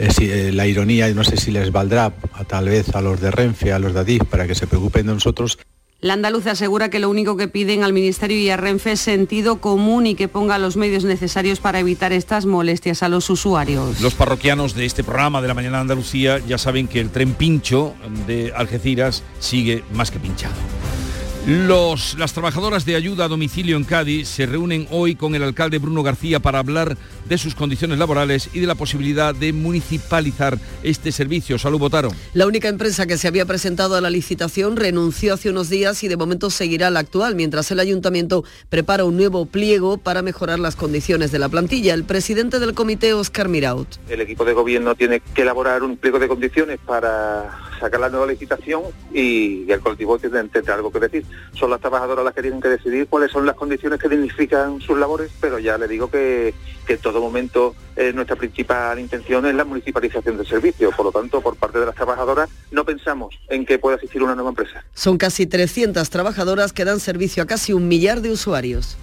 Eh, 0.00 0.50
la 0.52 0.66
ironía, 0.66 1.12
no 1.12 1.24
sé 1.24 1.36
si 1.36 1.50
les 1.50 1.70
valdrá 1.70 2.12
a, 2.32 2.44
tal 2.44 2.70
vez 2.70 2.94
a 2.94 3.02
los 3.02 3.20
de 3.20 3.30
Renfe, 3.30 3.72
a 3.72 3.78
los 3.78 3.92
de 3.92 4.00
Adif, 4.00 4.24
para 4.24 4.46
que 4.46 4.54
se 4.54 4.66
preocupen 4.66 5.06
de 5.06 5.12
nosotros. 5.12 5.58
La 6.02 6.14
andaluza 6.14 6.52
asegura 6.52 6.88
que 6.88 6.98
lo 6.98 7.10
único 7.10 7.36
que 7.36 7.46
piden 7.46 7.84
al 7.84 7.92
Ministerio 7.92 8.38
y 8.38 8.48
a 8.48 8.56
Renfe 8.56 8.92
es 8.92 9.00
sentido 9.00 9.60
común 9.60 10.06
y 10.06 10.14
que 10.14 10.28
ponga 10.28 10.56
los 10.58 10.78
medios 10.78 11.04
necesarios 11.04 11.60
para 11.60 11.78
evitar 11.78 12.10
estas 12.14 12.46
molestias 12.46 13.02
a 13.02 13.10
los 13.10 13.28
usuarios. 13.28 14.00
Los 14.00 14.14
parroquianos 14.14 14.74
de 14.74 14.86
este 14.86 15.04
programa 15.04 15.42
de 15.42 15.48
la 15.48 15.54
Mañana 15.54 15.76
de 15.76 15.82
Andalucía 15.82 16.38
ya 16.38 16.56
saben 16.56 16.88
que 16.88 17.00
el 17.00 17.10
tren 17.10 17.34
pincho 17.34 17.92
de 18.26 18.50
Algeciras 18.56 19.22
sigue 19.40 19.84
más 19.92 20.10
que 20.10 20.18
pinchado. 20.18 20.54
Los, 21.46 22.16
las 22.18 22.32
trabajadoras 22.32 22.86
de 22.86 22.96
ayuda 22.96 23.26
a 23.26 23.28
domicilio 23.28 23.76
en 23.76 23.84
Cádiz 23.84 24.28
se 24.28 24.46
reúnen 24.46 24.86
hoy 24.90 25.16
con 25.16 25.34
el 25.34 25.42
alcalde 25.42 25.78
Bruno 25.78 26.02
García 26.02 26.40
para 26.40 26.60
hablar 26.60 26.96
de 27.30 27.38
sus 27.38 27.54
condiciones 27.54 27.98
laborales 27.98 28.50
y 28.52 28.58
de 28.58 28.66
la 28.66 28.74
posibilidad 28.74 29.34
de 29.34 29.52
municipalizar 29.52 30.58
este 30.82 31.12
servicio. 31.12 31.58
Salud, 31.58 31.78
votaron. 31.78 32.12
La 32.34 32.46
única 32.46 32.68
empresa 32.68 33.06
que 33.06 33.16
se 33.16 33.28
había 33.28 33.46
presentado 33.46 33.94
a 33.94 34.00
la 34.00 34.10
licitación 34.10 34.76
renunció 34.76 35.34
hace 35.34 35.48
unos 35.48 35.70
días 35.70 36.02
y 36.02 36.08
de 36.08 36.16
momento 36.16 36.50
seguirá 36.50 36.90
la 36.90 36.98
actual, 36.98 37.36
mientras 37.36 37.70
el 37.70 37.78
ayuntamiento 37.78 38.44
prepara 38.68 39.04
un 39.04 39.16
nuevo 39.16 39.46
pliego 39.46 39.96
para 39.96 40.22
mejorar 40.22 40.58
las 40.58 40.74
condiciones 40.74 41.30
de 41.30 41.38
la 41.38 41.48
plantilla. 41.48 41.94
El 41.94 42.02
presidente 42.02 42.58
del 42.58 42.74
comité, 42.74 43.14
Oscar 43.14 43.48
Miraut. 43.48 43.86
El 44.08 44.20
equipo 44.20 44.44
de 44.44 44.52
gobierno 44.52 44.96
tiene 44.96 45.20
que 45.20 45.42
elaborar 45.42 45.84
un 45.84 45.96
pliego 45.96 46.18
de 46.18 46.26
condiciones 46.26 46.80
para 46.84 47.70
sacar 47.80 48.00
la 48.00 48.10
nueva 48.10 48.26
licitación 48.26 48.82
y, 49.12 49.70
el 49.70 49.80
colectivo 49.80 50.18
tiene, 50.18 50.44
tendrá 50.48 50.74
algo 50.74 50.92
que 50.92 51.00
decir. 51.00 51.24
Son 51.52 51.70
las 51.70 51.80
trabajadoras 51.80 52.24
las 52.24 52.34
que 52.34 52.42
tienen 52.42 52.60
que 52.60 52.68
decidir 52.68 53.06
cuáles 53.08 53.32
son 53.32 53.46
las 53.46 53.56
condiciones 53.56 53.98
que 53.98 54.08
dignifican 54.08 54.80
sus 54.80 54.98
labores, 54.98 55.30
pero 55.40 55.58
ya 55.58 55.78
le 55.78 55.88
digo 55.88 56.10
que, 56.10 56.54
que 56.90 56.94
en 56.94 57.02
todo 57.02 57.20
momento 57.20 57.76
eh, 57.94 58.12
nuestra 58.12 58.34
principal 58.34 58.98
intención 58.98 59.46
es 59.46 59.54
la 59.54 59.64
municipalización 59.64 60.36
del 60.36 60.44
servicio. 60.44 60.90
Por 60.90 61.06
lo 61.06 61.12
tanto, 61.12 61.40
por 61.40 61.54
parte 61.54 61.78
de 61.78 61.86
las 61.86 61.94
trabajadoras 61.94 62.50
no 62.72 62.84
pensamos 62.84 63.38
en 63.48 63.64
que 63.64 63.78
pueda 63.78 63.94
existir 63.94 64.20
una 64.24 64.34
nueva 64.34 64.50
empresa. 64.50 64.84
Son 64.92 65.16
casi 65.16 65.46
300 65.46 66.10
trabajadoras 66.10 66.72
que 66.72 66.84
dan 66.84 66.98
servicio 66.98 67.44
a 67.44 67.46
casi 67.46 67.72
un 67.72 67.86
millar 67.86 68.22
de 68.22 68.32
usuarios. 68.32 68.96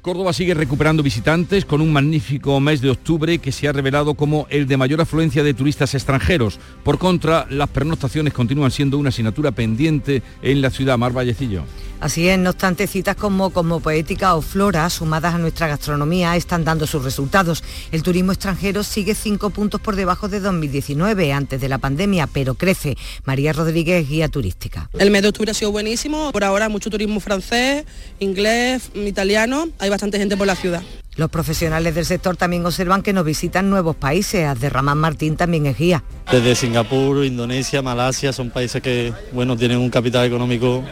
Córdoba 0.00 0.32
sigue 0.32 0.54
recuperando 0.54 1.02
visitantes 1.02 1.66
con 1.66 1.82
un 1.82 1.92
magnífico 1.92 2.58
mes 2.60 2.80
de 2.80 2.88
octubre 2.88 3.36
que 3.36 3.52
se 3.52 3.68
ha 3.68 3.72
revelado 3.72 4.14
como 4.14 4.46
el 4.48 4.66
de 4.66 4.78
mayor 4.78 5.02
afluencia 5.02 5.42
de 5.42 5.52
turistas 5.52 5.94
extranjeros. 5.94 6.58
Por 6.82 6.96
contra, 6.96 7.46
las 7.50 7.68
pernoctaciones 7.68 8.32
continúan 8.32 8.70
siendo 8.70 8.96
una 8.96 9.10
asignatura 9.10 9.50
pendiente 9.50 10.22
en 10.40 10.62
la 10.62 10.70
ciudad. 10.70 10.96
Mar 10.96 11.12
Vallecillo. 11.12 11.64
Así 12.00 12.26
es, 12.28 12.38
no 12.38 12.50
obstante, 12.50 12.86
citas 12.86 13.14
como 13.14 13.50
Poética 13.80 14.34
o 14.34 14.40
Flora, 14.40 14.88
sumadas 14.88 15.34
a 15.34 15.38
nuestra 15.38 15.68
gastronomía, 15.68 16.34
están 16.34 16.64
dando 16.64 16.86
sus 16.86 17.04
resultados. 17.04 17.62
El 17.92 18.02
turismo 18.02 18.32
extranjero 18.32 18.82
sigue 18.84 19.14
cinco 19.14 19.50
puntos 19.50 19.82
por 19.82 19.96
debajo 19.96 20.28
de 20.28 20.40
2019, 20.40 21.34
antes 21.34 21.60
de 21.60 21.68
la 21.68 21.76
pandemia, 21.76 22.26
pero 22.26 22.54
crece. 22.54 22.96
María 23.24 23.52
Rodríguez, 23.52 24.08
guía 24.08 24.28
turística. 24.28 24.88
El 24.98 25.10
mes 25.10 25.20
de 25.20 25.28
octubre 25.28 25.50
ha 25.50 25.54
sido 25.54 25.72
buenísimo. 25.72 26.32
Por 26.32 26.42
ahora 26.42 26.70
mucho 26.70 26.88
turismo 26.88 27.20
francés, 27.20 27.84
inglés, 28.18 28.90
italiano. 28.94 29.68
Hay 29.78 29.90
bastante 29.90 30.18
gente 30.18 30.38
por 30.38 30.46
la 30.46 30.56
ciudad. 30.56 30.82
Los 31.16 31.28
profesionales 31.28 31.94
del 31.94 32.06
sector 32.06 32.36
también 32.36 32.64
observan 32.64 33.02
que 33.02 33.12
nos 33.12 33.26
visitan 33.26 33.68
nuevos 33.68 33.94
países. 33.94 34.46
Abderramán 34.46 34.96
Martín 34.96 35.36
también 35.36 35.66
es 35.66 35.76
guía. 35.76 36.02
Desde 36.32 36.54
Singapur, 36.54 37.26
Indonesia, 37.26 37.82
Malasia, 37.82 38.32
son 38.32 38.48
países 38.48 38.80
que 38.80 39.12
bueno, 39.32 39.54
tienen 39.54 39.78
un 39.78 39.90
capital 39.90 40.24
económico 40.24 40.82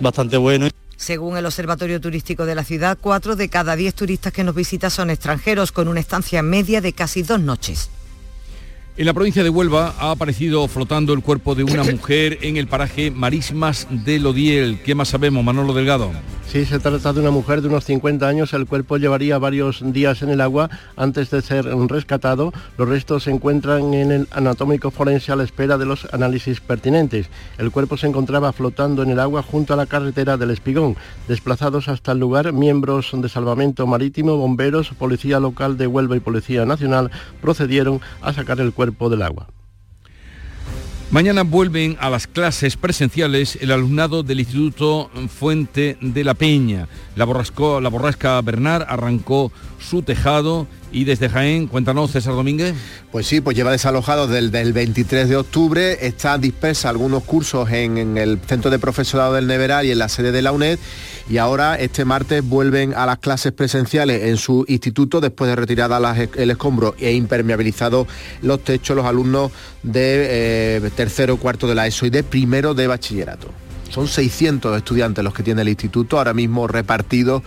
bastante 0.00 0.36
bueno. 0.36 0.68
Según 0.96 1.36
el 1.36 1.46
Observatorio 1.46 2.00
Turístico 2.00 2.44
de 2.44 2.54
la 2.54 2.64
ciudad, 2.64 2.98
cuatro 3.00 3.36
de 3.36 3.48
cada 3.48 3.76
diez 3.76 3.94
turistas 3.94 4.32
que 4.32 4.42
nos 4.42 4.54
visitan 4.54 4.90
son 4.90 5.10
extranjeros, 5.10 5.70
con 5.70 5.86
una 5.86 6.00
estancia 6.00 6.42
media 6.42 6.80
de 6.80 6.92
casi 6.92 7.22
dos 7.22 7.40
noches. 7.40 7.90
En 8.98 9.06
la 9.06 9.14
provincia 9.14 9.44
de 9.44 9.48
Huelva 9.48 9.94
ha 10.00 10.10
aparecido 10.10 10.66
flotando 10.66 11.12
el 11.12 11.22
cuerpo 11.22 11.54
de 11.54 11.62
una 11.62 11.84
mujer 11.84 12.38
en 12.42 12.56
el 12.56 12.66
paraje 12.66 13.12
Marismas 13.12 13.86
de 13.88 14.18
Lodiel. 14.18 14.80
¿Qué 14.82 14.96
más 14.96 15.06
sabemos, 15.06 15.44
Manolo 15.44 15.72
Delgado? 15.72 16.10
Sí, 16.48 16.64
se 16.64 16.80
trata 16.80 17.12
de 17.12 17.20
una 17.20 17.30
mujer 17.30 17.60
de 17.60 17.68
unos 17.68 17.84
50 17.84 18.26
años. 18.26 18.54
El 18.54 18.66
cuerpo 18.66 18.96
llevaría 18.96 19.38
varios 19.38 19.82
días 19.92 20.22
en 20.22 20.30
el 20.30 20.40
agua 20.40 20.70
antes 20.96 21.30
de 21.30 21.42
ser 21.42 21.66
rescatado. 21.66 22.52
Los 22.78 22.88
restos 22.88 23.24
se 23.24 23.30
encuentran 23.30 23.92
en 23.92 24.10
el 24.10 24.28
anatómico 24.32 24.90
forense 24.90 25.30
a 25.30 25.36
la 25.36 25.44
espera 25.44 25.76
de 25.76 25.84
los 25.84 26.08
análisis 26.12 26.60
pertinentes. 26.60 27.28
El 27.58 27.70
cuerpo 27.70 27.98
se 27.98 28.06
encontraba 28.06 28.52
flotando 28.54 29.02
en 29.02 29.10
el 29.10 29.20
agua 29.20 29.42
junto 29.42 29.74
a 29.74 29.76
la 29.76 29.84
carretera 29.84 30.38
del 30.38 30.50
Espigón. 30.50 30.96
Desplazados 31.28 31.86
hasta 31.88 32.12
el 32.12 32.18
lugar, 32.18 32.52
miembros 32.54 33.10
de 33.12 33.28
salvamento 33.28 33.86
marítimo, 33.86 34.38
bomberos, 34.38 34.88
policía 34.98 35.38
local 35.38 35.76
de 35.76 35.86
Huelva 35.86 36.16
y 36.16 36.20
Policía 36.20 36.64
Nacional 36.64 37.10
procedieron 37.42 38.00
a 38.22 38.32
sacar 38.32 38.58
el 38.60 38.72
cuerpo 38.72 38.87
del 39.10 39.22
agua. 39.22 39.48
Mañana 41.10 41.42
vuelven 41.42 41.96
a 42.00 42.10
las 42.10 42.26
clases 42.26 42.76
presenciales 42.76 43.56
el 43.62 43.72
alumnado 43.72 44.22
del 44.22 44.40
Instituto 44.40 45.10
Fuente 45.34 45.96
de 46.02 46.22
la 46.22 46.34
Peña. 46.34 46.86
La, 47.16 47.24
borrasco, 47.24 47.80
la 47.80 47.88
borrasca 47.88 48.38
Bernard 48.42 48.84
arrancó 48.86 49.50
su 49.80 50.02
tejado 50.02 50.66
y 50.92 51.04
desde 51.04 51.30
Jaén, 51.30 51.66
cuéntanos 51.66 52.10
César 52.10 52.34
Domínguez. 52.34 52.74
Pues 53.10 53.26
sí, 53.26 53.40
pues 53.40 53.56
lleva 53.56 53.72
desalojado 53.72 54.26
desde 54.26 54.60
el 54.60 54.74
23 54.74 55.30
de 55.30 55.36
octubre, 55.36 56.06
está 56.06 56.36
dispersa 56.36 56.90
algunos 56.90 57.24
cursos 57.24 57.70
en, 57.70 57.96
en, 57.96 58.18
el 58.18 58.38
Centro 58.46 58.70
de 58.70 58.78
Profesorado 58.78 59.32
del 59.32 59.46
Neveral 59.46 59.86
y 59.86 59.92
en 59.92 59.98
la 59.98 60.10
sede 60.10 60.30
de 60.30 60.42
la 60.42 60.52
UNED 60.52 60.78
y 61.28 61.38
ahora 61.38 61.76
este 61.76 62.04
martes 62.04 62.42
vuelven 62.42 62.94
a 62.94 63.06
las 63.06 63.18
clases 63.18 63.52
presenciales 63.52 64.24
en 64.24 64.36
su 64.36 64.64
instituto 64.68 65.20
después 65.20 65.48
de 65.48 65.56
retirada 65.56 65.98
el 66.36 66.50
escombro 66.50 66.94
e 66.98 67.12
impermeabilizado 67.12 68.06
los 68.42 68.64
techos 68.64 68.96
los 68.96 69.06
alumnos 69.06 69.52
de 69.82 70.76
eh, 70.76 70.90
tercero 70.96 71.36
cuarto 71.36 71.66
de 71.66 71.74
la 71.74 71.86
ESO 71.86 72.06
y 72.06 72.10
de 72.10 72.22
primero 72.22 72.74
de 72.74 72.86
bachillerato. 72.86 73.48
Son 73.90 74.06
600 74.06 74.76
estudiantes 74.76 75.24
los 75.24 75.34
que 75.34 75.42
tiene 75.42 75.62
el 75.62 75.68
instituto 75.68 76.18
ahora 76.18 76.34
mismo 76.34 76.66
repartidos 76.66 77.42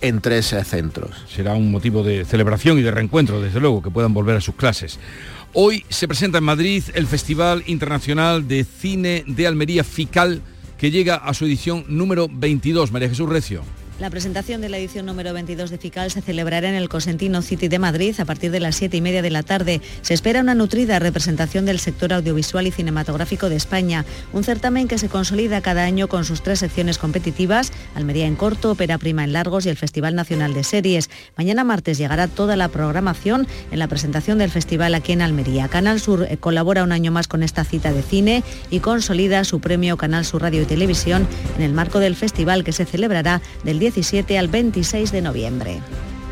en 0.00 0.20
tres 0.20 0.54
centros. 0.64 1.10
Será 1.28 1.54
un 1.54 1.70
motivo 1.70 2.02
de 2.02 2.24
celebración 2.24 2.78
y 2.78 2.82
de 2.82 2.90
reencuentro, 2.90 3.40
desde 3.40 3.60
luego, 3.60 3.82
que 3.82 3.90
puedan 3.90 4.12
volver 4.12 4.36
a 4.36 4.40
sus 4.40 4.54
clases. 4.54 4.98
Hoy 5.52 5.84
se 5.88 6.06
presenta 6.06 6.38
en 6.38 6.44
Madrid 6.44 6.82
el 6.94 7.06
Festival 7.06 7.62
Internacional 7.66 8.46
de 8.46 8.64
Cine 8.64 9.24
de 9.26 9.46
Almería 9.46 9.84
FICAL, 9.84 10.42
que 10.78 10.90
llega 10.90 11.16
a 11.16 11.34
su 11.34 11.44
edición 11.46 11.84
número 11.88 12.28
22. 12.30 12.92
María 12.92 13.08
Jesús 13.08 13.28
Recio. 13.28 13.62
La 13.98 14.10
presentación 14.10 14.60
de 14.60 14.68
la 14.68 14.76
edición 14.76 15.06
número 15.06 15.32
22 15.32 15.70
de 15.70 15.78
FICAL 15.78 16.10
se 16.10 16.20
celebrará 16.20 16.68
en 16.68 16.74
el 16.74 16.90
Cosentino 16.90 17.40
City 17.40 17.68
de 17.68 17.78
Madrid 17.78 18.14
a 18.20 18.26
partir 18.26 18.50
de 18.50 18.60
las 18.60 18.76
7 18.76 18.94
y 18.94 19.00
media 19.00 19.22
de 19.22 19.30
la 19.30 19.42
tarde. 19.42 19.80
Se 20.02 20.12
espera 20.12 20.42
una 20.42 20.54
nutrida 20.54 20.98
representación 20.98 21.64
del 21.64 21.80
sector 21.80 22.12
audiovisual 22.12 22.66
y 22.66 22.72
cinematográfico 22.72 23.48
de 23.48 23.56
España, 23.56 24.04
un 24.34 24.44
certamen 24.44 24.86
que 24.86 24.98
se 24.98 25.08
consolida 25.08 25.62
cada 25.62 25.84
año 25.84 26.08
con 26.08 26.26
sus 26.26 26.42
tres 26.42 26.58
secciones 26.58 26.98
competitivas, 26.98 27.72
Almería 27.94 28.26
en 28.26 28.36
corto, 28.36 28.72
Ópera 28.72 28.98
Prima 28.98 29.24
en 29.24 29.32
largos 29.32 29.64
y 29.64 29.70
el 29.70 29.78
Festival 29.78 30.14
Nacional 30.14 30.52
de 30.52 30.64
Series. 30.64 31.08
Mañana 31.38 31.64
martes 31.64 31.96
llegará 31.96 32.28
toda 32.28 32.54
la 32.54 32.68
programación 32.68 33.46
en 33.70 33.78
la 33.78 33.88
presentación 33.88 34.36
del 34.36 34.50
festival 34.50 34.94
aquí 34.94 35.12
en 35.12 35.22
Almería. 35.22 35.68
Canal 35.68 36.00
Sur 36.00 36.26
eh, 36.28 36.36
colabora 36.36 36.84
un 36.84 36.92
año 36.92 37.12
más 37.12 37.28
con 37.28 37.42
esta 37.42 37.64
cita 37.64 37.94
de 37.94 38.02
cine 38.02 38.44
y 38.68 38.80
consolida 38.80 39.42
su 39.44 39.60
premio 39.60 39.96
Canal 39.96 40.26
Sur 40.26 40.42
Radio 40.42 40.60
y 40.60 40.66
Televisión 40.66 41.26
en 41.56 41.62
el 41.62 41.72
marco 41.72 41.98
del 41.98 42.14
festival 42.14 42.62
que 42.62 42.72
se 42.72 42.84
celebrará 42.84 43.40
del 43.64 43.85
17 43.90 44.36
al 44.36 44.48
26 44.48 45.12
de 45.12 45.22
noviembre. 45.22 45.80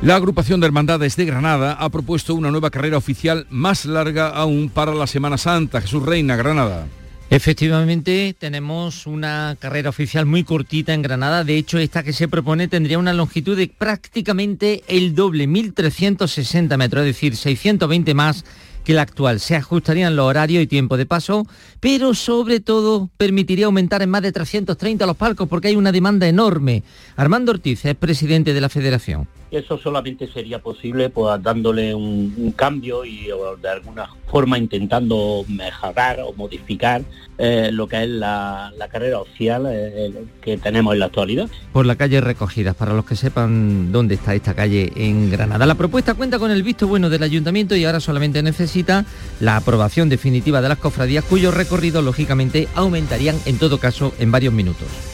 La 0.02 0.16
agrupación 0.16 0.58
de 0.58 0.66
Hermandades 0.66 1.14
de 1.14 1.24
Granada 1.24 1.74
ha 1.74 1.88
propuesto 1.88 2.34
una 2.34 2.50
nueva 2.50 2.70
carrera 2.70 2.96
oficial 2.96 3.46
más 3.48 3.84
larga 3.84 4.30
aún 4.30 4.68
para 4.68 4.92
la 4.92 5.06
Semana 5.06 5.38
Santa. 5.38 5.80
Jesús 5.80 6.02
Reina, 6.02 6.34
Granada. 6.34 6.88
Efectivamente, 7.30 8.34
tenemos 8.36 9.06
una 9.06 9.56
carrera 9.58 9.90
oficial 9.90 10.26
muy 10.26 10.42
cortita 10.42 10.94
en 10.94 11.02
Granada. 11.02 11.44
De 11.44 11.56
hecho, 11.56 11.78
esta 11.78 12.02
que 12.02 12.12
se 12.12 12.26
propone 12.26 12.66
tendría 12.66 12.98
una 12.98 13.12
longitud 13.12 13.56
de 13.56 13.68
prácticamente 13.68 14.82
el 14.88 15.14
doble, 15.14 15.48
1.360 15.48 16.76
metros, 16.76 17.02
es 17.02 17.14
decir, 17.14 17.36
620 17.36 18.14
más 18.14 18.44
que 18.84 18.94
la 18.94 19.02
actual. 19.02 19.40
Se 19.40 19.56
ajustarían 19.56 20.14
los 20.14 20.26
horarios 20.26 20.62
y 20.62 20.66
tiempo 20.66 20.96
de 20.96 21.06
paso, 21.06 21.46
pero 21.80 22.14
sobre 22.14 22.60
todo 22.60 23.10
permitiría 23.16 23.66
aumentar 23.66 24.02
en 24.02 24.10
más 24.10 24.22
de 24.22 24.32
330 24.32 25.06
los 25.06 25.16
palcos 25.16 25.48
porque 25.48 25.68
hay 25.68 25.76
una 25.76 25.92
demanda 25.92 26.28
enorme. 26.28 26.82
Armando 27.16 27.52
Ortiz 27.52 27.84
es 27.84 27.94
presidente 27.96 28.54
de 28.54 28.60
la 28.60 28.68
federación 28.68 29.26
eso 29.58 29.78
solamente 29.78 30.26
sería 30.26 30.58
posible 30.60 31.10
pues, 31.10 31.42
dándole 31.42 31.94
un, 31.94 32.52
cambio 32.56 33.04
y 33.04 33.28
de 33.60 33.68
alguna 33.68 34.08
forma 34.26 34.58
intentando 34.58 35.44
mejorar 35.48 36.20
o 36.20 36.32
modificar 36.34 37.02
eh, 37.38 37.70
lo 37.72 37.88
que 37.88 38.02
es 38.02 38.08
la, 38.08 38.72
carrera 38.90 39.20
oficial 39.20 39.66
eh, 39.68 40.12
que 40.40 40.56
tenemos 40.56 40.94
en 40.94 41.00
la 41.00 41.06
actualidad. 41.06 41.48
Por 41.72 41.86
la 41.86 41.96
calle 41.96 42.20
Recogidas, 42.20 42.76
para 42.76 42.94
los 42.94 43.04
que 43.04 43.16
sepan 43.16 43.90
dónde 43.90 44.14
está 44.14 44.34
esta 44.34 44.54
calle 44.54 44.92
en 44.96 45.30
Granada. 45.30 45.66
La 45.66 45.74
propuesta 45.74 46.14
cuenta 46.14 46.38
con 46.38 46.50
el 46.50 46.62
visto 46.62 46.86
bueno 46.86 47.10
del 47.10 47.22
ayuntamiento 47.22 47.74
y 47.74 47.84
ahora 47.84 48.00
solamente 48.00 48.42
necesita 48.42 49.04
la 49.40 49.56
aprobación 49.56 50.08
definitiva 50.08 50.60
de 50.60 50.68
las 50.68 50.78
cofradías 50.78 51.24
cuyos 51.24 51.54
recorridos 51.54 52.04
lógicamente 52.04 52.68
aumentarían 52.74 53.36
en 53.46 53.58
todo 53.58 53.78
caso 53.78 54.12
en 54.18 54.30
varios 54.30 54.52
minutos. 54.52 55.13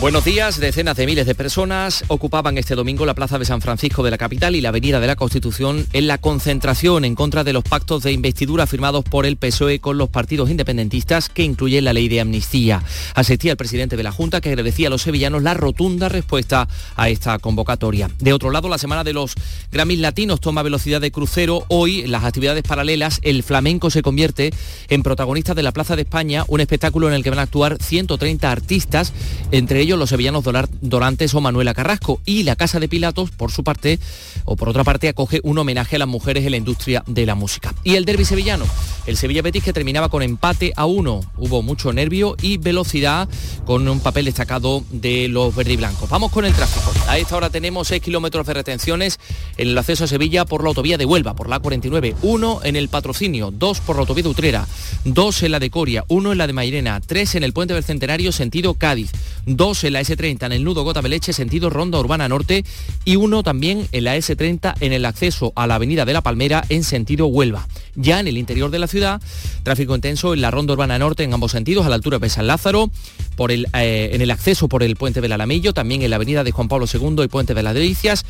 Buenos 0.00 0.24
días. 0.24 0.58
Decenas 0.58 0.96
de 0.96 1.06
miles 1.06 1.24
de 1.24 1.36
personas 1.36 2.04
ocupaban 2.08 2.58
este 2.58 2.74
domingo 2.74 3.06
la 3.06 3.14
plaza 3.14 3.38
de 3.38 3.44
San 3.44 3.60
Francisco 3.60 4.02
de 4.02 4.10
la 4.10 4.18
capital 4.18 4.56
y 4.56 4.60
la 4.60 4.70
avenida 4.70 4.98
de 4.98 5.06
la 5.06 5.14
Constitución 5.14 5.86
en 5.92 6.08
la 6.08 6.18
concentración 6.18 7.04
en 7.04 7.14
contra 7.14 7.44
de 7.44 7.52
los 7.52 7.62
pactos 7.62 8.02
de 8.02 8.10
investidura 8.10 8.66
firmados 8.66 9.04
por 9.04 9.24
el 9.24 9.36
PSOE 9.36 9.78
con 9.78 9.96
los 9.96 10.08
partidos 10.08 10.50
independentistas 10.50 11.28
que 11.28 11.44
incluyen 11.44 11.84
la 11.84 11.92
ley 11.92 12.08
de 12.08 12.20
amnistía. 12.20 12.82
Asistía 13.14 13.52
el 13.52 13.56
presidente 13.56 13.96
de 13.96 14.02
la 14.02 14.10
Junta 14.10 14.40
que 14.40 14.48
agradecía 14.48 14.88
a 14.88 14.90
los 14.90 15.02
sevillanos 15.02 15.42
la 15.42 15.54
rotunda 15.54 16.08
respuesta 16.08 16.68
a 16.96 17.08
esta 17.08 17.38
convocatoria. 17.38 18.10
De 18.18 18.32
otro 18.32 18.50
lado, 18.50 18.68
la 18.68 18.78
semana 18.78 19.04
de 19.04 19.12
los 19.12 19.34
Grammys 19.70 20.00
Latinos 20.00 20.40
toma 20.40 20.64
velocidad 20.64 21.00
de 21.00 21.12
crucero. 21.12 21.64
Hoy, 21.68 22.06
las 22.08 22.24
actividades 22.24 22.64
paralelas, 22.64 23.20
el 23.22 23.44
flamenco 23.44 23.90
se 23.90 24.02
convierte 24.02 24.52
en 24.88 25.04
protagonista 25.04 25.54
de 25.54 25.62
la 25.62 25.72
Plaza 25.72 25.94
de 25.94 26.02
España, 26.02 26.44
un 26.48 26.60
espectáculo 26.60 27.08
en 27.08 27.14
el 27.14 27.22
que 27.22 27.30
van 27.30 27.38
a 27.38 27.42
actuar 27.42 27.78
130 27.80 28.50
artistas, 28.50 29.12
entre 29.52 29.83
ellos 29.84 29.98
los 29.98 30.08
sevillanos 30.08 30.44
Dorantes 30.80 31.34
o 31.34 31.40
Manuela 31.40 31.74
Carrasco. 31.74 32.20
Y 32.24 32.42
la 32.42 32.56
Casa 32.56 32.80
de 32.80 32.88
Pilatos, 32.88 33.30
por 33.30 33.52
su 33.52 33.62
parte, 33.62 33.98
o 34.44 34.56
por 34.56 34.68
otra 34.68 34.84
parte, 34.84 35.08
acoge 35.08 35.40
un 35.42 35.58
homenaje 35.58 35.96
a 35.96 35.98
las 35.98 36.08
mujeres 36.08 36.44
en 36.44 36.50
la 36.50 36.56
industria 36.56 37.04
de 37.06 37.26
la 37.26 37.34
música. 37.34 37.74
Y 37.84 37.94
el 37.94 38.04
derby 38.04 38.24
sevillano, 38.24 38.64
el 39.06 39.16
Sevilla 39.16 39.42
Betis 39.42 39.62
que 39.62 39.72
terminaba 39.72 40.08
con 40.08 40.22
empate 40.22 40.72
a 40.76 40.86
uno. 40.86 41.20
Hubo 41.36 41.62
mucho 41.62 41.92
nervio 41.92 42.36
y 42.40 42.56
velocidad 42.56 43.28
con 43.64 43.86
un 43.86 44.00
papel 44.00 44.24
destacado 44.24 44.82
de 44.90 45.28
los 45.28 45.54
verde 45.54 45.74
y 45.74 45.76
blancos. 45.76 46.08
Vamos 46.08 46.32
con 46.32 46.44
el 46.44 46.52
tráfico. 46.52 46.92
A 47.08 47.18
esta 47.18 47.36
hora 47.36 47.50
tenemos 47.50 47.88
6 47.88 48.02
kilómetros 48.02 48.46
de 48.46 48.54
retenciones 48.54 49.20
en 49.56 49.68
el 49.68 49.78
acceso 49.78 50.04
a 50.04 50.06
Sevilla 50.06 50.44
por 50.44 50.62
la 50.62 50.68
autovía 50.68 50.98
de 50.98 51.04
Huelva, 51.04 51.34
por 51.34 51.48
la 51.48 51.60
49, 51.60 52.16
1 52.22 52.60
en 52.64 52.76
el 52.76 52.88
patrocinio, 52.88 53.50
2 53.50 53.80
por 53.80 53.96
la 53.96 54.00
autovía 54.00 54.24
de 54.24 54.28
Utrera, 54.30 54.66
2 55.04 55.42
en 55.44 55.52
la 55.52 55.60
de 55.60 55.70
Coria, 55.70 56.04
1 56.08 56.32
en 56.32 56.38
la 56.38 56.46
de 56.46 56.52
Mairena, 56.52 57.00
3 57.00 57.34
en 57.36 57.44
el 57.44 57.52
puente 57.52 57.74
del 57.74 57.84
Centenario 57.84 58.32
sentido 58.32 58.74
Cádiz, 58.74 59.10
2 59.46 59.73
en 59.82 59.94
la 59.94 60.00
S30 60.00 60.46
en 60.46 60.52
el 60.52 60.62
nudo 60.62 60.84
Gota 60.84 61.00
Beleche, 61.00 61.32
sentido 61.32 61.70
Ronda 61.70 61.98
Urbana 61.98 62.28
Norte, 62.28 62.64
y 63.04 63.16
uno 63.16 63.42
también 63.42 63.88
en 63.90 64.04
la 64.04 64.16
S30 64.16 64.74
en 64.78 64.92
el 64.92 65.04
acceso 65.04 65.52
a 65.56 65.66
la 65.66 65.74
Avenida 65.74 66.04
de 66.04 66.12
la 66.12 66.20
Palmera 66.20 66.64
en 66.68 66.84
sentido 66.84 67.26
Huelva. 67.26 67.66
Ya 67.96 68.20
en 68.20 68.28
el 68.28 68.38
interior 68.38 68.70
de 68.70 68.78
la 68.78 68.86
ciudad, 68.86 69.20
tráfico 69.64 69.94
intenso 69.94 70.34
en 70.34 70.42
la 70.42 70.52
Ronda 70.52 70.74
Urbana 70.74 70.98
Norte 70.98 71.24
en 71.24 71.34
ambos 71.34 71.50
sentidos, 71.52 71.86
a 71.86 71.88
la 71.88 71.96
altura 71.96 72.20
de 72.20 72.28
San 72.28 72.46
Lázaro, 72.46 72.90
por 73.34 73.50
el, 73.50 73.66
eh, 73.74 74.10
en 74.12 74.20
el 74.20 74.30
acceso 74.30 74.68
por 74.68 74.82
el 74.82 74.94
puente 74.94 75.20
del 75.20 75.32
Alamillo, 75.32 75.72
también 75.72 76.02
en 76.02 76.10
la 76.10 76.16
Avenida 76.16 76.44
de 76.44 76.52
Juan 76.52 76.68
Pablo 76.68 76.86
II 76.92 77.24
y 77.24 77.28
puente 77.28 77.54
de 77.54 77.62
las 77.62 77.74
Delicias, 77.74 78.24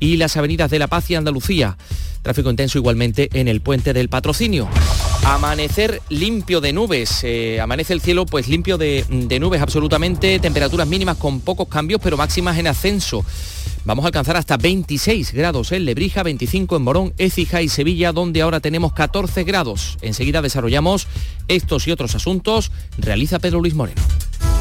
y 0.00 0.16
las 0.16 0.36
avenidas 0.36 0.70
de 0.70 0.78
La 0.78 0.86
Paz 0.86 1.10
y 1.10 1.14
Andalucía. 1.14 1.76
Tráfico 2.22 2.50
intenso 2.50 2.78
igualmente 2.78 3.28
en 3.34 3.48
el 3.48 3.60
puente 3.60 3.92
del 3.92 4.08
patrocinio. 4.08 4.68
Amanecer 5.24 6.02
limpio 6.08 6.60
de 6.60 6.72
nubes. 6.72 7.20
Eh, 7.22 7.60
amanece 7.60 7.92
el 7.92 8.00
cielo 8.00 8.26
pues 8.26 8.48
limpio 8.48 8.78
de, 8.78 9.04
de 9.08 9.38
nubes 9.38 9.62
absolutamente. 9.62 10.38
Temperaturas 10.40 10.88
mínimas 10.88 11.16
con 11.18 11.40
pocos 11.40 11.68
cambios, 11.68 12.00
pero 12.02 12.16
máximas 12.16 12.58
en 12.58 12.66
ascenso. 12.66 13.24
Vamos 13.86 14.04
a 14.04 14.08
alcanzar 14.08 14.36
hasta 14.36 14.56
26 14.56 15.32
grados 15.32 15.70
en 15.70 15.84
Lebrija, 15.84 16.24
25 16.24 16.76
en 16.76 16.82
Morón, 16.82 17.14
Écija 17.18 17.62
y 17.62 17.68
Sevilla, 17.68 18.10
donde 18.10 18.42
ahora 18.42 18.58
tenemos 18.58 18.92
14 18.92 19.44
grados. 19.44 19.96
Enseguida 20.00 20.42
desarrollamos 20.42 21.06
estos 21.46 21.86
y 21.86 21.92
otros 21.92 22.16
asuntos. 22.16 22.72
Realiza 22.98 23.38
Pedro 23.38 23.60
Luis 23.60 23.74
Moreno. 23.74 24.02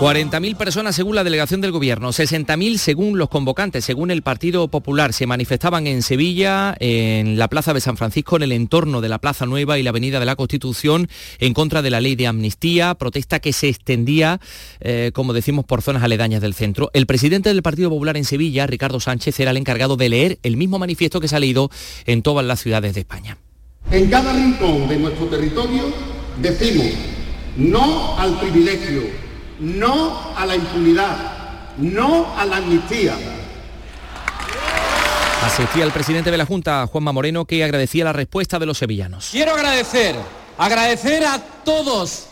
40.000 0.00 0.56
personas 0.56 0.96
según 0.96 1.14
la 1.14 1.24
delegación 1.24 1.60
del 1.60 1.72
gobierno, 1.72 2.08
60.000 2.08 2.78
según 2.78 3.18
los 3.18 3.28
convocantes, 3.28 3.84
según 3.84 4.10
el 4.10 4.22
Partido 4.22 4.66
Popular. 4.68 5.12
Se 5.12 5.26
manifestaban 5.26 5.86
en 5.86 6.00
Sevilla, 6.00 6.74
en 6.80 7.38
la 7.38 7.48
Plaza 7.48 7.74
de 7.74 7.82
San 7.82 7.98
Francisco, 7.98 8.36
en 8.36 8.44
el 8.44 8.52
entorno 8.52 9.02
de 9.02 9.10
la 9.10 9.18
Plaza 9.18 9.44
Nueva 9.44 9.78
y 9.78 9.82
la 9.82 9.90
Avenida 9.90 10.18
de 10.18 10.24
la 10.24 10.36
Constitución, 10.36 11.06
en 11.38 11.52
contra 11.52 11.82
de 11.82 11.90
la 11.90 12.00
ley 12.00 12.16
de 12.16 12.28
amnistía, 12.28 12.94
protesta 12.94 13.40
que 13.40 13.52
se 13.52 13.68
extendía, 13.68 14.40
eh, 14.80 15.10
como 15.12 15.34
decimos, 15.34 15.66
por 15.66 15.82
zonas 15.82 16.02
aledañas 16.02 16.40
del 16.40 16.54
centro. 16.54 16.90
El 16.94 17.04
presidente 17.04 17.50
del 17.50 17.62
Partido 17.62 17.90
Popular 17.90 18.16
en 18.16 18.24
Sevilla, 18.24 18.66
Ricardo 18.66 19.00
Sánchez, 19.00 19.38
era 19.38 19.50
el 19.50 19.58
encargado 19.58 19.98
de 19.98 20.08
leer 20.08 20.38
el 20.42 20.56
mismo 20.56 20.78
manifiesto 20.78 21.20
que 21.20 21.28
se 21.28 21.36
ha 21.36 21.40
leído 21.40 21.70
en 22.06 22.22
todas 22.22 22.46
las 22.46 22.60
ciudades 22.60 22.94
de 22.94 23.00
España. 23.00 23.36
En 23.90 24.08
cada 24.08 24.32
rincón 24.32 24.88
de 24.88 24.96
nuestro 24.96 25.26
territorio 25.26 25.92
decimos 26.40 26.86
no 27.58 28.18
al 28.18 28.40
privilegio 28.40 29.29
no 29.60 30.34
a 30.36 30.46
la 30.46 30.56
impunidad, 30.56 31.16
no 31.78 32.34
a 32.36 32.44
la 32.44 32.56
amnistía. 32.56 33.14
Asistía 35.44 35.84
el 35.84 35.92
presidente 35.92 36.30
de 36.30 36.38
la 36.38 36.46
Junta, 36.46 36.86
Juanma 36.86 37.12
Moreno, 37.12 37.44
que 37.44 37.62
agradecía 37.62 38.04
la 38.04 38.12
respuesta 38.12 38.58
de 38.58 38.66
los 38.66 38.78
sevillanos. 38.78 39.28
Quiero 39.30 39.52
agradecer, 39.52 40.16
agradecer 40.58 41.24
a 41.24 41.38
todos, 41.64 42.26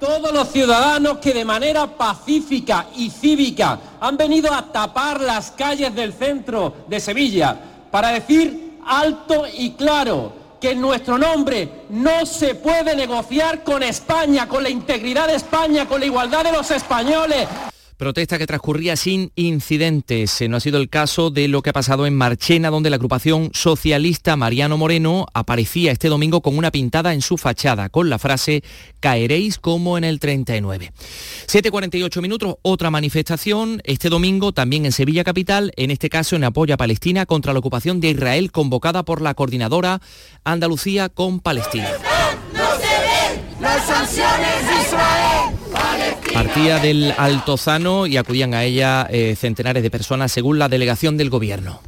todos 0.00 0.32
los 0.32 0.50
ciudadanos 0.50 1.18
que 1.18 1.32
de 1.32 1.44
manera 1.44 1.86
pacífica 1.86 2.86
y 2.96 3.10
cívica 3.10 3.78
han 4.00 4.16
venido 4.16 4.52
a 4.52 4.72
tapar 4.72 5.20
las 5.20 5.50
calles 5.52 5.94
del 5.94 6.12
centro 6.12 6.84
de 6.88 7.00
Sevilla 7.00 7.56
para 7.90 8.10
decir 8.10 8.78
alto 8.86 9.44
y 9.52 9.72
claro 9.72 10.37
que 10.60 10.72
en 10.72 10.80
nuestro 10.80 11.18
nombre 11.18 11.86
no 11.90 12.26
se 12.26 12.54
puede 12.54 12.96
negociar 12.96 13.62
con 13.62 13.82
España, 13.82 14.48
con 14.48 14.62
la 14.62 14.70
integridad 14.70 15.28
de 15.28 15.36
España, 15.36 15.86
con 15.86 16.00
la 16.00 16.06
igualdad 16.06 16.44
de 16.44 16.52
los 16.52 16.70
españoles. 16.70 17.46
Protesta 17.98 18.38
que 18.38 18.46
transcurría 18.46 18.94
sin 18.94 19.32
incidentes. 19.34 20.40
No 20.48 20.58
ha 20.58 20.60
sido 20.60 20.78
el 20.78 20.88
caso 20.88 21.30
de 21.30 21.48
lo 21.48 21.62
que 21.62 21.70
ha 21.70 21.72
pasado 21.72 22.06
en 22.06 22.14
Marchena, 22.14 22.70
donde 22.70 22.90
la 22.90 22.96
agrupación 22.96 23.50
socialista 23.52 24.36
Mariano 24.36 24.78
Moreno 24.78 25.26
aparecía 25.34 25.90
este 25.90 26.08
domingo 26.08 26.40
con 26.40 26.56
una 26.56 26.70
pintada 26.70 27.12
en 27.12 27.22
su 27.22 27.36
fachada, 27.36 27.88
con 27.88 28.08
la 28.08 28.20
frase 28.20 28.62
caeréis 29.00 29.58
como 29.58 29.98
en 29.98 30.04
el 30.04 30.20
39. 30.20 30.92
7.48 31.48 32.22
minutos, 32.22 32.54
otra 32.62 32.88
manifestación 32.92 33.82
este 33.82 34.10
domingo 34.10 34.52
también 34.52 34.86
en 34.86 34.92
Sevilla 34.92 35.24
Capital, 35.24 35.72
en 35.76 35.90
este 35.90 36.08
caso 36.08 36.36
en 36.36 36.44
apoyo 36.44 36.74
a 36.74 36.76
Palestina 36.76 37.26
contra 37.26 37.52
la 37.52 37.58
ocupación 37.58 37.98
de 37.98 38.10
Israel 38.10 38.52
convocada 38.52 39.04
por 39.04 39.20
la 39.20 39.34
coordinadora 39.34 40.00
Andalucía 40.44 41.08
con 41.08 41.40
Palestina. 41.40 41.88
Partía 46.38 46.78
del 46.78 47.12
Altozano 47.18 48.06
y 48.06 48.16
acudían 48.16 48.54
a 48.54 48.62
ella 48.62 49.08
eh, 49.10 49.34
centenares 49.34 49.82
de 49.82 49.90
personas 49.90 50.30
según 50.30 50.60
la 50.60 50.68
delegación 50.68 51.16
del 51.16 51.30
gobierno. 51.30 51.80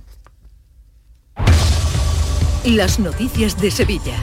Las 2.65 2.99
noticias 2.99 3.61
de 3.61 3.71
Sevilla. 3.71 4.17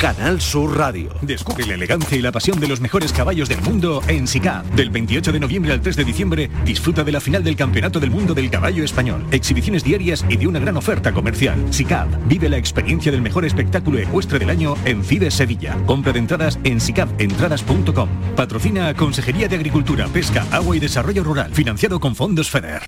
Canal 0.00 0.40
Sur 0.40 0.78
Radio. 0.78 1.10
Descubre 1.20 1.66
la 1.66 1.74
elegancia 1.74 2.16
y 2.16 2.22
la 2.22 2.32
pasión 2.32 2.58
de 2.58 2.66
los 2.66 2.80
mejores 2.80 3.12
caballos 3.12 3.50
del 3.50 3.60
mundo 3.60 4.02
en 4.08 4.26
SICAP. 4.26 4.64
Del 4.68 4.88
28 4.88 5.30
de 5.30 5.40
noviembre 5.40 5.74
al 5.74 5.82
3 5.82 5.94
de 5.94 6.04
diciembre, 6.06 6.50
disfruta 6.64 7.04
de 7.04 7.12
la 7.12 7.20
final 7.20 7.44
del 7.44 7.54
Campeonato 7.54 8.00
del 8.00 8.10
Mundo 8.10 8.32
del 8.32 8.48
Caballo 8.48 8.82
Español. 8.82 9.26
Exhibiciones 9.30 9.84
diarias 9.84 10.24
y 10.26 10.38
de 10.38 10.46
una 10.46 10.58
gran 10.58 10.78
oferta 10.78 11.12
comercial. 11.12 11.62
SICAP. 11.68 12.08
Vive 12.26 12.48
la 12.48 12.56
experiencia 12.56 13.12
del 13.12 13.20
mejor 13.20 13.44
espectáculo 13.44 13.98
ecuestre 13.98 14.38
del 14.38 14.48
año 14.48 14.74
en 14.86 15.04
CIDE 15.04 15.30
Sevilla. 15.30 15.76
Compra 15.84 16.14
de 16.14 16.20
entradas 16.20 16.58
en 16.64 16.80
sicapentradas.com. 16.80 18.08
Patrocina 18.36 18.94
Consejería 18.94 19.48
de 19.48 19.56
Agricultura, 19.56 20.08
Pesca, 20.08 20.46
Agua 20.50 20.78
y 20.78 20.80
Desarrollo 20.80 21.24
Rural. 21.24 21.52
Financiado 21.52 22.00
con 22.00 22.16
fondos 22.16 22.48
FEDER. 22.48 22.86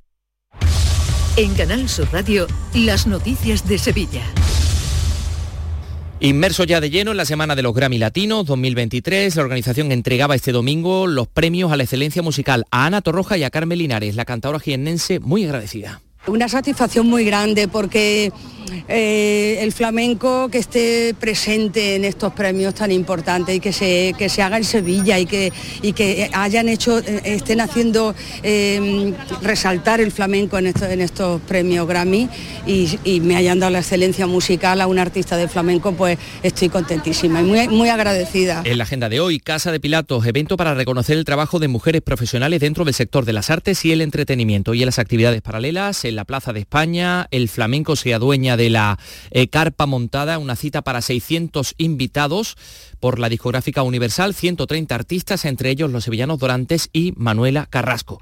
En 1.37 1.53
Canal 1.57 1.91
Sur 1.91 2.09
Radio, 2.11 2.47
las 2.73 3.07
noticias 3.07 3.69
de 3.69 3.77
Sevilla. 3.77 4.23
Inmerso 6.23 6.63
ya 6.63 6.81
de 6.81 6.89
lleno 6.89 7.11
en 7.11 7.17
la 7.17 7.25
semana 7.25 7.57
de 7.57 7.63
los 7.63 7.75
Grammy 7.75 7.99
Latinos 7.99 8.47
2023, 8.47 9.35
la 9.35 9.43
organización 9.43 9.91
entregaba 9.91 10.37
este 10.37 10.53
domingo 10.53 11.09
los 11.09 11.27
premios 11.27 11.73
a 11.73 11.77
la 11.77 11.83
excelencia 11.83 12.23
musical 12.23 12.65
a 12.71 12.87
Ana 12.87 13.01
Torroja 13.01 13.37
y 13.37 13.43
a 13.43 13.51
Carmen 13.51 13.77
Linares, 13.77 14.15
la 14.15 14.25
cantadora 14.25 14.61
jiennense 14.61 15.19
muy 15.19 15.45
agradecida. 15.45 16.01
Una 16.29 16.49
satisfacción 16.49 17.09
muy 17.09 17.25
grande 17.25 17.67
porque 17.67 18.33
eh, 18.89 19.59
el 19.61 19.73
flamenco 19.73 20.49
que 20.51 20.59
esté 20.59 21.15
presente 21.19 21.97
en 21.97 22.05
estos 22.05 22.33
premios 22.33 22.75
tan 22.75 22.91
importantes 22.93 23.57
y 23.57 23.61
que 23.61 23.73
se, 23.73 24.15
que 24.19 24.29
se 24.29 24.43
haga 24.43 24.57
en 24.57 24.65
Sevilla 24.65 25.19
y 25.19 25.27
que, 25.27 25.53
y 25.83 25.93
que 25.93 26.31
hayan 26.33 26.69
hecho, 26.69 26.99
eh, 26.99 27.21
estén 27.25 27.61
haciendo 27.61 28.15
eh, 28.43 29.13
resaltar 29.43 30.01
el 30.01 30.13
flamenco 30.13 30.59
en, 30.59 30.67
esto- 30.67 30.87
en 30.87 31.01
estos 31.01 31.41
premios 31.43 31.87
Grammy 31.87 32.29
y, 32.67 32.99
y 33.05 33.21
me 33.21 33.37
hayan 33.37 33.59
dado 33.59 33.73
la 33.73 33.79
excelencia 33.81 34.27
musical 34.27 34.81
a 34.81 34.87
un 34.87 34.99
artista 34.99 35.37
de 35.37 35.49
flamenco, 35.49 35.93
pues 35.93 36.19
estoy 36.43 36.69
contentísima 36.69 37.41
y 37.41 37.45
muy, 37.45 37.69
muy 37.69 37.89
agradecida. 37.89 38.63
En 38.65 38.79
la 38.79 38.85
agenda 38.85 39.09
de 39.09 39.21
hoy, 39.21 39.39
Casa 39.41 39.73
de 39.73 39.81
Pilatos, 39.81 40.27
evento 40.27 40.57
para 40.57 40.75
reconocer 40.75 41.17
el 41.19 41.25
trabajo 41.25 41.59
de 41.59 41.69
mujeres 41.69 42.03
profesionales 42.03 42.61
dentro 42.61 42.85
del 42.85 42.95
sector 42.95 43.25
de 43.25 43.33
las 43.33 43.51
artes 43.51 43.85
y 43.85 43.93
el 43.93 44.01
entretenimiento. 44.01 44.75
Y 44.75 44.83
en 44.83 44.87
las 44.87 44.99
actividades 44.99 45.43
paralelas, 45.43 46.05
en 46.05 46.17
la 46.17 46.25
Plaza 46.25 46.53
de 46.53 46.61
España, 46.61 47.27
el 47.31 47.49
flamenco 47.49 47.97
se 47.97 48.15
adueña 48.15 48.52
de 48.57 48.71
la 48.71 48.99
eh, 49.31 49.49
carpa 49.49 49.87
montada, 49.87 50.39
una 50.39 50.57
cita 50.57 50.83
para 50.83 51.01
600 51.01 51.75
invitados 51.79 52.57
por 53.03 53.19
la 53.19 53.29
discográfica 53.29 53.83
Universal, 53.83 54.33
130 54.33 54.95
artistas, 54.95 55.45
entre 55.45 55.71
ellos 55.71 55.91
los 55.91 56.05
sevillanos 56.05 56.39
Dorantes 56.39 56.89
y 56.93 57.13
Manuela 57.17 57.67
Carrasco. 57.69 58.21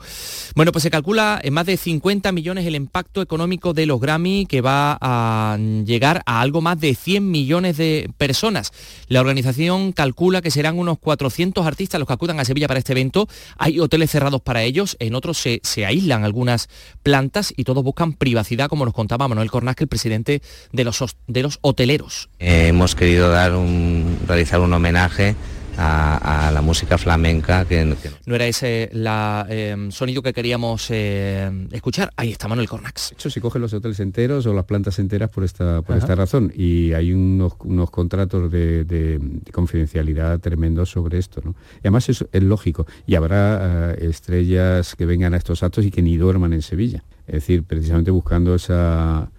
Bueno, 0.54 0.72
pues 0.72 0.82
se 0.82 0.90
calcula 0.90 1.38
en 1.42 1.52
más 1.52 1.66
de 1.66 1.76
50 1.76 2.32
millones 2.32 2.64
el 2.66 2.74
impacto 2.74 3.20
económico 3.20 3.74
de 3.74 3.84
los 3.84 4.00
Grammy, 4.00 4.46
que 4.46 4.62
va 4.62 4.96
a 4.98 5.58
llegar 5.84 6.22
a 6.24 6.40
algo 6.40 6.62
más 6.62 6.80
de 6.80 6.94
100 6.94 7.30
millones 7.30 7.76
de 7.76 8.10
personas. 8.16 8.72
La 9.08 9.20
organización 9.20 9.92
calcula 9.92 10.40
que 10.40 10.50
serán 10.50 10.78
unos 10.78 10.98
400 10.98 11.66
artistas 11.66 11.98
los 11.98 12.06
que 12.06 12.14
acudan 12.14 12.40
a 12.40 12.46
Sevilla 12.46 12.66
para 12.66 12.78
este 12.78 12.92
evento. 12.92 13.28
Hay 13.58 13.80
hoteles 13.80 14.10
cerrados 14.10 14.40
para 14.40 14.62
ellos, 14.62 14.96
en 14.98 15.14
otros 15.14 15.36
se, 15.36 15.60
se 15.62 15.84
aíslan 15.84 16.24
algunas 16.24 16.70
plantas 17.02 17.52
y 17.54 17.64
todos 17.64 17.84
buscan 17.84 18.14
privacidad, 18.14 18.70
como 18.70 18.86
nos 18.86 18.94
contaba 18.94 19.28
Manuel 19.28 19.50
Cornasque, 19.50 19.84
el 19.84 19.88
presidente 19.88 20.19
de 20.24 20.84
los, 20.84 21.16
de 21.26 21.42
los 21.42 21.58
hoteleros. 21.62 22.28
Eh, 22.38 22.68
hemos 22.68 22.94
querido 22.94 23.30
dar 23.30 23.54
un, 23.54 24.18
realizar 24.26 24.60
un 24.60 24.72
homenaje 24.72 25.34
a, 25.82 26.48
a 26.48 26.50
la 26.50 26.60
música 26.60 26.98
flamenca 26.98 27.64
que, 27.64 27.96
que 28.02 28.10
No 28.26 28.34
era 28.34 28.44
ese 28.46 28.90
el 28.92 29.92
sonido 29.92 30.20
que 30.20 30.32
queríamos 30.34 30.88
eh, 30.90 31.50
escuchar. 31.72 32.10
Ahí 32.16 32.32
está 32.32 32.48
Manuel 32.48 32.68
Cornax. 32.68 33.10
De 33.10 33.14
hecho, 33.14 33.30
se 33.30 33.40
cogen 33.40 33.62
los 33.62 33.72
hoteles 33.72 33.98
enteros 34.00 34.44
o 34.46 34.52
las 34.52 34.64
plantas 34.64 34.98
enteras 34.98 35.30
por 35.30 35.42
esta, 35.44 35.80
por 35.80 35.96
Ajá. 35.96 36.04
esta 36.04 36.14
razón. 36.16 36.52
Y 36.54 36.92
hay 36.92 37.12
unos, 37.12 37.54
unos 37.64 37.90
contratos 37.90 38.50
de, 38.50 38.84
de- 38.84 39.18
de 39.20 39.52
confidencialidad 39.52 40.38
tremendos 40.40 40.90
sobre 40.90 41.18
esto. 41.18 41.40
¿no? 41.42 41.54
Y 41.76 41.80
además 41.86 42.08
es, 42.10 42.26
es 42.30 42.42
lógico. 42.42 42.86
Y 43.06 43.14
habrá 43.14 43.92
eh, 43.94 44.08
estrellas 44.10 44.94
que 44.96 45.06
vengan 45.06 45.32
a 45.32 45.38
estos 45.38 45.62
actos 45.62 45.86
y 45.86 45.90
que 45.90 46.02
ni 46.02 46.16
duerman 46.18 46.52
en 46.52 46.62
Sevilla. 46.62 47.04
Es 47.26 47.34
decir, 47.34 47.62
precisamente 47.62 48.10
buscando 48.10 48.54
esa 48.56 49.30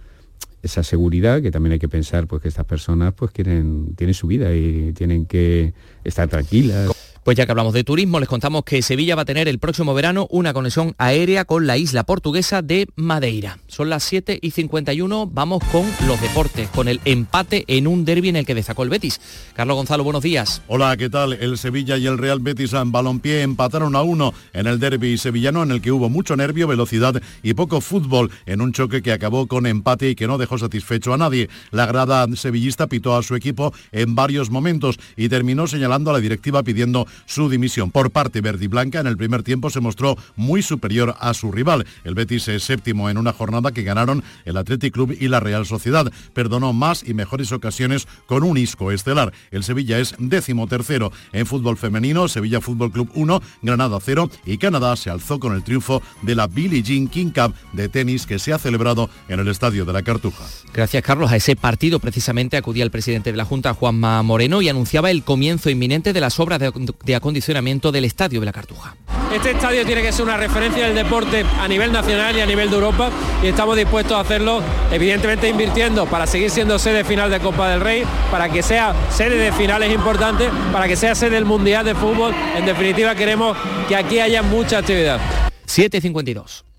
esa 0.64 0.84
seguridad 0.84 1.42
que 1.42 1.52
también 1.52 1.74
hay 1.74 1.80
que 1.80 1.90
pensar 1.90 2.28
pues 2.28 2.42
que 2.42 2.48
estas 2.48 2.66
personas 2.66 3.14
pues 3.14 3.32
quieren 3.32 3.96
tienen 3.96 4.14
su 4.14 4.28
vida 4.28 4.54
y 4.54 4.94
tienen 4.94 5.26
que 5.26 5.74
estar 6.04 6.28
tranquilas 6.28 6.92
Pues 7.24 7.38
ya 7.38 7.46
que 7.46 7.52
hablamos 7.52 7.74
de 7.74 7.84
turismo, 7.84 8.20
les 8.20 8.28
contamos 8.28 8.64
que 8.64 8.82
Sevilla 8.82 9.16
va 9.16 9.22
a 9.22 9.26
tener 9.26 9.48
el 9.48 9.60
próximo 9.60 9.94
verano 9.94 10.26
una 10.32 10.54
conexión 10.54 10.96
aérea 10.98 11.46
con 11.46 11.68
la 11.68 11.78
isla 11.78 12.04
portuguesa 12.04 12.64
de 12.64 12.88
Madeira. 12.96 13.60
Son 13.68 13.92
las 13.92 14.04
7 14.06 14.40
y 14.42 14.50
51, 14.50 15.28
vamos 15.28 15.64
con 15.72 15.86
los 16.08 16.20
deportes, 16.20 16.68
con 16.70 16.88
el 16.88 17.00
empate 17.06 17.64
en 17.68 17.86
un 17.86 18.06
derby 18.06 18.30
en 18.30 18.38
el 18.38 18.46
que 18.48 18.56
destacó 18.56 18.82
el 18.82 18.90
Betis. 18.90 19.22
Carlos 19.54 19.78
Gonzalo, 19.78 20.04
buenos 20.04 20.24
días. 20.24 20.64
Hola, 20.68 20.98
¿qué 20.98 21.12
tal? 21.12 21.34
El 21.34 21.60
Sevilla 21.60 21.96
y 21.96 22.08
el 22.08 22.18
Real 22.18 22.40
Betis 22.40 22.74
en 22.74 22.92
balompié 22.92 23.44
empataron 23.44 23.96
a 23.96 24.02
uno 24.02 24.34
en 24.54 24.66
el 24.66 24.80
derby 24.80 25.16
sevillano 25.20 25.62
en 25.62 25.70
el 25.70 25.82
que 25.82 25.92
hubo 25.92 26.10
mucho 26.10 26.36
nervio, 26.36 26.68
velocidad 26.68 27.22
y 27.44 27.54
poco 27.54 27.82
fútbol 27.82 28.32
en 28.48 28.62
un 28.62 28.74
choque 28.74 29.04
que 29.04 29.12
acabó 29.12 29.46
con 29.46 29.68
empate 29.68 30.10
y 30.10 30.16
que 30.16 30.26
no 30.26 30.40
dejó 30.40 30.58
satisfecho 30.58 31.14
a 31.14 31.18
nadie. 31.18 31.50
La 31.70 31.86
grada 31.86 32.26
sevillista 32.36 32.88
pitó 32.88 33.16
a 33.16 33.22
su 33.22 33.36
equipo 33.36 33.76
en 33.92 34.16
varios 34.16 34.50
momentos 34.50 34.98
y 35.16 35.30
terminó 35.30 35.68
señalando 35.68 36.10
a 36.10 36.14
la 36.14 36.20
directiva 36.20 36.64
pidiendo 36.64 37.06
su 37.26 37.50
dimisión. 37.50 37.92
Por 37.92 38.12
parte 38.12 38.42
verde 38.42 38.66
y 38.66 38.68
blanca, 38.68 39.00
en 39.00 39.08
el 39.08 39.18
primer 39.18 39.44
tiempo 39.44 39.70
se 39.70 39.80
mostró 39.80 40.18
muy 40.36 40.62
superior 40.62 41.16
a 41.20 41.34
su 41.34 41.52
rival. 41.52 41.86
El 42.04 42.16
Betis 42.16 42.48
es 42.48 42.64
séptimo 42.64 43.10
en 43.10 43.18
una 43.18 43.34
jornada 43.34 43.72
que 43.72 43.84
ganaron 43.84 44.24
el 44.46 44.58
Athletic 44.58 44.94
Club 44.94 45.16
y 45.20 45.28
la 45.28 45.40
Real 45.40 45.66
Sociedad. 45.66 46.12
Perdonó 46.34 46.74
más 46.74 47.04
y 47.08 47.14
mejores 47.14 47.52
ocasiones 47.52 48.08
con 48.26 48.44
un 48.44 48.58
isco 48.58 48.92
estelar. 48.92 49.34
El 49.52 49.64
Sevilla 49.64 50.00
es 50.00 50.16
décimo 50.18 50.68
tercero 50.68 51.12
en 51.32 51.46
fútbol 51.46 51.78
femenino, 51.78 52.28
Sevilla 52.28 52.62
Fútbol 52.62 52.92
Club 52.92 53.10
1, 53.14 53.42
Granada 53.62 53.98
0 54.02 54.30
y 54.46 54.58
Canadá 54.58 54.96
se 54.96 55.10
alzó 55.10 55.40
con 55.40 55.54
el 55.54 55.64
triunfo 55.64 56.02
de 56.22 56.36
la 56.36 56.48
Billie 56.48 56.84
Jean 56.84 57.08
King 57.08 57.32
Cup 57.34 57.54
de 57.74 57.90
tenis 57.90 58.26
que 58.26 58.40
se 58.40 58.54
ha 58.54 58.60
celebrado 58.60 59.10
en 59.28 59.40
el 59.40 59.48
Estadio 59.48 59.86
de 59.86 59.94
la 59.94 60.04
Cartuja. 60.04 60.44
Gracias, 60.74 61.04
Carlos. 61.04 61.32
A 61.32 61.36
ese 61.36 61.56
partido 61.56 62.00
precisamente 62.00 62.58
acudía 62.58 62.84
el 62.84 62.92
presidente 62.92 63.32
de 63.32 63.38
la 63.38 63.46
Junta, 63.46 63.74
Juanma 63.74 64.22
Moreno, 64.24 64.62
y 64.62 64.70
anunciaba 64.70 65.12
el 65.12 65.24
comienzo 65.24 65.70
inminente 65.70 66.14
de 66.14 66.22
las 66.22 66.40
obras 66.40 66.60
de, 66.60 66.72
de 67.04 67.16
acondicionamiento 67.16 67.92
del 67.92 68.06
Estadio 68.06 68.40
de 68.40 68.46
la 68.46 68.52
Cartuja. 68.52 68.96
Este 69.34 69.52
estadio 69.52 69.86
tiene 69.86 70.02
que 70.02 70.12
ser 70.12 70.26
una 70.26 70.36
referencia 70.36 70.86
del 70.86 70.96
deporte 70.96 71.46
a 71.60 71.68
nivel 71.68 71.92
nacional 71.92 72.36
y 72.36 72.42
a 72.42 72.46
nivel 72.46 72.70
de 72.70 72.76
Europa 72.76 73.10
y 73.42 73.48
estamos 73.48 73.78
dispuestos 73.78 74.18
a 74.18 74.20
hacerlo, 74.20 74.62
evidentemente 74.92 75.48
invirtiendo 75.48 76.06
para 76.06 76.28
seguir 76.28 76.50
siendo 76.50 76.78
sede 76.78 77.06
final 77.06 77.32
de 77.32 77.40
Copa 77.40 77.70
del 77.70 77.80
Rey, 77.80 78.04
para 78.30 78.50
que 78.50 78.62
sea 78.62 78.94
sede 79.10 79.38
de 79.38 79.52
finales 79.54 79.94
importantes, 79.94 80.50
para 80.74 80.88
que 80.88 80.98
sea 80.98 81.16
sede 81.16 81.32
del 81.32 81.46
Mundial 81.46 81.86
de 81.86 81.96
Fútbol. 81.96 82.34
En 82.58 82.66
definitiva 82.66 83.16
queremos 83.16 83.56
que 83.88 83.96
aquí 83.96 84.20
haya 84.20 84.44
mucha 84.44 84.80
actividad. 84.80 85.20
7.52. 85.66 86.71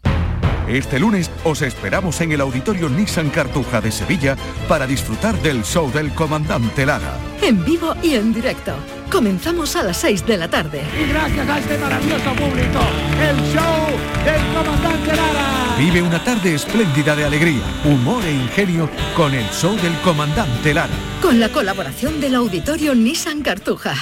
Este 0.69 0.99
lunes 1.01 1.31
os 1.45 1.61
esperamos 1.63 2.21
en 2.21 2.33
el 2.33 2.41
Auditorio 2.41 2.89
Nissan 2.89 3.31
Cartuja 3.31 3.81
de 3.81 3.91
Sevilla 3.91 4.37
para 4.69 4.87
disfrutar 4.87 5.35
del 5.43 5.65
show 5.65 5.91
del 5.91 6.15
comandante 6.15 6.87
Lara. 6.87 7.19
En 7.43 7.65
vivo 7.65 7.95
y 8.03 8.15
en 8.15 8.33
directo. 8.33 8.75
Comenzamos 9.11 9.75
a 9.77 9.83
las 9.83 9.99
6 9.99 10.25
de 10.25 10.37
la 10.39 10.49
tarde. 10.49 10.83
Y 10.99 11.09
gracias 11.09 11.49
a 11.49 11.59
este 11.59 11.79
maravilloso 11.79 12.31
público, 12.35 12.79
el 13.21 13.37
show 13.53 13.89
del 14.25 14.55
comandante 14.55 15.17
Lara. 15.17 15.77
Vive 15.79 16.01
una 16.01 16.23
tarde 16.23 16.55
espléndida 16.55 17.17
de 17.17 17.25
alegría, 17.25 17.63
humor 17.85 18.25
e 18.25 18.33
ingenio 18.33 18.89
con 19.17 19.35
el 19.35 19.45
show 19.51 19.75
del 19.77 19.95
comandante 20.05 20.73
Lara. 20.73 20.95
Con 21.21 21.41
la 21.41 21.49
colaboración 21.49 22.21
del 22.21 22.37
Auditorio 22.37 22.95
Nissan 22.95 23.43
Cartuja. 23.43 23.95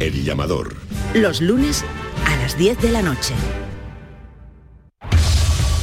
El 0.00 0.24
llamador. 0.24 0.74
Los 1.14 1.40
lunes 1.40 1.84
a 2.26 2.36
las 2.36 2.58
10 2.58 2.80
de 2.80 2.90
la 2.90 3.02
noche. 3.02 3.34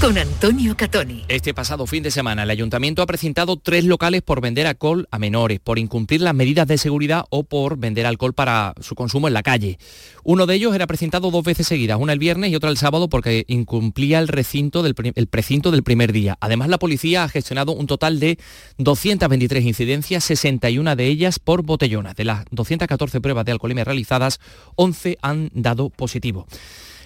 Con 0.00 0.18
Antonio 0.18 0.76
Catoni. 0.76 1.24
Este 1.26 1.54
pasado 1.54 1.86
fin 1.86 2.02
de 2.02 2.10
semana 2.10 2.42
el 2.42 2.50
ayuntamiento 2.50 3.00
ha 3.00 3.06
presentado 3.06 3.56
tres 3.56 3.84
locales 3.84 4.20
por 4.20 4.42
vender 4.42 4.66
alcohol 4.66 5.08
a 5.10 5.18
menores, 5.18 5.58
por 5.58 5.78
incumplir 5.78 6.20
las 6.20 6.34
medidas 6.34 6.68
de 6.68 6.76
seguridad 6.76 7.24
o 7.30 7.44
por 7.44 7.78
vender 7.78 8.04
alcohol 8.04 8.34
para 8.34 8.74
su 8.80 8.94
consumo 8.94 9.26
en 9.26 9.32
la 9.34 9.42
calle. 9.42 9.78
Uno 10.22 10.44
de 10.44 10.54
ellos 10.54 10.74
era 10.74 10.86
presentado 10.86 11.30
dos 11.30 11.42
veces 11.42 11.66
seguidas, 11.66 11.98
una 11.98 12.12
el 12.12 12.18
viernes 12.18 12.50
y 12.50 12.56
otra 12.56 12.68
el 12.68 12.76
sábado 12.76 13.08
porque 13.08 13.46
incumplía 13.48 14.18
el 14.18 14.28
recinto 14.28 14.82
del, 14.82 14.94
precinto 14.94 15.70
del 15.70 15.82
primer 15.82 16.12
día. 16.12 16.36
Además 16.40 16.68
la 16.68 16.78
policía 16.78 17.24
ha 17.24 17.28
gestionado 17.30 17.72
un 17.72 17.86
total 17.86 18.20
de 18.20 18.38
223 18.76 19.64
incidencias, 19.64 20.24
61 20.24 20.94
de 20.94 21.06
ellas 21.06 21.38
por 21.38 21.62
botellonas. 21.62 22.14
De 22.16 22.24
las 22.24 22.44
214 22.50 23.22
pruebas 23.22 23.46
de 23.46 23.52
alcoholemia 23.52 23.84
realizadas, 23.84 24.40
11 24.76 25.16
han 25.22 25.50
dado 25.54 25.88
positivo. 25.88 26.46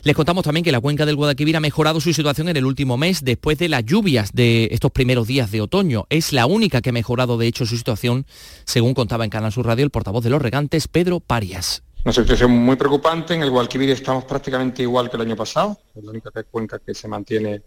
Les 0.03 0.16
contamos 0.16 0.44
también 0.44 0.64
que 0.64 0.72
la 0.72 0.80
cuenca 0.80 1.05
del 1.05 1.16
Guadalquivir 1.16 1.57
ha 1.57 1.61
mejorado 1.61 2.01
su 2.01 2.14
situación 2.14 2.48
en 2.48 2.57
el 2.57 2.64
último 2.64 2.96
mes 2.96 3.22
después 3.22 3.59
de 3.59 3.68
las 3.68 3.84
lluvias 3.84 4.32
de 4.32 4.68
estos 4.70 4.90
primeros 4.92 5.26
días 5.26 5.51
de 5.51 5.61
otoño. 5.61 6.07
Es 6.09 6.32
la 6.32 6.46
única 6.46 6.80
que 6.80 6.88
ha 6.88 6.92
mejorado 6.92 7.36
de 7.36 7.46
hecho 7.46 7.66
su 7.66 7.76
situación, 7.76 8.24
según 8.64 8.94
contaba 8.94 9.24
en 9.24 9.30
Canal 9.30 9.53
Sur 9.53 9.66
Radio 9.66 9.84
el 9.84 9.90
portavoz 9.90 10.24
de 10.24 10.30
los 10.30 10.40
regantes, 10.40 10.88
Pedro 10.88 11.20
Parias. 11.20 11.82
Una 12.03 12.14
situación 12.14 12.51
muy 12.51 12.76
preocupante. 12.76 13.34
En 13.34 13.42
el 13.42 13.51
Guadalquivir 13.51 13.90
estamos 13.90 14.24
prácticamente 14.24 14.82
igual 14.82 15.11
que 15.11 15.16
el 15.16 15.22
año 15.22 15.36
pasado. 15.36 15.76
Es 15.94 16.03
la 16.03 16.11
única 16.11 16.30
cuenca 16.51 16.78
que 16.78 16.94
se 16.94 17.07
mantiene 17.07 17.61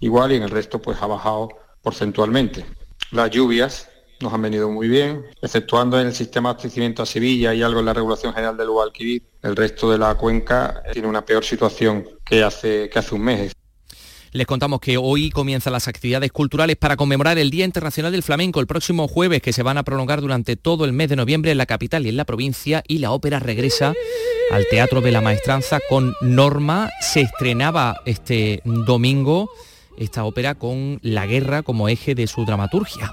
igual 0.00 0.32
y 0.32 0.36
en 0.36 0.42
el 0.42 0.50
resto 0.50 0.82
pues 0.82 1.00
ha 1.00 1.06
bajado 1.06 1.50
porcentualmente. 1.82 2.66
Las 3.12 3.30
lluvias 3.30 3.88
nos 4.20 4.32
han 4.32 4.42
venido 4.42 4.70
muy 4.70 4.88
bien, 4.88 5.24
exceptuando 5.42 6.00
en 6.00 6.08
el 6.08 6.14
sistema 6.14 6.48
de 6.48 6.52
abastecimiento 6.52 7.02
a 7.02 7.06
Sevilla 7.06 7.54
y 7.54 7.62
algo 7.62 7.80
en 7.80 7.86
la 7.86 7.94
regulación 7.94 8.32
general 8.32 8.56
del 8.56 8.70
Guadalquivir. 8.70 9.22
El 9.42 9.56
resto 9.56 9.90
de 9.90 9.98
la 9.98 10.14
cuenca 10.16 10.82
tiene 10.92 11.08
una 11.08 11.24
peor 11.24 11.44
situación 11.44 12.04
que 12.24 12.42
hace, 12.42 12.88
que 12.90 12.98
hace 12.98 13.14
un 13.14 13.22
mes. 13.22 13.52
Les 14.32 14.46
contamos 14.46 14.80
que 14.80 14.98
hoy 14.98 15.30
comienzan 15.30 15.72
las 15.72 15.88
actividades 15.88 16.30
culturales 16.30 16.76
para 16.76 16.96
conmemorar 16.96 17.38
el 17.38 17.50
Día 17.50 17.64
Internacional 17.64 18.12
del 18.12 18.22
Flamenco 18.22 18.60
el 18.60 18.66
próximo 18.66 19.08
jueves, 19.08 19.40
que 19.40 19.52
se 19.52 19.62
van 19.62 19.78
a 19.78 19.82
prolongar 19.82 20.20
durante 20.20 20.56
todo 20.56 20.84
el 20.84 20.92
mes 20.92 21.08
de 21.08 21.16
noviembre 21.16 21.52
en 21.52 21.58
la 21.58 21.66
capital 21.66 22.04
y 22.04 22.10
en 22.10 22.16
la 22.16 22.24
provincia, 22.24 22.82
y 22.86 22.98
la 22.98 23.12
ópera 23.12 23.38
regresa 23.38 23.94
al 24.50 24.66
Teatro 24.68 25.00
de 25.00 25.12
la 25.12 25.20
Maestranza 25.20 25.78
con 25.88 26.14
Norma. 26.20 26.90
Se 27.00 27.22
estrenaba 27.22 28.00
este 28.04 28.60
domingo 28.64 29.48
esta 29.96 30.24
ópera 30.24 30.54
con 30.54 30.98
la 31.02 31.26
guerra 31.26 31.62
como 31.62 31.88
eje 31.88 32.14
de 32.14 32.26
su 32.26 32.44
dramaturgia. 32.44 33.12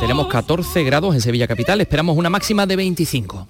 Tenemos 0.00 0.28
14 0.28 0.82
grados 0.82 1.14
en 1.14 1.20
Sevilla 1.20 1.46
Capital, 1.46 1.80
esperamos 1.80 2.16
una 2.16 2.30
máxima 2.30 2.66
de 2.66 2.76
25. 2.76 3.48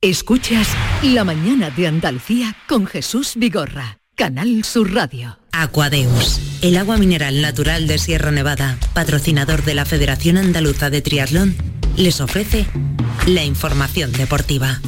Escuchas 0.00 0.68
La 1.02 1.24
mañana 1.24 1.70
de 1.70 1.88
Andalucía 1.88 2.56
con 2.68 2.86
Jesús 2.86 3.32
Vigorra, 3.34 3.98
Canal 4.14 4.62
Sur 4.62 4.94
Radio. 4.94 5.38
Aquadeus, 5.50 6.38
el 6.62 6.76
agua 6.76 6.96
mineral 6.96 7.40
natural 7.42 7.86
de 7.88 7.98
Sierra 7.98 8.30
Nevada, 8.30 8.78
patrocinador 8.94 9.64
de 9.64 9.74
la 9.74 9.84
Federación 9.84 10.36
Andaluza 10.36 10.90
de 10.90 11.02
Triatlón, 11.02 11.56
les 11.96 12.20
ofrece 12.20 12.66
la 13.26 13.44
información 13.44 14.12
deportiva. 14.12 14.80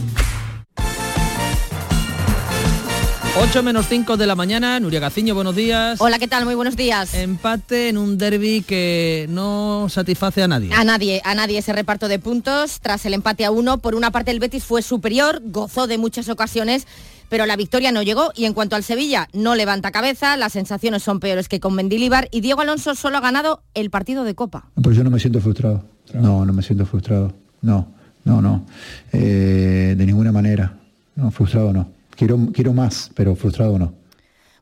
8 3.40 3.62
menos 3.62 3.86
5 3.88 4.16
de 4.16 4.26
la 4.26 4.34
mañana, 4.34 4.80
Nuria 4.80 4.98
Gaciño, 4.98 5.34
buenos 5.34 5.54
días. 5.54 6.00
Hola, 6.00 6.18
¿qué 6.18 6.26
tal? 6.26 6.44
Muy 6.44 6.56
buenos 6.56 6.76
días. 6.76 7.14
Empate 7.14 7.88
en 7.88 7.96
un 7.96 8.18
derby 8.18 8.62
que 8.62 9.26
no 9.28 9.86
satisface 9.88 10.42
a 10.42 10.48
nadie. 10.48 10.74
A 10.74 10.82
nadie, 10.82 11.22
a 11.24 11.36
nadie 11.36 11.58
ese 11.58 11.72
reparto 11.72 12.08
de 12.08 12.18
puntos. 12.18 12.80
Tras 12.80 13.06
el 13.06 13.14
empate 13.14 13.44
a 13.44 13.52
uno, 13.52 13.78
por 13.78 13.94
una 13.94 14.10
parte 14.10 14.32
el 14.32 14.40
Betis 14.40 14.64
fue 14.64 14.82
superior, 14.82 15.40
gozó 15.44 15.86
de 15.86 15.98
muchas 15.98 16.28
ocasiones, 16.28 16.88
pero 17.28 17.46
la 17.46 17.54
victoria 17.54 17.92
no 17.92 18.02
llegó. 18.02 18.32
Y 18.34 18.44
en 18.44 18.54
cuanto 18.54 18.74
al 18.74 18.82
Sevilla, 18.82 19.28
no 19.32 19.54
levanta 19.54 19.92
cabeza, 19.92 20.36
las 20.36 20.52
sensaciones 20.52 21.04
son 21.04 21.20
peores 21.20 21.48
que 21.48 21.60
con 21.60 21.74
Mendilibar 21.74 22.28
y 22.32 22.40
Diego 22.40 22.62
Alonso 22.62 22.96
solo 22.96 23.18
ha 23.18 23.20
ganado 23.20 23.62
el 23.74 23.90
partido 23.90 24.24
de 24.24 24.34
Copa. 24.34 24.68
Pues 24.82 24.96
yo 24.96 25.04
no 25.04 25.10
me 25.10 25.20
siento 25.20 25.40
frustrado. 25.40 25.84
No, 26.14 26.44
no 26.44 26.52
me 26.52 26.62
siento 26.62 26.86
frustrado. 26.86 27.32
No, 27.62 27.88
no, 28.24 28.40
no. 28.42 28.64
Eh, 29.12 29.94
de 29.96 30.06
ninguna 30.06 30.32
manera. 30.32 30.74
No, 31.16 31.30
frustrado 31.30 31.72
no. 31.72 31.88
Quiero, 32.16 32.38
quiero 32.52 32.72
más, 32.72 33.10
pero 33.14 33.34
frustrado 33.34 33.78
no. 33.78 33.92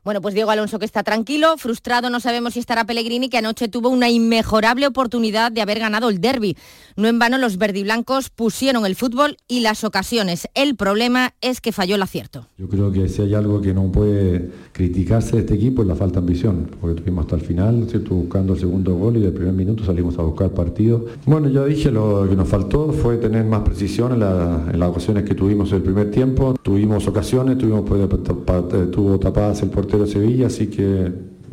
Bueno, 0.07 0.21
pues 0.21 0.33
Diego 0.35 0.51
Alonso 0.51 0.79
que 0.79 0.85
está 0.85 1.03
tranquilo, 1.03 1.57
frustrado, 1.57 2.09
no 2.09 2.21
sabemos 2.21 2.53
si 2.53 2.61
estará 2.61 2.85
Pellegrini, 2.85 3.27
que 3.27 3.39
anoche 3.39 3.67
tuvo 3.67 3.89
una 3.89 4.09
inmejorable 4.09 4.87
oportunidad 4.87 5.51
de 5.51 5.59
haber 5.59 5.79
ganado 5.79 6.07
el 6.07 6.21
derby. 6.21 6.55
No 6.95 7.09
en 7.09 7.19
vano 7.19 7.37
los 7.37 7.57
verdiblancos 7.57 8.29
pusieron 8.29 8.85
el 8.85 8.95
fútbol 8.95 9.35
y 9.49 9.59
las 9.59 9.83
ocasiones. 9.83 10.47
El 10.53 10.77
problema 10.77 11.33
es 11.41 11.59
que 11.59 11.73
falló 11.73 11.95
el 11.95 12.01
acierto. 12.03 12.47
Yo 12.57 12.69
creo 12.69 12.89
que 12.89 13.09
si 13.09 13.21
hay 13.21 13.33
algo 13.33 13.59
que 13.59 13.73
no 13.73 13.91
puede 13.91 14.49
criticarse 14.71 15.33
de 15.33 15.39
este 15.39 15.55
equipo 15.55 15.81
es 15.81 15.89
la 15.89 15.95
falta 15.97 16.21
de 16.21 16.25
ambición, 16.27 16.71
porque 16.79 17.01
tuvimos 17.01 17.25
hasta 17.25 17.35
el 17.35 17.41
final, 17.41 17.77
¿no 17.81 17.85
cierto? 17.87 18.15
buscando 18.15 18.53
el 18.53 18.59
segundo 18.61 18.95
gol 18.95 19.17
y 19.17 19.19
del 19.19 19.33
primer 19.33 19.55
minuto 19.55 19.83
salimos 19.83 20.17
a 20.17 20.21
buscar 20.21 20.51
partido. 20.51 21.05
Bueno, 21.25 21.49
ya 21.49 21.65
dije, 21.65 21.91
lo 21.91 22.25
que 22.29 22.35
nos 22.37 22.47
faltó 22.47 22.93
fue 22.93 23.17
tener 23.17 23.43
más 23.43 23.59
precisión 23.63 24.13
en, 24.13 24.21
la- 24.21 24.69
en 24.71 24.79
las 24.79 24.89
ocasiones 24.89 25.25
que 25.25 25.35
tuvimos 25.35 25.69
el 25.73 25.81
primer 25.81 26.09
tiempo. 26.11 26.55
Tuvimos 26.61 27.05
ocasiones, 27.09 27.57
tuvimos, 27.57 27.83
pues, 27.85 28.07
tapa- 28.23 28.63
tuvo 28.89 29.19
tapadas 29.19 29.61
el 29.63 29.69
portero 29.69 29.96
de 29.99 30.07
Sevilla, 30.07 30.47
así 30.47 30.67
que 30.67 31.11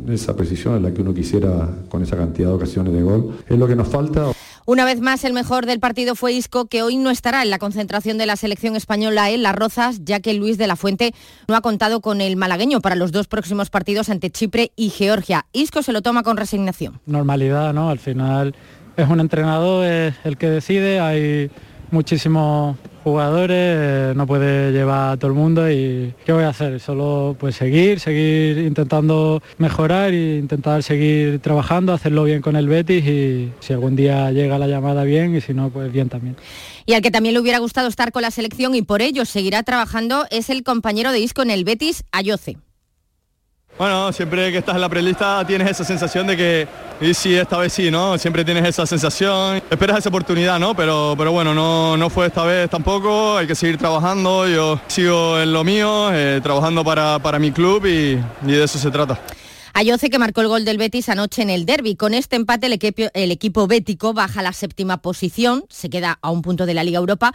esa 0.09 0.36
precisión 0.36 0.76
es 0.76 0.82
la 0.82 0.92
que 0.92 1.03
uno 1.03 1.14
quisiera 1.14 1.68
con 1.88 2.03
esa 2.03 2.16
cantidad 2.16 2.49
de 2.49 2.55
ocasiones 2.55 2.92
de 2.92 3.03
gol. 3.03 3.36
Es 3.49 3.59
lo 3.59 3.66
que 3.66 3.76
nos 3.76 3.88
falta. 3.88 4.32
Una 4.66 4.86
vez 4.86 5.01
más, 5.01 5.24
el 5.24 5.34
mejor 5.34 5.66
del 5.66 5.78
partido 5.78 6.14
fue 6.14 6.32
Isco, 6.32 6.66
que 6.66 6.82
hoy 6.82 6.97
no 6.97 7.11
estará 7.11 7.42
en 7.42 7.51
la 7.51 7.59
concentración 7.59 8.16
de 8.16 8.24
la 8.24 8.36
selección 8.36 8.76
española 8.76 9.30
en 9.30 9.42
Las 9.42 9.55
Rozas, 9.55 10.01
ya 10.05 10.20
que 10.20 10.32
Luis 10.32 10.57
de 10.57 10.66
la 10.66 10.76
Fuente 10.76 11.12
no 11.49 11.55
ha 11.55 11.61
contado 11.61 12.01
con 12.01 12.22
el 12.22 12.36
malagueño 12.36 12.80
para 12.80 12.97
los 12.97 13.12
dos 13.12 13.28
próximos 13.28 13.68
partidos 13.68 14.09
ante 14.09 14.30
Chipre 14.30 14.72
y 14.74 14.88
Georgia. 14.88 15.45
Isco 15.53 15.82
se 15.82 15.92
lo 15.92 16.01
toma 16.01 16.22
con 16.22 16.38
resignación. 16.38 17.01
normalidad, 17.05 17.74
¿no? 17.74 17.90
Al 17.90 17.99
final 17.99 18.55
es 18.97 19.09
un 19.09 19.20
entrenador, 19.20 19.84
es 19.84 20.14
el 20.24 20.38
que 20.38 20.49
decide, 20.49 20.99
hay 20.99 21.51
muchísimos 21.95 22.76
jugadores, 23.05 23.57
eh, 23.57 24.12
no 24.16 24.26
puede 24.26 24.72
llevar 24.72 25.12
a 25.12 25.16
todo 25.16 25.30
el 25.30 25.36
mundo 25.36 25.70
y 25.70 26.12
¿qué 26.24 26.32
voy 26.32 26.45
a 26.45 26.49
hacer? 26.49 26.80
Solo 26.80 27.36
pues 27.38 27.55
seguir, 27.55 28.01
seguir 28.01 28.59
intentando 28.59 29.42
mejorar 29.59 30.12
e 30.12 30.38
intentar 30.38 30.82
seguir 30.82 31.38
trabajando, 31.40 31.92
hacerlo 31.92 32.24
bien 32.24 32.42
con 32.42 32.57
el 32.57 32.66
Betis 32.66 33.05
y 33.07 33.53
si 33.61 33.72
algún 33.72 33.95
día 33.95 34.30
llega 34.32 34.59
la 34.59 34.66
llamada 34.66 35.05
bien 35.05 35.36
y 35.36 35.40
si 35.40 35.55
no, 35.55 35.70
pues 35.70 35.92
bien 35.92 36.09
también. 36.09 36.36
Y 36.86 36.95
al 36.95 37.03
que 37.03 37.11
también 37.11 37.34
le 37.34 37.40
hubiera 37.40 37.59
gustado 37.59 37.88
estar 37.88 38.12
con 38.12 38.22
la 38.22 38.30
selección 38.30 38.74
y 38.74 38.82
por 38.82 39.01
ello 39.01 39.24
seguirá 39.24 39.62
trabajando 39.62 40.26
es 40.30 40.51
el 40.51 40.62
compañero 40.62 41.12
de 41.12 41.20
Isco 41.20 41.42
en 41.42 41.51
el 41.51 41.64
Betis, 41.64 42.05
Ayoce. 42.11 42.57
Bueno, 43.76 44.12
siempre 44.12 44.52
que 44.52 44.58
estás 44.58 44.76
en 44.76 44.80
la 44.80 44.88
prelista 44.88 45.44
tienes 45.44 45.68
esa 45.68 45.82
sensación 45.82 46.28
de 46.28 46.36
que, 46.36 46.68
y 47.00 47.12
sí, 47.12 47.34
esta 47.34 47.58
vez 47.58 47.72
sí, 47.72 47.90
¿no? 47.90 48.16
Siempre 48.18 48.44
tienes 48.44 48.64
esa 48.64 48.86
sensación, 48.86 49.60
esperas 49.68 49.98
esa 49.98 50.10
oportunidad, 50.10 50.60
¿no? 50.60 50.76
Pero, 50.76 51.16
pero 51.18 51.32
bueno, 51.32 51.54
no, 51.54 51.96
no 51.96 52.08
fue 52.08 52.26
esta 52.26 52.44
vez 52.44 52.70
tampoco, 52.70 53.36
hay 53.36 53.48
que 53.48 53.56
seguir 53.56 53.76
trabajando, 53.76 54.48
yo 54.48 54.80
sigo 54.86 55.40
en 55.40 55.52
lo 55.52 55.64
mío, 55.64 56.12
eh, 56.12 56.38
trabajando 56.40 56.84
para, 56.84 57.18
para 57.18 57.40
mi 57.40 57.50
club 57.50 57.84
y, 57.86 58.14
de 58.46 58.62
eso 58.62 58.78
se 58.78 58.92
trata. 58.92 59.18
Ayoce 59.72 60.08
que 60.08 60.20
marcó 60.20 60.40
el 60.40 60.46
gol 60.46 60.64
del 60.64 60.78
Betis 60.78 61.08
anoche 61.08 61.42
en 61.42 61.50
el 61.50 61.66
derby. 61.66 61.96
Con 61.96 62.14
este 62.14 62.36
empate 62.36 62.66
el 62.66 62.74
equipo, 62.74 63.02
el 63.12 63.32
equipo 63.32 63.66
bético 63.66 64.12
baja 64.12 64.40
la 64.40 64.52
séptima 64.52 64.98
posición, 64.98 65.64
se 65.68 65.90
queda 65.90 66.16
a 66.22 66.30
un 66.30 66.42
punto 66.42 66.64
de 66.64 66.74
la 66.74 66.84
Liga 66.84 67.00
Europa 67.00 67.34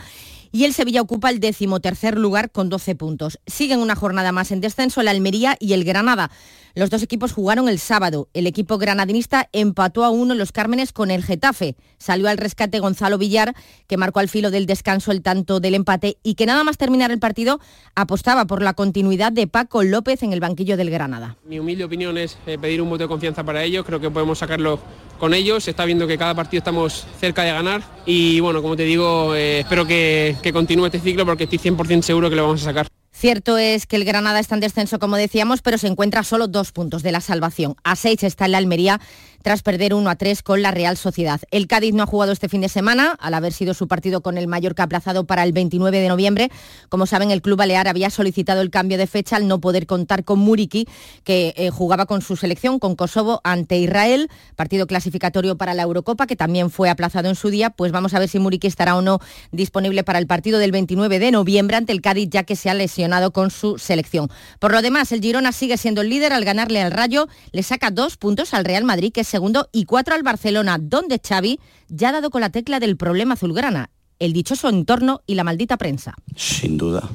y 0.52 0.66
el 0.66 0.74
Sevilla 0.74 1.02
ocupa 1.02 1.30
el 1.30 1.40
decimotercer 1.40 2.18
lugar 2.18 2.52
con 2.52 2.70
12 2.70 2.96
puntos. 2.96 3.40
Siguen 3.46 3.80
una 3.80 3.96
jornada 3.96 4.32
más 4.32 4.52
en 4.52 4.62
descenso 4.62 5.02
el 5.02 5.08
Almería 5.08 5.58
y 5.60 5.74
el 5.74 5.84
Granada. 5.84 6.32
Los 6.80 6.90
dos 6.90 7.04
equipos 7.04 7.34
jugaron 7.34 7.68
el 7.68 7.78
sábado. 7.78 8.30
El 8.34 8.48
equipo 8.48 8.78
granadinista 8.78 9.50
empató 9.52 10.06
a 10.06 10.12
uno 10.12 10.32
en 10.32 10.40
los 10.40 10.54
Cármenes 10.54 10.94
con 10.94 11.12
el 11.12 11.26
Getafe. 11.26 11.76
Salió 11.98 12.30
al 12.30 12.38
rescate 12.38 12.80
Gonzalo 12.80 13.18
Villar, 13.18 13.54
que 13.86 13.98
marcó 13.98 14.22
al 14.22 14.30
filo 14.30 14.50
del 14.50 14.66
descanso 14.66 15.12
el 15.12 15.22
tanto 15.22 15.60
del 15.60 15.76
empate 15.76 16.20
y 16.24 16.36
que 16.36 16.46
nada 16.46 16.64
más 16.64 16.78
terminar 16.78 17.12
el 17.12 17.20
partido 17.20 17.60
apostaba 17.96 18.46
por 18.46 18.62
la 18.62 18.76
continuidad 18.76 19.34
de 19.34 19.46
Paco 19.46 19.84
López 19.84 20.24
en 20.24 20.32
el 20.32 20.40
banquillo 20.40 20.78
del 20.78 20.90
Granada. 20.90 21.36
Mi 21.46 21.60
humilde 21.60 21.84
opinión 21.84 22.18
es 22.18 22.38
eh, 22.48 22.58
pedir 22.58 22.82
un 22.82 22.90
voto 22.90 23.04
de 23.04 23.10
confianza 23.10 23.44
para 23.44 23.62
ellos, 23.62 23.86
creo 23.86 24.00
que 24.00 24.10
podemos 24.10 24.40
sacarlo 24.40 24.80
con 25.20 25.34
ellos, 25.34 25.66
se 25.66 25.72
está 25.72 25.84
viendo 25.84 26.08
que 26.08 26.18
cada 26.18 26.34
partido 26.34 26.60
estamos 26.60 27.06
cerca 27.20 27.44
de 27.44 27.52
ganar 27.52 27.84
y 28.06 28.40
bueno, 28.40 28.62
como 28.62 28.78
te 28.78 28.84
digo, 28.84 29.36
eh, 29.36 29.60
espero 29.60 29.86
que, 29.86 30.38
que 30.42 30.54
continúe 30.54 30.86
este 30.86 31.02
ciclo 31.02 31.26
porque 31.26 31.44
estoy 31.44 31.60
100% 31.60 32.04
seguro 32.04 32.30
que 32.30 32.38
lo 32.38 32.44
vamos 32.44 32.62
a 32.62 32.66
sacar. 32.66 32.99
Cierto 33.20 33.58
es 33.58 33.86
que 33.86 33.98
el 33.98 34.06
Granada 34.06 34.40
está 34.40 34.56
en 34.56 34.62
descenso, 34.62 34.98
como 34.98 35.18
decíamos, 35.18 35.62
pero 35.62 35.78
se 35.78 35.88
encuentra 35.88 36.22
a 36.22 36.24
solo 36.24 36.48
dos 36.48 36.72
puntos 36.72 37.04
de 37.04 37.12
la 37.12 37.20
salvación. 37.20 37.76
A 37.84 37.98
seis 37.98 38.24
está 38.24 38.46
en 38.46 38.54
la 38.54 38.60
Almería 38.60 39.02
tras 39.42 39.64
perder 39.64 39.94
1 39.94 40.10
a 40.10 40.16
3 40.16 40.44
con 40.44 40.62
la 40.62 40.72
Real 40.72 40.98
Sociedad. 40.98 41.42
El 41.52 41.68
Cádiz 41.68 41.94
no 41.94 42.04
ha 42.04 42.06
jugado 42.06 42.32
este 42.32 42.50
fin 42.50 42.62
de 42.62 42.70
semana, 42.70 43.16
al 43.20 43.34
haber 43.34 43.54
sido 43.54 43.74
su 43.74 43.88
partido 43.88 44.22
con 44.22 44.38
el 44.38 44.48
Mallorca 44.48 44.84
aplazado 44.84 45.26
para 45.26 45.44
el 45.44 45.54
29 45.54 46.00
de 46.00 46.08
noviembre. 46.08 46.52
Como 46.90 47.06
saben, 47.06 47.32
el 47.32 47.42
club 47.42 47.58
balear 47.58 47.88
había 47.88 48.10
solicitado 48.10 48.62
el 48.62 48.70
cambio 48.70 48.98
de 48.98 49.08
fecha 49.08 49.36
al 49.36 49.48
no 49.48 49.60
poder 49.60 49.86
contar 49.86 50.24
con 50.24 50.40
Muriki, 50.40 50.88
que 51.24 51.54
eh, 51.58 51.70
jugaba 51.70 52.06
con 52.06 52.22
su 52.22 52.36
selección, 52.36 52.80
con 52.80 52.96
Kosovo, 52.96 53.42
ante 53.44 53.78
Israel, 53.78 54.30
partido 54.56 54.88
clasificatorio 54.88 55.58
para 55.58 55.74
la 55.74 55.84
Eurocopa, 55.84 56.28
que 56.28 56.36
también 56.36 56.70
fue 56.70 56.90
aplazado 56.90 57.30
en 57.30 57.36
su 57.36 57.50
día. 57.50 57.70
Pues 57.70 57.92
vamos 57.92 58.14
a 58.14 58.20
ver 58.20 58.30
si 58.30 58.40
Muriki 58.40 58.68
estará 58.68 58.96
o 58.96 59.02
no 59.02 59.20
disponible 59.52 60.04
para 60.04 60.20
el 60.20 60.28
partido 60.28 60.60
del 60.60 60.72
29 60.72 61.20
de 61.20 61.32
noviembre 61.32 61.78
ante 61.78 61.92
el 61.92 62.02
Cádiz, 62.02 62.30
ya 62.30 62.44
que 62.44 62.56
se 62.56 62.70
ha 62.70 62.74
lesionado 62.74 63.32
con 63.32 63.52
su 63.52 63.78
selección. 63.78 64.30
Por 64.60 64.72
lo 64.72 64.82
demás, 64.82 65.12
el 65.12 65.22
Girona 65.22 65.52
sigue 65.52 65.78
siendo 65.78 66.02
el 66.02 66.10
líder 66.10 66.34
al 66.34 66.46
ganarle 66.46 66.82
al 66.82 66.92
Rayo, 66.92 67.28
le 67.52 67.64
saca 67.64 67.92
dos 67.92 68.18
puntos 68.18 68.54
al 68.54 68.66
Real 68.66 68.84
Madrid, 68.84 69.12
que 69.14 69.22
es 69.22 69.29
segundo, 69.30 69.70
y 69.72 69.86
cuatro 69.86 70.16
al 70.16 70.24
Barcelona, 70.24 70.78
donde 70.80 71.22
Xavi 71.26 71.60
ya 71.88 72.10
ha 72.10 72.12
dado 72.12 72.30
con 72.30 72.42
la 72.42 72.50
tecla 72.50 72.80
del 72.80 72.98
problema 72.98 73.36
azulgrana, 73.36 73.90
el 74.20 74.34
dichoso 74.34 74.70
entorno 74.70 75.22
y 75.26 75.36
la 75.36 75.44
maldita 75.44 75.78
prensa. 75.78 76.16
Sin 76.36 76.78
duda, 76.78 77.08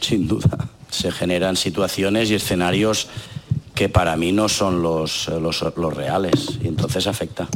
sin 0.00 0.28
duda. 0.28 0.68
Se 0.90 1.10
generan 1.10 1.56
situaciones 1.56 2.30
y 2.30 2.34
escenarios 2.34 3.08
que 3.74 3.88
para 3.88 4.16
mí 4.16 4.30
no 4.30 4.48
son 4.48 4.82
los, 4.82 5.28
los, 5.28 5.94
reales 5.94 6.58
y 6.62 6.68
entonces 6.68 7.06
afecta. 7.06 7.48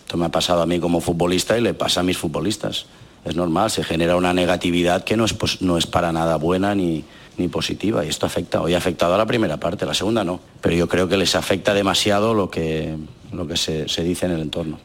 Esto 0.00 0.16
me 0.16 0.26
ha 0.26 0.30
pasado 0.30 0.62
a 0.62 0.66
mí 0.66 0.80
como 0.80 1.00
futbolista 1.00 1.56
y 1.56 1.62
le 1.62 1.74
pasa 1.74 2.00
a 2.00 2.02
mis 2.02 2.18
futbolistas. 2.18 2.86
Es 3.24 3.36
normal, 3.36 3.70
se 3.70 3.84
genera 3.84 4.16
una 4.16 4.34
negatividad 4.34 5.04
que 5.04 5.16
no 5.16 5.24
es, 5.24 5.32
pues, 5.32 5.62
no 5.62 5.78
es 5.78 5.86
para 5.86 6.12
nada 6.12 6.36
buena 6.36 6.74
ni, 6.74 7.04
ni 7.38 7.48
positiva 7.48 8.04
y 8.04 8.08
esto 8.08 8.26
afecta. 8.26 8.60
Hoy 8.60 8.74
ha 8.74 8.78
afectado 8.78 9.14
a 9.14 9.18
la 9.18 9.26
primera 9.26 9.58
parte, 9.58 9.86
la 9.86 9.94
segunda 9.94 10.24
no. 10.24 10.40
Pero 10.60 10.76
yo 10.76 10.88
creo 10.88 11.08
que 11.08 11.16
les 11.16 11.34
afecta 11.34 11.72
demasiado 11.72 12.34
lo 12.34 12.50
que, 12.50 12.96
lo 13.32 13.46
que 13.46 13.56
se, 13.56 13.88
se 13.88 14.02
dice 14.02 14.26
en 14.26 14.32
el 14.32 14.40
entorno. 14.40 14.78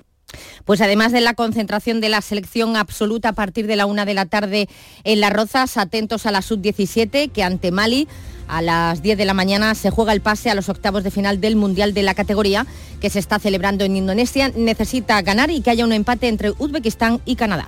Pues 0.65 0.81
además 0.81 1.11
de 1.11 1.21
la 1.21 1.33
concentración 1.33 2.01
de 2.01 2.09
la 2.09 2.21
selección 2.21 2.75
absoluta 2.75 3.29
a 3.29 3.33
partir 3.33 3.67
de 3.67 3.75
la 3.75 3.85
una 3.85 4.05
de 4.05 4.13
la 4.13 4.25
tarde 4.25 4.67
en 5.03 5.19
Las 5.19 5.33
Rozas, 5.33 5.77
atentos 5.77 6.25
a 6.25 6.31
la 6.31 6.41
sub-17 6.41 7.31
que 7.31 7.43
ante 7.43 7.71
Mali 7.71 8.07
a 8.47 8.61
las 8.61 9.01
10 9.01 9.17
de 9.17 9.25
la 9.25 9.33
mañana 9.33 9.75
se 9.75 9.89
juega 9.89 10.13
el 10.13 10.21
pase 10.21 10.49
a 10.49 10.55
los 10.55 10.69
octavos 10.69 11.03
de 11.03 11.11
final 11.11 11.39
del 11.39 11.55
Mundial 11.55 11.93
de 11.93 12.03
la 12.03 12.13
categoría 12.13 12.65
que 12.99 13.09
se 13.09 13.19
está 13.19 13.39
celebrando 13.39 13.83
en 13.83 13.95
Indonesia. 13.95 14.51
Necesita 14.55 15.21
ganar 15.21 15.51
y 15.51 15.61
que 15.61 15.69
haya 15.69 15.85
un 15.85 15.93
empate 15.93 16.27
entre 16.27 16.51
Uzbekistán 16.51 17.21
y 17.25 17.35
Canadá. 17.35 17.67